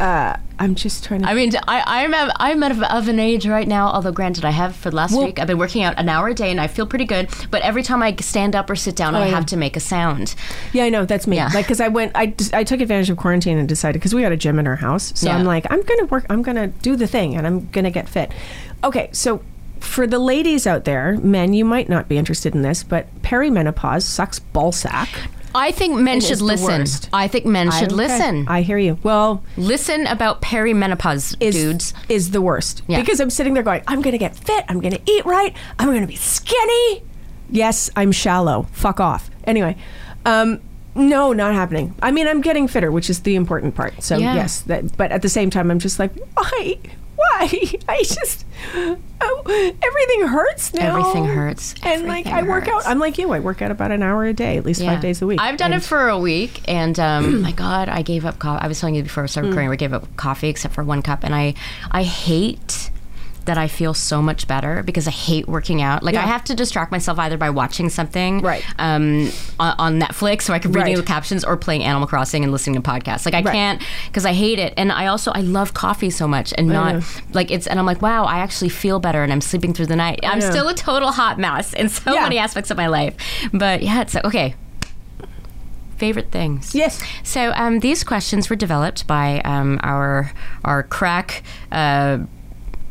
[0.00, 1.28] Uh, I'm just trying to.
[1.28, 3.88] I mean, I, I'm of, I'm of, of an age right now.
[3.88, 5.38] Although, granted, I have for the last Well- week.
[5.38, 7.28] I've been working out an hour a day, and I feel pretty good.
[7.50, 9.30] But every time I stand up or sit down, I Oh, yeah.
[9.34, 10.34] have to make a sound.
[10.72, 11.36] Yeah, I know that's me.
[11.36, 11.50] Yeah.
[11.54, 14.32] Like, because I went, I, I took advantage of quarantine and decided because we had
[14.32, 15.36] a gym in our house, so Yeah.
[15.36, 18.32] I'm like, I'm gonna work, I'm gonna do the thing, and I'm gonna get fit.
[18.84, 19.42] Okay, so
[19.80, 24.02] for the ladies out there, men, you might not be interested in this, but perimenopause
[24.02, 25.08] sucks ballsack.
[25.54, 26.84] I think men should listen.
[27.12, 28.46] I think men should listen.
[28.48, 28.98] I hear you.
[29.02, 31.94] Well, listen about perimenopause, is dudes.
[32.08, 33.00] is the worst Yeah.
[33.00, 36.06] because I'm sitting there going, I'm gonna get fit, I'm gonna eat right, I'm gonna
[36.06, 37.02] be skinny.
[37.50, 38.66] Yes, I'm shallow.
[38.72, 39.28] Fuck off.
[39.44, 39.76] Anyway,
[40.24, 40.60] um,
[40.94, 41.94] no, not happening.
[42.02, 44.02] I mean, I'm getting fitter, which is the important part.
[44.02, 44.34] So Yeah.
[44.34, 46.78] yes, that, but at the same time, I'm just like, why,
[47.20, 47.48] why?
[47.88, 48.44] I just,
[49.20, 49.42] oh,
[49.82, 50.98] everything hurts now.
[50.98, 51.74] Everything hurts.
[51.82, 52.86] And like, I Everything work out.
[52.86, 53.30] I'm like you.
[53.32, 54.92] I work out about an hour a day, at least Yeah.
[54.94, 55.40] five days a week.
[55.40, 58.64] I've done And- it for a week, and um, my God, I gave up coffee.
[58.64, 59.52] I was telling you before I started Mm.
[59.52, 61.54] recording, I gave up coffee except for one cup, and I,
[61.90, 62.90] I hate
[63.46, 66.02] that I feel so much better because I hate working out.
[66.02, 68.62] Like I have to distract myself either by watching something, Right.
[68.78, 70.96] um, on, on Netflix, so I can read Right.
[70.96, 73.24] the captions, or playing Animal Crossing and listening to podcasts.
[73.24, 73.52] Like I Right.
[73.54, 76.94] can't because I hate it, and I also I love coffee so much, and not
[76.96, 77.00] know.
[77.32, 77.66] like it's.
[77.66, 80.20] And I'm like, wow, I actually feel better, and I'm sleeping through the night.
[80.22, 80.50] I'm know.
[80.50, 82.22] still a total hot mess in so Yeah.
[82.24, 83.14] many aspects of my life,
[83.52, 84.54] but yeah, it's okay
[85.96, 86.74] favorite things.
[86.74, 87.02] Yes.
[87.22, 90.32] So um, these questions were developed by um, our
[90.64, 91.42] our crack.
[91.70, 92.20] Uh,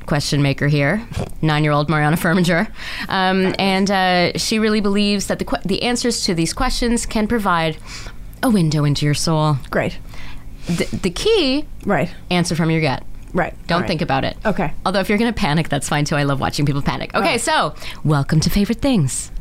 [0.09, 1.05] Question maker here,
[1.43, 2.67] nine-year-old Mariana Furminger,
[3.09, 7.27] um, and uh, she really believes that the que- the answers to these questions can
[7.27, 7.77] provide
[8.41, 9.57] a window into your soul.
[9.69, 9.99] Great.
[10.65, 12.09] The, the key Right.
[12.31, 13.03] answer from your gut.
[13.35, 13.53] Right.
[13.67, 13.87] Don't right.
[13.87, 14.35] think about it.
[14.47, 14.73] Okay.
[14.83, 16.15] Although if you're gonna panic, that's fine too.
[16.15, 17.13] I love watching people panic.
[17.13, 17.41] Okay, right.
[17.41, 19.31] so welcome to favorite things.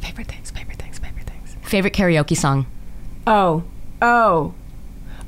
[0.00, 0.52] Favorite things.
[0.52, 1.00] Favorite things.
[1.00, 1.56] Favorite things.
[1.62, 2.66] Favorite karaoke song.
[3.26, 3.64] Oh,
[4.00, 4.54] oh,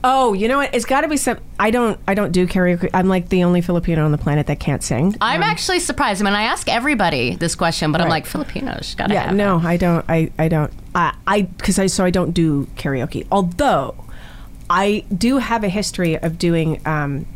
[0.04, 0.32] oh!
[0.32, 0.74] You know what?
[0.74, 1.38] It's got to be some.
[1.58, 1.98] I don't.
[2.06, 2.90] I don't do karaoke.
[2.92, 5.16] I'm like the only Filipino on the planet that can't sing.
[5.20, 6.22] I'm actually surprised.
[6.22, 8.94] I mean, I ask everybody this question, but I'm like Filipinos.
[8.96, 9.64] Gotta yeah, have no, it.
[9.64, 10.04] I don't.
[10.08, 10.72] I I don't.
[10.94, 13.26] I I because I so I don't do karaoke.
[13.30, 13.94] Although
[14.72, 17.26] I do have a history of doing um,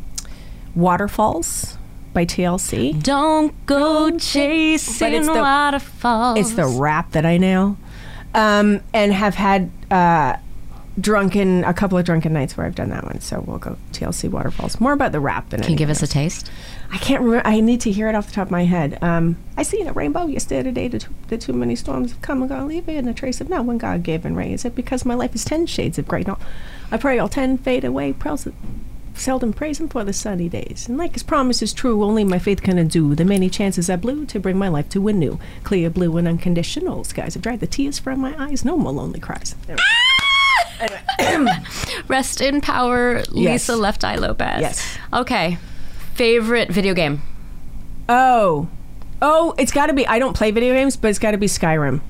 [0.75, 1.77] waterfalls
[2.15, 3.03] by TLC.
[3.03, 6.39] Don't go chasing it's the- waterfalls.
[6.39, 7.77] It's the rap that I nail,
[8.35, 10.37] um, and have had uh,
[11.01, 13.21] drunken, a couple of drunken nights where I've done that one.
[13.21, 14.81] So we'll go TLC Waterfalls.
[14.81, 16.51] More about the rap than Can you give us anything a taste?
[16.91, 17.47] I can't remember.
[17.47, 18.99] I need to hear it off the top of my head.
[19.03, 20.89] Um, I seen a rainbow yesterday.
[20.89, 23.63] The too, the too many storms have come and gone, leaving a trace of now
[23.63, 24.53] when God gave and rain.
[24.53, 26.25] Is it because my life is ten shades of grey?
[26.27, 26.39] No,
[26.91, 28.13] I pray all ten fade away.
[28.13, 28.49] Pres-
[29.15, 30.87] seldom praise him for the sunny days.
[30.89, 33.97] And like his promise is true, only my faith can undo the many chances I
[33.97, 37.35] blew to bring my life to a new, clear blue and unconditional skies.
[37.35, 38.65] have dried the tears from my eyes.
[38.65, 39.55] No more lonely cries.
[42.09, 43.69] Rest in power, Yes.
[43.69, 44.61] Lisa Left Eye Lopes.
[44.61, 44.99] Yes.
[45.13, 45.59] Okay.
[46.15, 47.23] Favorite video game?
[48.09, 48.69] Oh,
[49.21, 50.07] oh, it's got to be.
[50.07, 52.01] I don't play video games, but it's got to be Skyrim.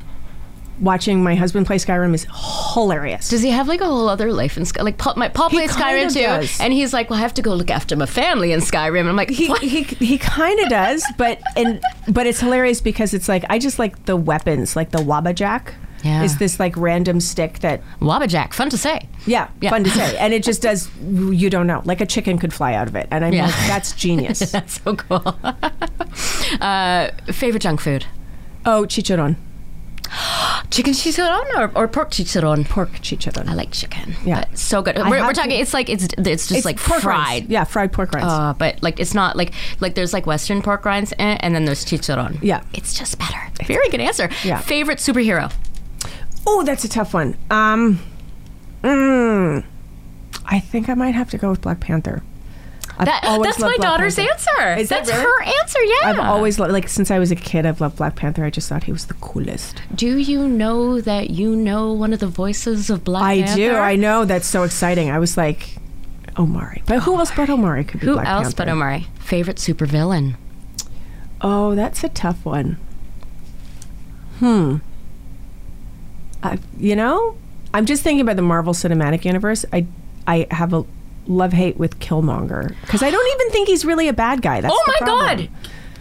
[0.78, 2.26] Watching my husband play Skyrim is
[2.74, 3.30] hilarious.
[3.30, 4.82] Does he have like a whole other life in Sky?
[4.82, 6.60] Like Paul, my, Paul plays Skyrim too, does.
[6.60, 9.08] and he's like, "Well, I have to go look after my family in Skyrim." And
[9.08, 13.14] I'm like, he "What?" he, he kind of does, but and but it's hilarious because
[13.14, 15.72] it's like I just like the weapons, like the Wabbajack.
[16.06, 16.22] Yeah.
[16.22, 19.08] Is this like random stick that Wabbajack, fun to say.
[19.26, 19.70] yeah, Yeah.
[19.70, 22.74] fun to say, and it just does you don't know like a chicken could fly
[22.74, 23.46] out of it, and I'm Yeah.
[23.46, 24.38] like that's genius.
[24.52, 25.22] That's so cool.
[26.60, 28.06] uh, favorite junk food?
[28.64, 29.36] oh, chicharron,
[30.70, 32.68] Chicken chicharron or, or pork chicharron?
[32.68, 33.48] pork chicharron.
[33.48, 34.14] I like chicken.
[34.24, 34.44] Yeah.
[34.54, 34.96] so good.
[34.96, 35.52] We're, we're to- talking.
[35.60, 37.04] It's like it's it's just It's like fried.
[37.04, 37.48] rinds.
[37.50, 38.26] Yeah, fried pork rinds.
[38.32, 41.64] Uh, but like it's not like like there's like Western pork rinds eh, and then
[41.64, 42.38] there's chicharron.
[42.42, 42.62] Yeah.
[42.74, 43.38] it's just better.
[43.64, 44.28] Very good answer.
[44.44, 44.60] Yeah.
[44.60, 45.52] Favorite superhero?
[46.46, 47.36] Oh, that's a tough one.
[47.50, 48.00] Um,
[48.82, 49.64] mm,
[50.44, 52.22] I think I might have to go with Black Panther.
[52.98, 54.30] That, that's my Black daughter's Panther.
[54.32, 54.80] answer.
[54.80, 55.22] Is that that's really?
[55.22, 55.84] her answer.
[55.84, 56.10] Yeah.
[56.10, 58.42] I've always loved, like since I was a kid, I've loved Black Panther.
[58.44, 59.82] I just thought he was the coolest.
[59.94, 63.52] Do you know that you know one of the voices of Black I Panther?
[63.52, 63.74] I do.
[63.74, 64.24] I know.
[64.24, 65.10] That's so exciting.
[65.10, 65.76] I was like,
[66.38, 66.82] Omari.
[66.86, 68.56] But who else but Omari could be Who Black else Panther?
[68.56, 69.06] but Omari?
[69.18, 70.36] Favorite supervillain?
[71.42, 72.78] Oh, that's a tough one.
[74.38, 74.76] Hmm.
[76.52, 77.36] I, you know,
[77.74, 79.64] I'm just thinking about the Marvel Cinematic Universe.
[79.72, 79.86] I,
[80.26, 80.84] I have a
[81.26, 84.60] love hate with Killmonger because I don't even think he's really a bad guy.
[84.60, 85.48] That's oh my god!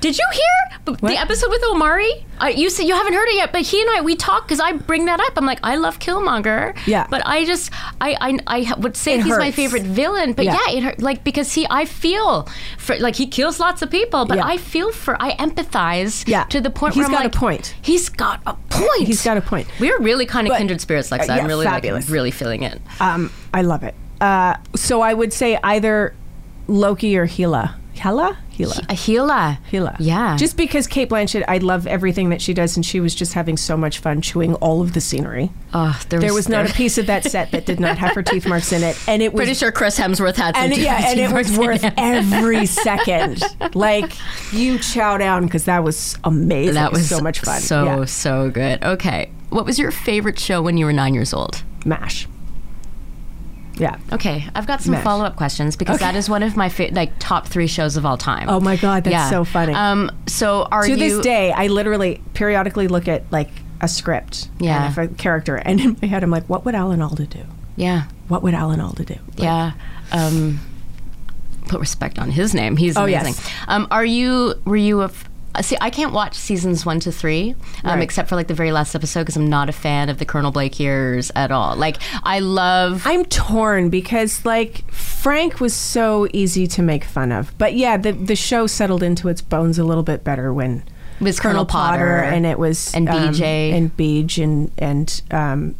[0.06, 1.02] Did you hear What?
[1.02, 2.28] the episode with Omari?
[2.40, 4.60] Uh, you said you haven't heard it yet, but he and I we talk because
[4.60, 5.34] I bring that up.
[5.36, 6.78] I'm like, I love Killmonger.
[6.86, 7.08] Yeah.
[7.10, 10.34] But I just I I, I would say It he's my favorite villain.
[10.34, 10.78] But yeah, Yeah.
[10.78, 14.38] it hurt, like because he I feel for like he kills lots of people, but
[14.38, 14.46] Yeah.
[14.46, 16.28] I feel for I empathize.
[16.28, 16.44] Yeah.
[16.44, 17.74] To the point He's where I'm got a point.
[17.82, 19.08] He's got a point.
[19.08, 19.68] He's got a point.
[19.80, 21.30] We're really kind of But- kindred spirits, Lexa.
[21.32, 22.06] uh, I'm really fabulous.
[22.06, 22.80] like really feeling it.
[23.00, 23.96] Um, I love it.
[24.22, 26.14] Uh, so I would say either
[26.68, 27.78] Loki or Hela.
[27.96, 28.38] Hela?
[28.50, 28.76] Hela.
[28.90, 29.60] A Gila.
[29.72, 29.96] Hela.
[30.00, 30.38] Yeah.
[30.38, 33.58] Just because Cate Blanchett, I love everything that she does, and she was just having
[33.58, 35.52] so much fun chewing all of the scenery.
[35.74, 38.24] Oh, there, There was not a piece of that set that did not have her
[38.24, 40.64] teeth marks in it, and it was Pretty sure Chris Hemsworth had some.
[40.66, 43.42] and it- yeah, and it was worth every second.
[43.74, 44.14] Like
[44.54, 46.76] you chow down because that was amazing.
[46.76, 47.60] That was so much fun.
[47.62, 48.06] So Yeah.
[48.06, 48.84] so good.
[48.84, 51.64] Okay, what was your favorite show when you were nine years old?
[51.86, 52.28] Mash.
[53.78, 53.98] Yeah.
[54.14, 55.04] Okay, I've got some Mash.
[55.04, 56.06] follow up questions because Okay.
[56.06, 58.48] that is one of my fa- like top three shows of all time.
[58.50, 59.74] Oh my God, that's so funny.
[59.74, 60.96] Um, so are to you?
[60.98, 63.50] this day, I literally periodically look at like
[63.82, 64.94] a script, Yeah.
[64.98, 67.42] and a character, and in my head, I'm like, what would Alan Alda do?
[67.76, 69.16] yeah, What would Alan Alda do?
[69.36, 69.72] Like, yeah.
[70.14, 70.62] Um,
[71.68, 72.78] put respect on his name.
[72.78, 73.34] He's Oh, amazing.
[73.34, 73.52] yes.
[73.68, 74.54] Um, are you?
[74.66, 75.06] Were you a?
[75.06, 75.26] f-
[75.62, 78.04] See, I can't watch seasons one to three, um, Right.
[78.04, 80.52] except for like the very last episode because I'm not a fan of the Colonel
[80.52, 81.76] Blake years at all.
[81.76, 87.56] Like, I love I'm torn because like Frank was so easy to make fun of,
[87.58, 90.84] but yeah, the the show settled into its bones a little bit better when
[91.20, 93.72] It was Colonel Potter and it was and um, BJ.
[93.74, 95.76] and Beej and and um,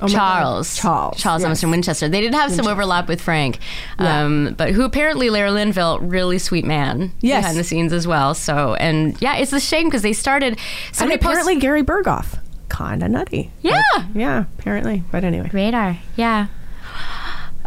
[0.00, 0.76] oh Charles.
[0.76, 1.46] Charles, Charles yes.
[1.46, 2.08] Emerson Winchester.
[2.08, 3.58] They did have some overlap with Frank,
[3.98, 4.22] Yeah.
[4.24, 7.42] um, but who apparently Larry Linville, really sweet man Yes.
[7.42, 8.34] behind the scenes as well.
[8.34, 10.58] So, and yeah, it's a shame because they started.
[11.00, 13.50] And apparently post- Gary Burghoff, kind of nutty.
[13.62, 13.80] Yeah.
[14.14, 15.02] yeah, apparently.
[15.10, 15.98] But anyway, radar.
[16.16, 16.48] Yeah.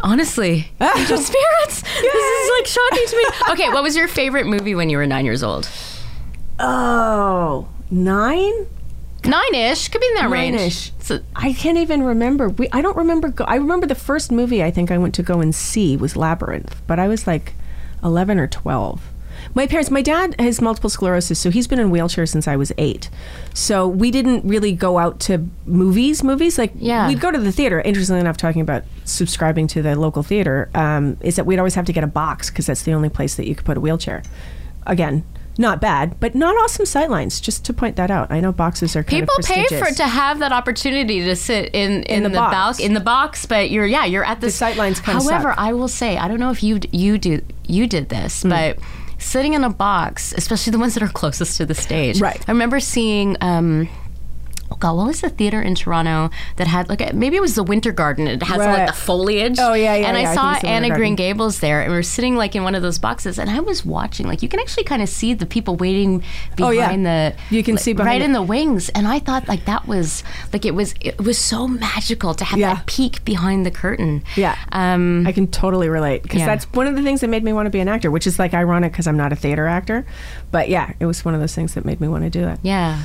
[0.02, 1.82] Honestly, Angel spirits.
[1.82, 3.24] This is like shocking to me.
[3.52, 5.68] Okay, what was your favorite movie when you were nine years old?
[6.58, 8.66] oh nine.
[9.24, 9.88] Nine ish.
[9.88, 10.92] Could be in that range.
[11.36, 12.48] I can't even remember.
[12.48, 13.28] We, I don't remember.
[13.28, 16.16] Go, I remember the first movie I think I went to go and see was
[16.16, 17.54] Labyrinth, but I was like
[18.02, 19.02] eleven or twelve.
[19.54, 22.56] My parents, my dad has multiple sclerosis, so he's been in a wheelchair since I
[22.56, 23.08] was eight.
[23.54, 26.22] So we didn't really go out to movies.
[26.22, 27.08] Movies like Yeah.
[27.08, 27.80] we'd go to the theater.
[27.80, 31.86] Interestingly enough, talking about subscribing to the local theater, um, is that we'd always have
[31.86, 34.22] to get a box because that's the only place that you could put a wheelchair.
[34.86, 35.24] Again,
[35.60, 37.40] not bad, but not awesome sightlines.
[37.40, 40.40] Just to point that out, I know boxes are kind People pay for to have
[40.40, 42.80] that opportunity to sit in in, the the, box.
[42.80, 45.58] in the box, but you're yeah you're at the, The sightlines However, suck.
[45.58, 48.48] I will say I don't know if you you do you did this, Hmm.
[48.48, 48.78] but
[49.18, 52.20] sitting in a box, especially the ones that are closest to the stage.
[52.20, 52.42] Right.
[52.48, 53.36] I remember seeing.
[53.40, 53.88] Um,
[54.78, 57.92] God, what was the theater in Toronto that had like maybe it was the Winter
[57.92, 58.26] Garden.
[58.26, 58.78] It has Right.
[58.78, 59.58] like the foliage.
[59.58, 61.96] Oh, yeah, yeah, And yeah, I I saw Anne of Green Gables there, and we
[61.96, 64.26] were sitting like in one of those boxes, and I was watching.
[64.26, 66.22] Like you can actually kind of see the people waiting
[66.56, 66.96] behind Oh, yeah.
[66.96, 67.54] the.
[67.54, 68.24] You can like, see behind right it.
[68.26, 70.22] in the wings, and I thought like that was
[70.52, 72.74] like it was it was so magical to have Yeah.
[72.74, 74.22] that peek behind the curtain.
[74.36, 74.56] Yeah.
[74.72, 76.46] Um, I can totally relate because Yeah.
[76.46, 78.38] that's one of the things that made me want to be an actor, which is
[78.38, 80.06] like ironic because I'm not a theater actor.
[80.50, 82.58] But yeah, it was one of those things that made me want to do it.
[82.62, 83.02] yeah.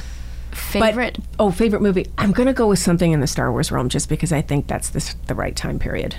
[0.74, 1.18] But- Favorite.
[1.40, 2.08] oh, favorite movie.
[2.18, 4.68] I'm going to go with something in the Star Wars realm just because I think
[4.68, 6.16] that's the, the right time period.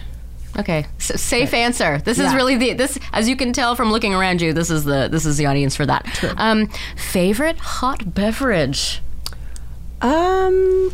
[0.59, 1.99] Okay, S safe answer.
[1.99, 4.55] This is really the this, as you can tell from looking around you.
[4.55, 6.07] This is the this is the audience for that.
[6.39, 9.03] Um, favorite hot beverage.
[10.01, 10.93] Um,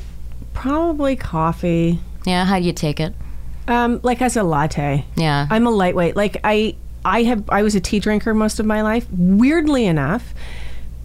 [0.52, 2.00] probably coffee.
[2.26, 3.14] Yeah, how do you take it?
[3.68, 5.04] Um, like as a latte.
[5.16, 5.46] Yeah.
[5.50, 6.16] I'm a lightweight.
[6.16, 6.74] Like I,
[7.04, 7.48] I have.
[7.48, 9.06] I was a tea drinker most of my life.
[9.12, 10.34] Weirdly enough,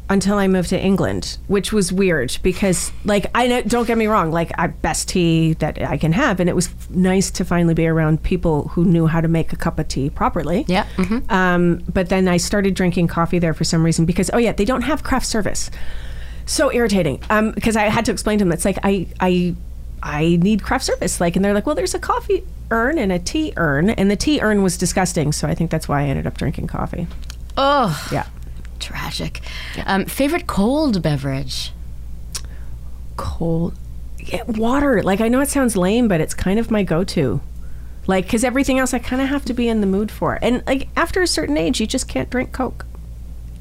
[0.10, 4.08] until I moved to England, which was weird because, like, I know, don't get me
[4.08, 4.32] wrong.
[4.32, 7.86] Like, I best tea that I can have, and it was nice to finally be
[7.88, 10.64] around people who knew how to make a cup of tea properly.
[10.68, 11.30] Yeah, mhm.
[11.32, 14.66] Um, but then I started drinking coffee there for some reason because, oh yeah, they
[14.66, 15.70] don't have craft service.
[16.46, 17.22] So irritating.
[17.30, 19.56] Um, because I had to explain to them, it's like I, I,
[20.02, 21.20] I need craft service.
[21.20, 24.16] Like, and they're like, well, there's a coffee urn and a tea urn, and the
[24.16, 25.34] tea urn was disgusting.
[25.34, 27.08] So I think that's why I ended up drinking coffee.
[27.58, 28.26] Oh, Yeah.
[28.80, 29.42] Tragic.
[29.86, 31.72] Um, favorite cold beverage.
[33.16, 33.76] Cold.
[34.20, 35.02] Yeah, water.
[35.04, 37.42] Like, I know it sounds lame, but it's kind of my go-to.
[38.08, 40.40] Like, because everything else I kind of have to be in the mood for.
[40.42, 42.86] And like after a certain age, you just can't drink Coke.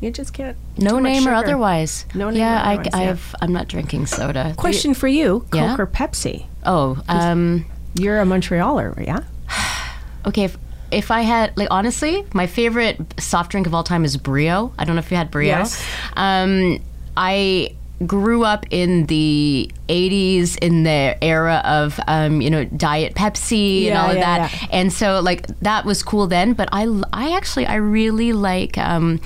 [0.00, 0.56] You just can't.
[0.76, 2.06] No name or otherwise.
[2.14, 3.10] No name yeah, or otherwise, I, yeah.
[3.10, 4.54] I've, I'm not drinking soda.
[4.56, 5.76] Question for you: Coke Yeah?
[5.78, 6.46] or Pepsi?
[6.64, 7.64] Oh, um,
[7.94, 9.20] You're a Montrealer, yeah?
[10.26, 10.44] okay.
[10.44, 10.58] If,
[10.90, 14.72] if I had, like, honestly, my favorite soft drink of all time is Brio.
[14.78, 15.58] I don't know if you had Brio.
[15.58, 15.84] Yes.
[16.16, 16.80] Um,
[17.16, 17.76] I
[18.06, 23.96] grew up in the 80s in the era of um, you know diet pepsi and
[23.96, 24.68] all of yeah, that yeah.
[24.70, 29.18] and so like that was cool then but i i actually i really like um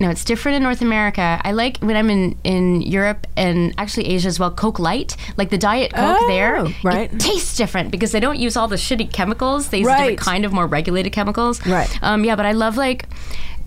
[0.00, 1.40] no, it's different in North America.
[1.42, 5.16] I like when I'm in, in Europe and actually Asia as well, Coke Light.
[5.36, 7.12] Like the Diet Coke Oh, there, right.
[7.12, 9.68] it tastes different because they don't use all the shitty chemicals.
[9.70, 11.64] They use a different kind of more regulated chemicals.
[11.66, 11.90] Right.
[12.02, 13.08] Um, yeah, but I love like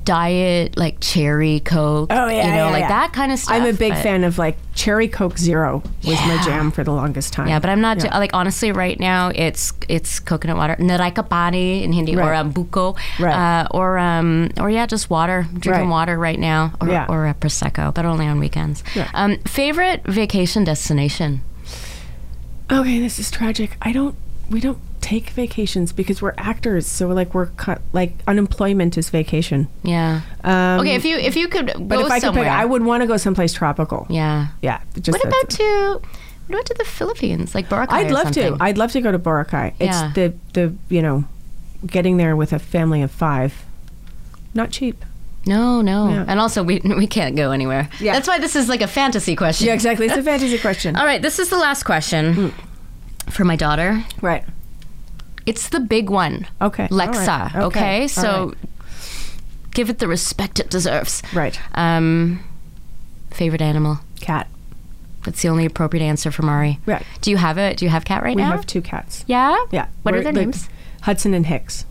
[0.03, 2.09] diet, like cherry Coke.
[2.11, 2.87] Oh, yeah, You know, yeah, like yeah.
[2.89, 3.55] that kind of stuff.
[3.55, 6.91] I'm a big but- fan of like cherry Coke Zero was my jam for the
[6.91, 7.47] longest time.
[7.47, 8.17] Yeah, but I'm not Yeah.
[8.17, 12.39] like honestly right now it's it's coconut water, naraika pani in Hindi or Right.
[12.39, 13.33] um, buko, Right.
[13.63, 15.91] uh, or um, or yeah, just water, drinking Right.
[15.91, 17.05] water right now, or Yeah.
[17.09, 18.83] or a prosecco, but only on weekends.
[18.95, 19.07] Yeah.
[19.13, 21.41] Um, favorite vacation destination?
[22.71, 23.75] Okay, this is tragic.
[23.81, 24.15] I don't.
[24.49, 26.85] We don't take vacations because we're actors.
[26.87, 27.81] So like we're cut.
[27.91, 29.67] Like unemployment is vacation.
[29.83, 30.21] Yeah.
[30.43, 32.83] Um, okay, if you if you could but if I could somewhere, pick, I would
[32.83, 34.05] want to go someplace tropical.
[34.09, 34.47] Yeah.
[34.61, 34.81] Yeah.
[34.99, 36.01] Just What about to
[36.47, 37.91] what about to the Philippines, like Boracay?
[37.91, 38.57] I'd love to.
[38.59, 39.73] I'd love to go to Boracay.
[39.79, 40.05] yeah.
[40.07, 41.23] It's the the you know,
[41.85, 43.65] getting there with a family of five,
[44.53, 45.03] not cheap.
[45.45, 46.25] No, no, Yeah.
[46.27, 47.89] and also we we can't go anywhere.
[47.99, 48.13] Yeah.
[48.13, 49.67] That's why this is like a fantasy question.
[49.67, 50.05] Yeah, exactly.
[50.07, 50.95] It's a fantasy question.
[50.95, 53.31] All right, this is the last question Hmm.
[53.31, 54.03] for my daughter.
[54.21, 54.43] Right.
[55.45, 56.47] It's the big one.
[56.61, 56.87] Okay.
[56.89, 57.27] Lexa.
[57.27, 57.55] right.
[57.55, 57.59] Okay.
[57.65, 58.07] Okay.
[58.07, 58.57] So right.
[59.71, 61.21] give it the respect it deserves.
[61.33, 61.59] Right.
[61.73, 62.43] Um,
[63.31, 63.99] favorite animal?
[64.19, 64.47] Cat.
[65.23, 66.79] That's the only appropriate answer for Mari.
[66.85, 67.05] Right.
[67.21, 68.51] Do you have a Do you have cat right We now?
[68.51, 69.23] We have two cats.
[69.27, 69.55] Yeah.
[69.71, 69.87] Yeah.
[70.03, 70.69] What are We're- their the- names?
[71.01, 71.85] Hudson and Hicks.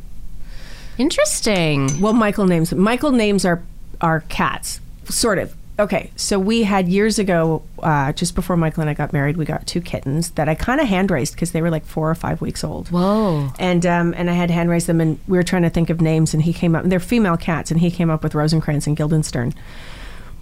[0.98, 2.00] Interesting.
[2.00, 3.62] Well, Michael names Michael names our
[4.00, 5.54] our cats, sort of.
[5.80, 9.46] Okay, so we had years ago, uh, just before Michael and I got married, we
[9.46, 12.14] got two kittens that I kind of hand raised because they were like four or
[12.14, 12.90] five weeks old.
[12.90, 13.50] Whoa.
[13.58, 16.02] And um, and I had hand raised them, and we were trying to think of
[16.02, 16.82] names, and he came up.
[16.82, 19.54] And they're female cats, and he came up with Rosencrantz and Guildenstern,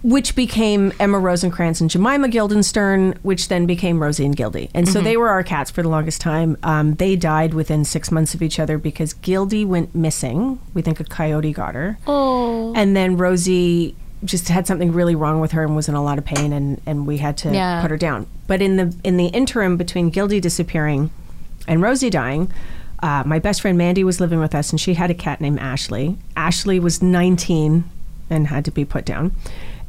[0.03, 4.69] which became Emma Rosencrantz and Jemima Guildenstern, which then became Rosie and Gildy.
[4.73, 6.57] And so they were our cats for the longest time.
[6.63, 10.59] Um, they died within six months of each other because Gildy went missing.
[10.73, 11.97] We think a coyote got her.
[12.07, 12.73] Oh.
[12.75, 13.95] And then Rosie
[14.25, 16.81] just had something really wrong with her and was in a lot of pain and,
[16.85, 17.81] and we had to Yeah.
[17.81, 18.27] put her down.
[18.47, 21.09] But in the in the interim between Gildy disappearing
[21.67, 22.51] and Rosie dying,
[23.01, 25.59] uh, my best friend Mandy was living with us and she had a cat named
[25.59, 26.17] Ashley.
[26.35, 27.85] Ashley was 19
[28.29, 29.31] and had to be put down.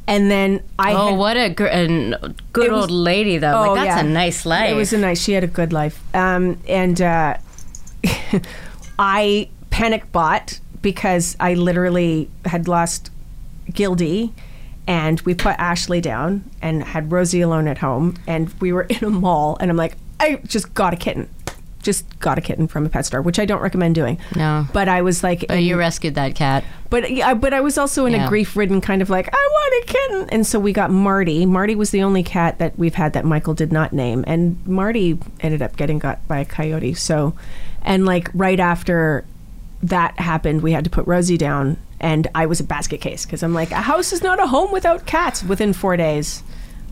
[0.07, 3.52] And then I oh, had, what a gr- good was- old lady though.
[3.52, 4.09] Oh, like that's yeah.
[4.09, 4.70] a nice life.
[4.70, 5.20] It was a nice.
[5.20, 6.02] She had a good life.
[6.15, 7.36] Um, and uh,
[8.98, 13.11] I panic bought because I literally had lost
[13.75, 14.33] Gildy,
[14.87, 19.05] and we put Ashley down and had Rosie alone at home, and we were in
[19.05, 21.29] a mall, and I'm like, I just got a kitten.
[21.83, 24.19] just got a kitten from a pet store, which I don't recommend doing.
[24.37, 24.67] No.
[24.71, 26.63] But I was like, But you rescued that cat.
[26.91, 28.27] but yeah, but I was also in Yeah.
[28.27, 31.47] a grief-ridden kind of like, I want a kitten, and so we got Marty.
[31.47, 35.19] Marty was the only cat that we've had that Michael did not name, and Marty
[35.41, 36.93] ended up getting got by a coyote.
[36.93, 37.33] So,
[37.83, 39.25] and like right after
[39.83, 43.43] that happened, we had to put Rosie down, and I was a basket case because
[43.43, 45.43] I'm like, a house is not a home without cats.
[45.44, 46.43] Within four days,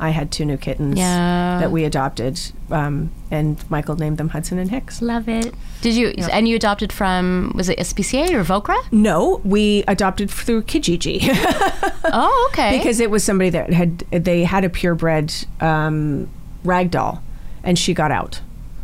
[0.01, 1.59] I had two new kittens Yeah.
[1.61, 2.41] that we adopted,
[2.71, 5.03] um, and Michael named them Hudson and Hicks.
[5.03, 5.53] Love it.
[5.81, 6.09] Did you?
[6.31, 8.77] And you adopted from was it SPCA or VOKRA?
[8.93, 11.19] No, we adopted through Kijiji.
[12.11, 12.79] Oh, okay.
[12.79, 15.31] because it was somebody that had they had a purebred
[15.61, 16.27] um,
[16.65, 17.21] ragdoll,
[17.63, 18.41] and she got out.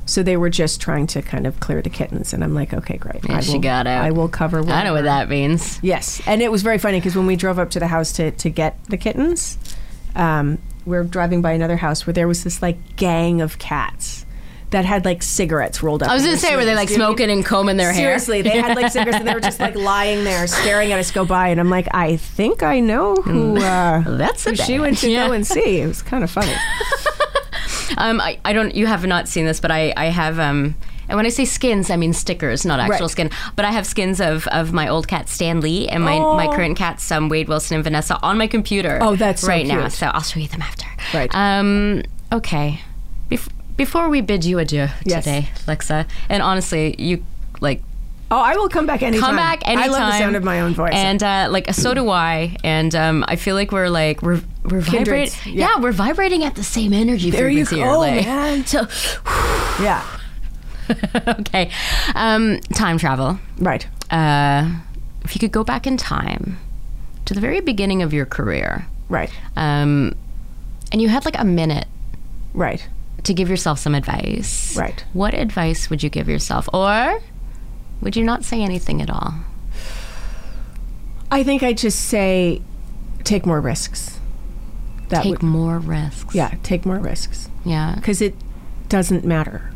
[0.06, 2.98] So they were just trying to kind of clear the kittens, and I'm like, okay,
[2.98, 3.26] great.
[3.26, 4.04] Yeah, I she will, got out.
[4.04, 4.60] I will cover.
[4.60, 5.78] I know what that means.
[5.82, 8.30] Yes, and it was very funny because when we drove up to the house to
[8.32, 9.56] to get the kittens,
[10.14, 14.26] um, we are driving by another house where there was this like gang of cats
[14.70, 16.10] that had like cigarettes rolled up.
[16.10, 17.16] I was gonna say, were they like Do you know what I mean?
[17.18, 18.18] smoking and combing their hair?
[18.18, 21.12] Seriously, they had like cigarettes and they were just like lying there staring at us
[21.12, 23.56] go by, and I'm like, I think I know who.
[23.56, 25.28] Uh, That's who she bad- went to yeah.
[25.28, 25.78] go and see.
[25.80, 26.52] It was kind of funny.
[27.98, 28.74] Um, I, I don't.
[28.74, 30.38] You have not seen this, but I, I have.
[30.38, 30.74] Um,
[31.08, 33.10] and when I say skins, I mean stickers, not actual Right.
[33.10, 33.30] skin.
[33.56, 36.52] But I have skins of, of my old cat Stan Lee and my, my Oh.
[36.54, 38.98] current cats, um, Wade Wilson and Vanessa, on my computer.
[39.02, 39.88] Oh, that's so right now.
[39.88, 40.86] So I'll show you them after.
[41.12, 41.30] Right.
[41.34, 42.02] Um.
[42.32, 42.80] Okay.
[43.30, 45.24] Bef- before we bid you adieu Yes.
[45.24, 47.22] today, Lexa, and honestly, you
[47.60, 47.82] like
[48.34, 49.24] Oh, I will come back anytime.
[49.26, 49.90] come back anytime.
[49.90, 50.90] I love the sound of my own voice.
[50.92, 52.56] And uh, like so do I.
[52.64, 55.32] And um, I feel like we're like we're we're vibrating.
[55.46, 55.68] yeah.
[55.76, 55.80] Yeah.
[55.80, 58.66] we're vibrating at the same energy there you go, like- man.
[58.66, 58.88] So
[59.80, 60.04] Yeah,
[61.40, 61.70] okay,
[62.16, 63.38] um, time travel.
[63.58, 63.86] right.
[64.10, 64.80] Uh,
[65.24, 66.58] if you could go back in time
[67.26, 70.12] to the very beginning of your career, Right, um,
[70.90, 71.86] and you had like a minute
[72.52, 72.86] right.
[73.22, 75.04] to give yourself some advice, Right.
[75.12, 77.20] What advice would you give yourself, or
[78.00, 79.34] would you not say anything at all?
[81.30, 82.62] I think I'd just say,
[83.24, 84.20] take more risks.
[85.08, 86.34] That Take would, more risks.
[86.34, 87.94] yeah, take more risks yeah.
[87.96, 88.34] because it
[88.88, 89.70] doesn't matter.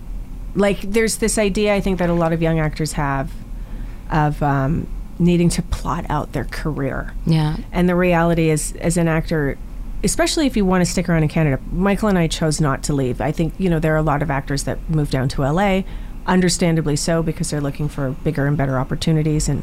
[0.55, 3.31] Like, there's this idea I think that a lot of young actors have
[4.11, 4.89] of um,
[5.19, 7.13] needing to plot out their career.
[7.27, 7.59] Yeah.
[7.73, 9.59] And the reality is, as an actor,
[10.03, 12.93] especially if you want to stick around in Canada, Michael and I chose not to
[12.95, 13.21] leave.
[13.21, 15.83] I think, you know, there are a lot of actors that move down to LA,
[16.27, 19.49] understandably so, because they're looking for bigger and better opportunities.
[19.49, 19.63] And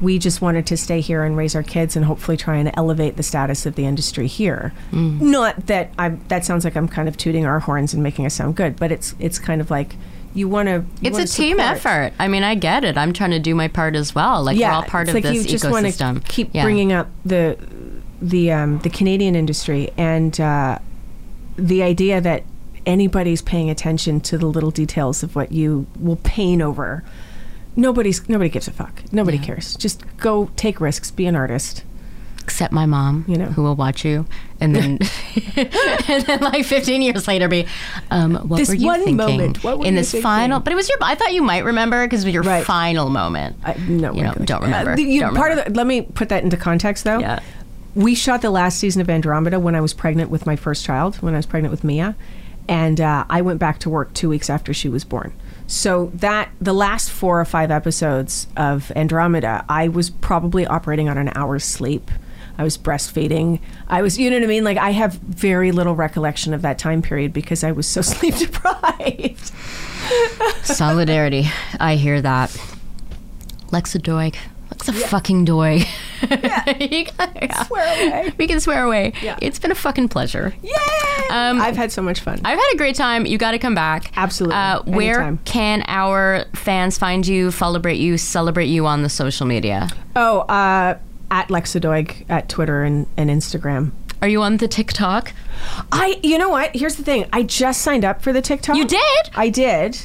[0.00, 3.16] we just wanted to stay here and raise our kids and hopefully try and elevate
[3.16, 4.72] the status of the industry here.
[4.90, 8.34] Not that I that sounds like I'm kind of tooting our horns and making us
[8.34, 9.94] sound good, but it's it's kind of like
[10.34, 10.84] you want to.
[11.02, 12.12] It's a team effort.
[12.18, 12.96] I mean, I get it.
[12.96, 14.42] I'm trying to do my part as well.
[14.42, 15.70] Like we're all part of like this you just ecosystem.
[16.14, 16.64] want to keep Yeah.
[16.64, 17.56] bringing up the
[18.20, 20.78] the um, the Canadian industry and uh,
[21.56, 22.42] the idea that
[22.86, 27.02] anybody's paying attention to the little details of what you will pain over.
[27.76, 29.02] Nobody's nobody gives a fuck.
[29.12, 29.44] Nobody Yeah.
[29.44, 29.74] cares.
[29.76, 31.10] Just go take risks.
[31.10, 31.84] Be an artist.
[32.44, 33.46] except my mom, You know.
[33.46, 34.26] who will watch you,
[34.60, 34.98] and then
[35.56, 37.66] and then like 15 years later, be,
[38.10, 40.22] um, what This were you one thinking moment, what were in this thinking?
[40.24, 40.58] final?
[40.60, 40.98] But it was your.
[41.00, 42.64] I thought you might remember because it was your Right.
[42.64, 43.56] final moment.
[43.64, 44.90] I, no, You know, don't remember.
[44.92, 45.68] Uh, you- Don't part remember.
[45.68, 47.20] of the, let me put that into context though.
[47.20, 47.38] Yeah.
[47.94, 51.16] we shot the last season of Andromeda when I was pregnant with my first child,
[51.22, 52.16] when I was pregnant with Mia,
[52.72, 55.34] and uh, I went back to work two weeks after she was born.
[55.66, 61.18] So that the last four or five episodes of Andromeda, I was probably operating on
[61.18, 62.10] an hour's sleep.
[62.56, 63.60] I was breastfeeding.
[63.88, 64.64] I was, you know what I mean?
[64.64, 68.36] Like I have very little recollection of that time period because I was so sleep
[68.36, 69.52] deprived.
[70.62, 71.50] Solidarity.
[71.78, 72.48] I hear that.
[73.68, 74.36] Lexa Doig.
[74.90, 75.86] Lexa fucking Doig.
[76.22, 78.32] You can- Swear away.
[78.38, 79.12] We can swear away.
[79.22, 79.36] Yeah.
[79.42, 80.54] It's been a fucking pleasure.
[80.62, 80.70] Yay!
[81.30, 82.40] Um, I've had so much fun.
[82.44, 83.26] I've had a great time.
[83.26, 84.12] You got to come back.
[84.16, 84.54] Absolutely.
[84.56, 85.38] Uh, where Anytime.
[85.44, 89.88] can our fans find you, celebrate you, celebrate you on the social media?
[90.16, 90.96] oh, uh,
[91.30, 93.90] at Lexadoig at Twitter and, and Instagram.
[94.20, 95.32] Are you on the TikTok?
[95.90, 96.76] I, you know what?
[96.76, 97.26] Here's the thing.
[97.32, 98.76] I just signed up for the TikTok.
[98.76, 99.30] You did?
[99.34, 99.98] I did.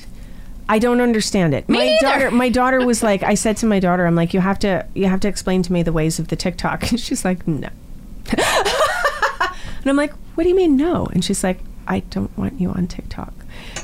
[0.69, 1.67] I don't understand it.
[1.69, 1.99] Me my neither.
[2.01, 4.85] daughter, my daughter was like, I said to my daughter, I'm like, you have to,
[4.93, 6.89] you have to explain to me the ways of the TikTok.
[6.91, 7.69] And she's like, no.
[8.37, 11.05] and I'm like, what do you mean no?
[11.07, 13.33] And she's like, I don't want you on TikTok.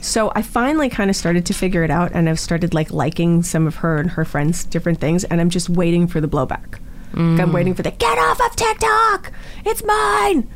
[0.02, 3.42] So I finally kind of started to figure it out, and I've started like liking
[3.42, 6.80] some of her and her friends' different things, and I'm just waiting for the blowback.
[7.16, 9.32] Like, I'm waiting for the get off of TikTok.
[9.66, 10.50] It's mine.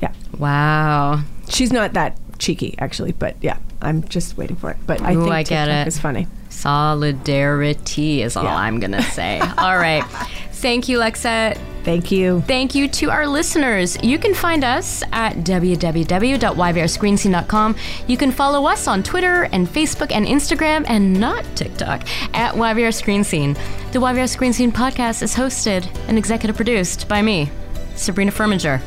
[0.00, 0.12] Yeah.
[0.38, 1.22] Wow.
[1.48, 4.76] She's not that cheeky, actually, but yeah, I'm just waiting for it.
[4.86, 5.88] But I Ooh, think I get TikTok it.
[5.88, 6.26] is funny.
[6.48, 8.56] Solidarity is all Yeah.
[8.56, 9.40] I'm going to say.
[9.58, 10.04] all right.
[10.52, 11.58] Thank you, Lexa.
[11.84, 12.40] Thank you.
[12.46, 13.96] Thank you to our listeners.
[14.02, 17.76] You can find us at www.yvrscreenscene.com.
[18.08, 22.02] You can follow us on Twitter and Facebook and Instagram and not TikTok
[22.34, 23.52] at YVR Screen Scene.
[23.92, 27.50] The YVR Screen Scene podcast is hosted and executive produced by me,
[27.94, 28.80] Sabrina Furminger.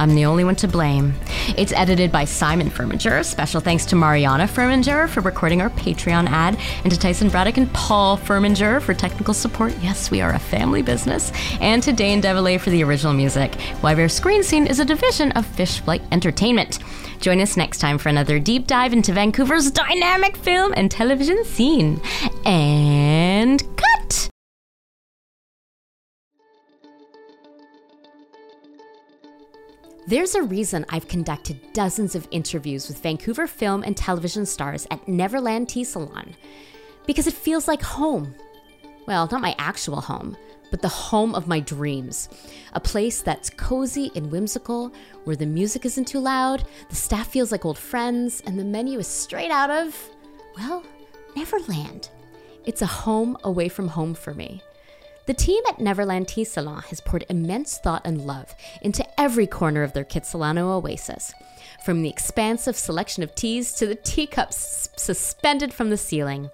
[0.00, 1.12] I'm the only one to blame.
[1.58, 3.22] It's edited by Simon Furminger.
[3.22, 7.70] Special thanks to Mariana Furminger for recording our Patreon ad, and to Tyson Braddock and
[7.74, 9.74] Paul Furminger for technical support.
[9.82, 11.30] Yes, we are a family business.
[11.60, 13.52] And to Dane Devilay for the original music.
[13.82, 16.78] YVR Screen Scene is a division of Fish Flight Entertainment.
[17.20, 22.00] Join us next time for another deep dive into Vancouver's dynamic film and television scene.
[22.46, 24.29] And cut!
[30.06, 35.06] There's a reason I've conducted dozens of interviews with Vancouver film and television stars at
[35.06, 36.34] Neverland Tea Salon.
[37.06, 38.34] Because it feels like home.
[39.06, 40.36] Well, not my actual home,
[40.70, 42.28] but the home of my dreams.
[42.72, 44.92] A place that's cozy and whimsical,
[45.24, 48.98] where the music isn't too loud, the staff feels like old friends, and the menu
[48.98, 50.10] is straight out of,
[50.56, 50.82] well,
[51.36, 52.08] Neverland.
[52.64, 54.62] It's a home away from home for me.
[55.30, 58.52] The team at Neverland Tea Salon has poured immense thought and love
[58.82, 61.32] into every corner of their Kitsilano oasis.
[61.84, 66.50] From the expansive selection of teas to the teacups suspended from the ceiling.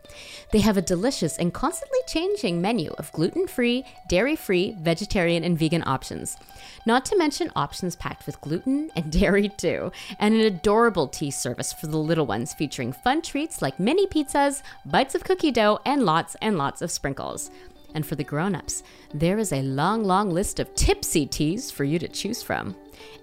[0.52, 5.58] They have a delicious and constantly changing menu of gluten free, dairy free, vegetarian, and
[5.58, 6.36] vegan options.
[6.84, 11.72] Not to mention options packed with gluten and dairy too, and an adorable tea service
[11.72, 16.04] for the little ones featuring fun treats like mini pizzas, bites of cookie dough, and
[16.04, 17.50] lots and lots of sprinkles.
[17.96, 18.82] And for the grown-ups,
[19.14, 22.76] there is a long, long list of tipsy teas for you to choose from.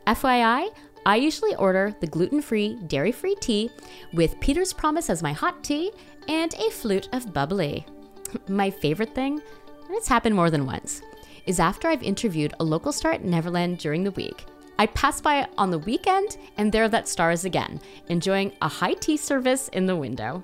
[0.08, 0.70] FYI,
[1.06, 3.70] I usually order the gluten-free, dairy-free tea
[4.14, 5.92] with Peter's Promise as my hot tea
[6.28, 7.86] and a flute of bubbly.
[8.48, 11.04] my favorite thing, and it's happened more than once,
[11.46, 14.44] is after I've interviewed a local star at Neverland during the week.
[14.80, 18.96] I pass by on the weekend, and there that star is again, enjoying a high
[18.96, 20.44] tea service in the window.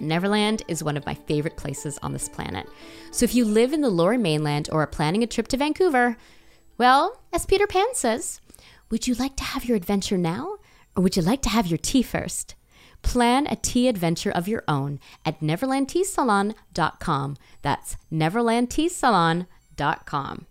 [0.00, 2.68] Neverland is one of my favorite places on this planet.
[3.10, 6.16] So if you live in the lower mainland or are planning a trip to Vancouver,
[6.76, 8.40] well, as Peter Pan says,
[8.90, 10.56] would you like to have your adventure now
[10.96, 12.54] or would you like to have your tea first?
[13.02, 17.36] Plan a tea adventure of your own at neverlandteasalon.com.
[17.62, 20.46] That's neverlandteasalon.com.